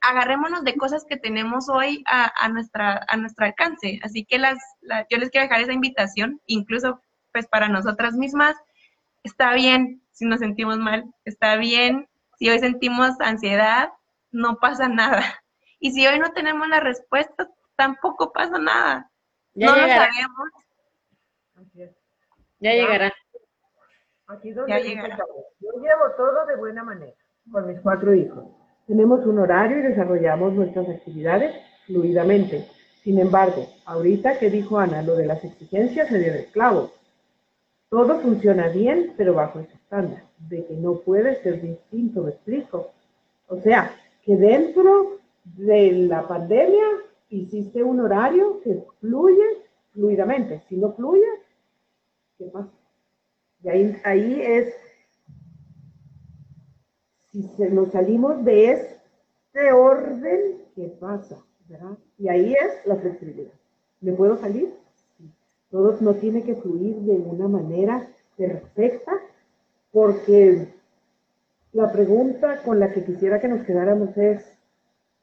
agarrémonos 0.00 0.64
de 0.64 0.74
cosas 0.74 1.04
que 1.06 1.18
tenemos 1.18 1.68
hoy 1.68 2.02
a, 2.06 2.48
nuestra, 2.48 3.04
a 3.06 3.18
nuestro 3.18 3.44
alcance. 3.44 4.00
Así 4.02 4.24
que 4.24 4.38
las, 4.38 4.56
yo 5.10 5.18
les 5.18 5.28
quiero 5.28 5.46
dejar 5.46 5.60
esa 5.60 5.74
invitación, 5.74 6.40
incluso 6.46 7.02
pues 7.34 7.46
para 7.48 7.68
nosotras 7.68 8.14
mismas, 8.14 8.56
está 9.24 9.52
bien 9.52 10.00
si 10.10 10.24
nos 10.24 10.40
sentimos 10.40 10.78
mal, 10.78 11.04
está 11.26 11.56
bien 11.56 12.08
si 12.38 12.50
hoy 12.50 12.58
sentimos 12.58 13.20
ansiedad, 13.20 13.90
no 14.30 14.58
pasa 14.58 14.88
nada. 14.88 15.22
Y 15.80 15.92
si 15.92 16.06
hoy 16.06 16.18
no 16.18 16.32
tenemos 16.32 16.66
la 16.68 16.80
respuesta, 16.80 17.48
tampoco 17.76 18.32
pasa 18.32 18.58
nada. 18.58 19.10
Ya 19.54 19.66
no 19.66 19.76
lo 19.76 19.86
sabemos. 19.86 20.50
Ya, 22.58 22.72
llegará. 22.72 23.12
Aquí 24.28 24.52
donde 24.52 24.72
ya 24.72 24.78
llegará. 24.80 25.18
Yo 25.60 25.70
llevo 25.72 26.10
todo 26.16 26.46
de 26.46 26.56
buena 26.56 26.82
manera 26.82 27.12
con 27.50 27.66
mis 27.66 27.80
cuatro 27.80 28.14
hijos. 28.14 28.44
Tenemos 28.86 29.24
un 29.26 29.38
horario 29.38 29.78
y 29.78 29.82
desarrollamos 29.82 30.52
nuestras 30.54 30.88
actividades 30.88 31.54
fluidamente. 31.86 32.66
Sin 33.02 33.18
embargo, 33.18 33.66
ahorita 33.84 34.38
que 34.38 34.50
dijo 34.50 34.78
Ana, 34.78 35.02
lo 35.02 35.16
de 35.16 35.26
las 35.26 35.44
exigencias 35.44 36.08
se 36.08 36.18
dio 36.18 36.32
de 36.32 36.40
esclavo. 36.40 36.90
Todo 37.94 38.18
funciona 38.18 38.66
bien, 38.70 39.14
pero 39.16 39.34
bajo 39.34 39.60
ese 39.60 39.74
estándar, 39.74 40.24
de 40.48 40.66
que 40.66 40.74
no 40.74 40.96
puede 40.96 41.40
ser 41.44 41.62
distinto, 41.62 42.24
me 42.24 42.30
explico. 42.30 42.90
O 43.46 43.60
sea, 43.60 43.94
que 44.24 44.34
dentro 44.34 45.20
de 45.44 45.92
la 45.92 46.26
pandemia 46.26 46.86
hiciste 47.28 47.84
un 47.84 48.00
horario 48.00 48.60
que 48.62 48.84
fluye 48.98 49.44
fluidamente. 49.92 50.60
Si 50.68 50.76
no 50.76 50.92
fluye, 50.94 51.24
¿qué 52.36 52.46
pasa? 52.46 52.72
Y 53.62 53.68
ahí, 53.68 53.96
ahí 54.02 54.42
es 54.42 54.74
si 57.30 57.46
nos 57.70 57.92
salimos 57.92 58.44
de 58.44 58.72
este 58.72 59.72
orden, 59.72 60.64
¿qué 60.74 60.88
pasa? 60.98 61.36
Y 62.18 62.28
ahí 62.28 62.54
es 62.54 62.86
la 62.86 62.96
flexibilidad. 62.96 63.52
¿Me 64.00 64.12
puedo 64.14 64.36
salir? 64.36 64.83
Todo 65.74 65.96
no 66.02 66.14
tiene 66.14 66.44
que 66.44 66.54
fluir 66.54 66.94
de 66.98 67.14
una 67.16 67.48
manera 67.48 68.06
perfecta, 68.36 69.10
porque 69.90 70.68
la 71.72 71.90
pregunta 71.90 72.62
con 72.62 72.78
la 72.78 72.92
que 72.92 73.04
quisiera 73.04 73.40
que 73.40 73.48
nos 73.48 73.66
quedáramos 73.66 74.16
es, 74.16 74.56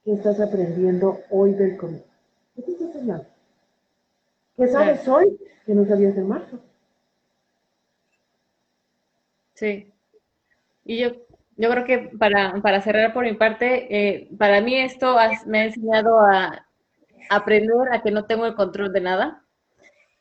¿qué 0.03 0.11
estás 0.11 0.41
aprendiendo 0.41 1.19
hoy 1.29 1.53
del 1.53 1.77
COVID? 1.77 2.01
¿Qué 2.53 2.61
te 2.63 2.71
estás 2.73 2.87
enseñando? 2.87 3.25
¿Qué 4.57 4.67
sabes 4.67 5.07
hoy 5.07 5.39
que 5.65 5.73
no 5.73 5.85
sabías 5.85 6.17
en 6.17 6.27
marzo? 6.27 6.59
Sí. 9.53 9.89
Y 10.83 10.99
yo 10.99 11.11
yo 11.55 11.69
creo 11.69 11.85
que 11.85 12.11
para, 12.17 12.81
cerrar 12.81 13.13
por 13.13 13.23
mi 13.23 13.35
parte, 13.35 13.87
eh, 13.89 14.29
para 14.37 14.59
mí 14.59 14.75
esto 14.75 15.15
me 15.45 15.59
ha 15.59 15.63
enseñado 15.63 16.19
a 16.19 16.67
aprender 17.29 17.93
a 17.93 18.01
que 18.01 18.11
no 18.11 18.25
tengo 18.25 18.45
el 18.45 18.55
control 18.55 18.91
de 18.91 18.99
nada. 18.99 19.45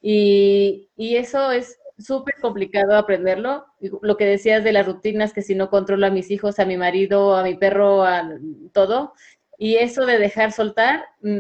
Y, 0.03 0.89
eso 0.97 1.53
es 1.53 1.79
súper 1.99 2.35
complicado 2.41 2.97
aprenderlo. 2.97 3.67
Lo 4.03 4.17
que 4.17 4.25
decías 4.25 4.65
de 4.65 4.73
las 4.73 4.87
rutinas, 4.87 5.33
que 5.33 5.43
si 5.43 5.55
no 5.55 5.71
controlo 5.71 6.07
a 6.07 6.11
mis 6.11 6.31
hijos, 6.31 6.59
a 6.59 6.65
mi 6.65 6.77
marido, 6.77 7.37
a 7.37 7.43
mi 7.43 7.55
perro, 7.57 8.05
a 8.05 8.29
todo. 8.73 9.13
Y 9.59 9.77
eso 9.77 10.07
de 10.07 10.19
dejar 10.19 10.53
soltar, 10.53 11.05
mm, 11.23 11.39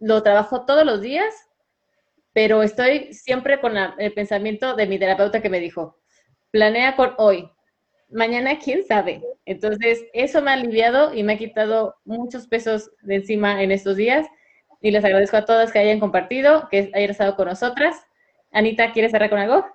lo 0.00 0.22
trabajo 0.22 0.64
todos 0.64 0.84
los 0.86 1.00
días, 1.00 1.34
pero 2.32 2.62
estoy 2.62 3.12
siempre 3.12 3.60
con 3.60 3.76
el 3.76 4.12
pensamiento 4.14 4.74
de 4.74 4.86
mi 4.86 4.98
terapeuta 4.98 5.42
que 5.42 5.50
me 5.50 5.60
dijo, 5.60 5.98
planea 6.50 6.96
con 6.96 7.14
hoy, 7.18 7.50
mañana 8.10 8.58
quién 8.58 8.84
sabe. 8.84 9.22
Entonces, 9.44 10.04
eso 10.12 10.42
me 10.42 10.50
ha 10.50 10.54
aliviado 10.54 11.14
y 11.14 11.22
me 11.22 11.34
ha 11.34 11.38
quitado 11.38 11.96
muchos 12.04 12.46
pesos 12.46 12.90
de 13.02 13.16
encima 13.16 13.62
en 13.62 13.72
estos 13.72 13.96
días. 13.96 14.26
Y 14.80 14.90
les 14.90 15.04
agradezco 15.04 15.36
a 15.36 15.44
todas 15.44 15.72
que 15.72 15.78
hayan 15.78 16.00
compartido, 16.00 16.68
que 16.70 16.90
hayan 16.94 17.10
estado 17.10 17.36
con 17.36 17.48
nosotras. 17.48 17.96
Anita, 18.52 18.92
¿quieres 18.92 19.10
cerrar 19.10 19.30
con 19.30 19.38
algo? 19.38 19.66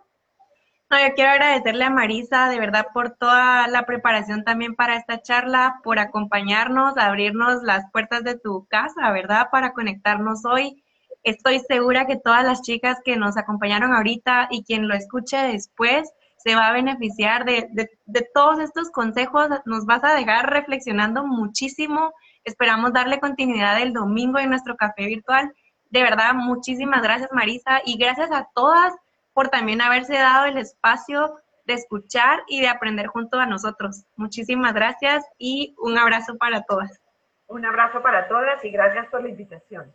No, 0.89 0.99
yo 0.99 1.14
quiero 1.16 1.32
agradecerle 1.32 1.86
a 1.86 1.89
Marisa 1.89 2.49
de 2.49 2.60
verdad 2.60 2.88
por 2.93 3.18
toda 3.18 3.68
la 3.68 3.86
preparación 3.86 4.43
también 4.43 4.76
para 4.76 4.95
esta 4.95 5.22
charla, 5.22 5.80
por 5.84 5.97
acompañarnos, 5.97 6.97
abrirnos 6.97 7.64
las 7.64 7.89
puertas 7.91 8.24
de 8.24 8.38
tu 8.38 8.68
casa, 8.68 9.12
¿verdad? 9.12 9.47
Para 9.51 9.74
conectarnos 9.74 10.45
hoy. 10.45 10.84
Estoy 11.24 11.60
segura 11.60 12.06
que 12.06 12.18
todas 12.18 12.43
las 12.43 12.62
chicas 12.62 12.99
que 13.04 13.16
nos 13.16 13.38
acompañaron 13.38 13.93
ahorita 13.93 14.49
y 14.51 14.64
quien 14.64 14.88
lo 14.88 14.93
escuche 14.93 15.38
después 15.38 16.12
se 16.38 16.56
va 16.56 16.68
a 16.68 16.74
beneficiar 16.74 17.45
de, 17.45 17.89
todos 18.34 18.60
estos 18.60 18.91
consejos. 18.91 19.47
Nos 19.66 19.86
vas 19.86 20.04
a 20.04 20.14
dejar 20.14 20.49
reflexionando 20.51 21.26
muchísimo. 21.26 22.12
Esperamos 22.44 22.94
darle 22.94 23.20
continuidad 23.20 23.82
el 23.82 23.94
domingo 23.94 24.39
en 24.39 24.50
nuestro 24.50 24.76
café 24.76 25.06
virtual. 25.06 25.54
De 25.89 26.04
verdad, 26.04 26.34
muchísimas 26.34 27.02
gracias 27.02 27.30
Marisa 27.32 27.82
y 27.86 27.98
gracias 27.98 28.32
a 28.32 28.50
todas 28.54 28.94
por 29.34 29.50
también 29.50 29.82
haberse 29.82 30.14
dado 30.14 30.46
el 30.46 30.58
espacio 30.58 31.36
de 31.66 31.74
escuchar 31.74 32.44
y 32.48 32.62
de 32.62 32.68
aprender 32.68 33.08
junto 33.08 33.39
a 33.39 33.46
nosotros. 33.46 34.04
Muchísimas 34.16 34.74
gracias 34.74 35.26
y 35.38 35.76
un 35.78 35.98
abrazo 35.98 36.38
para 36.38 36.64
todas. 36.64 37.00
Un 37.48 37.66
abrazo 37.66 38.02
para 38.02 38.28
todas 38.28 38.64
y 38.66 38.72
gracias 38.72 39.08
por 39.08 39.22
la 39.22 39.30
invitación. 39.30 39.94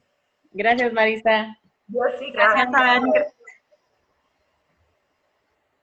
Gracias, 0.53 0.93
Marisa. 0.93 1.59
Yo 1.89 2.01
sí, 2.19 2.31
gracias. 2.31 2.71
gracias 2.71 3.35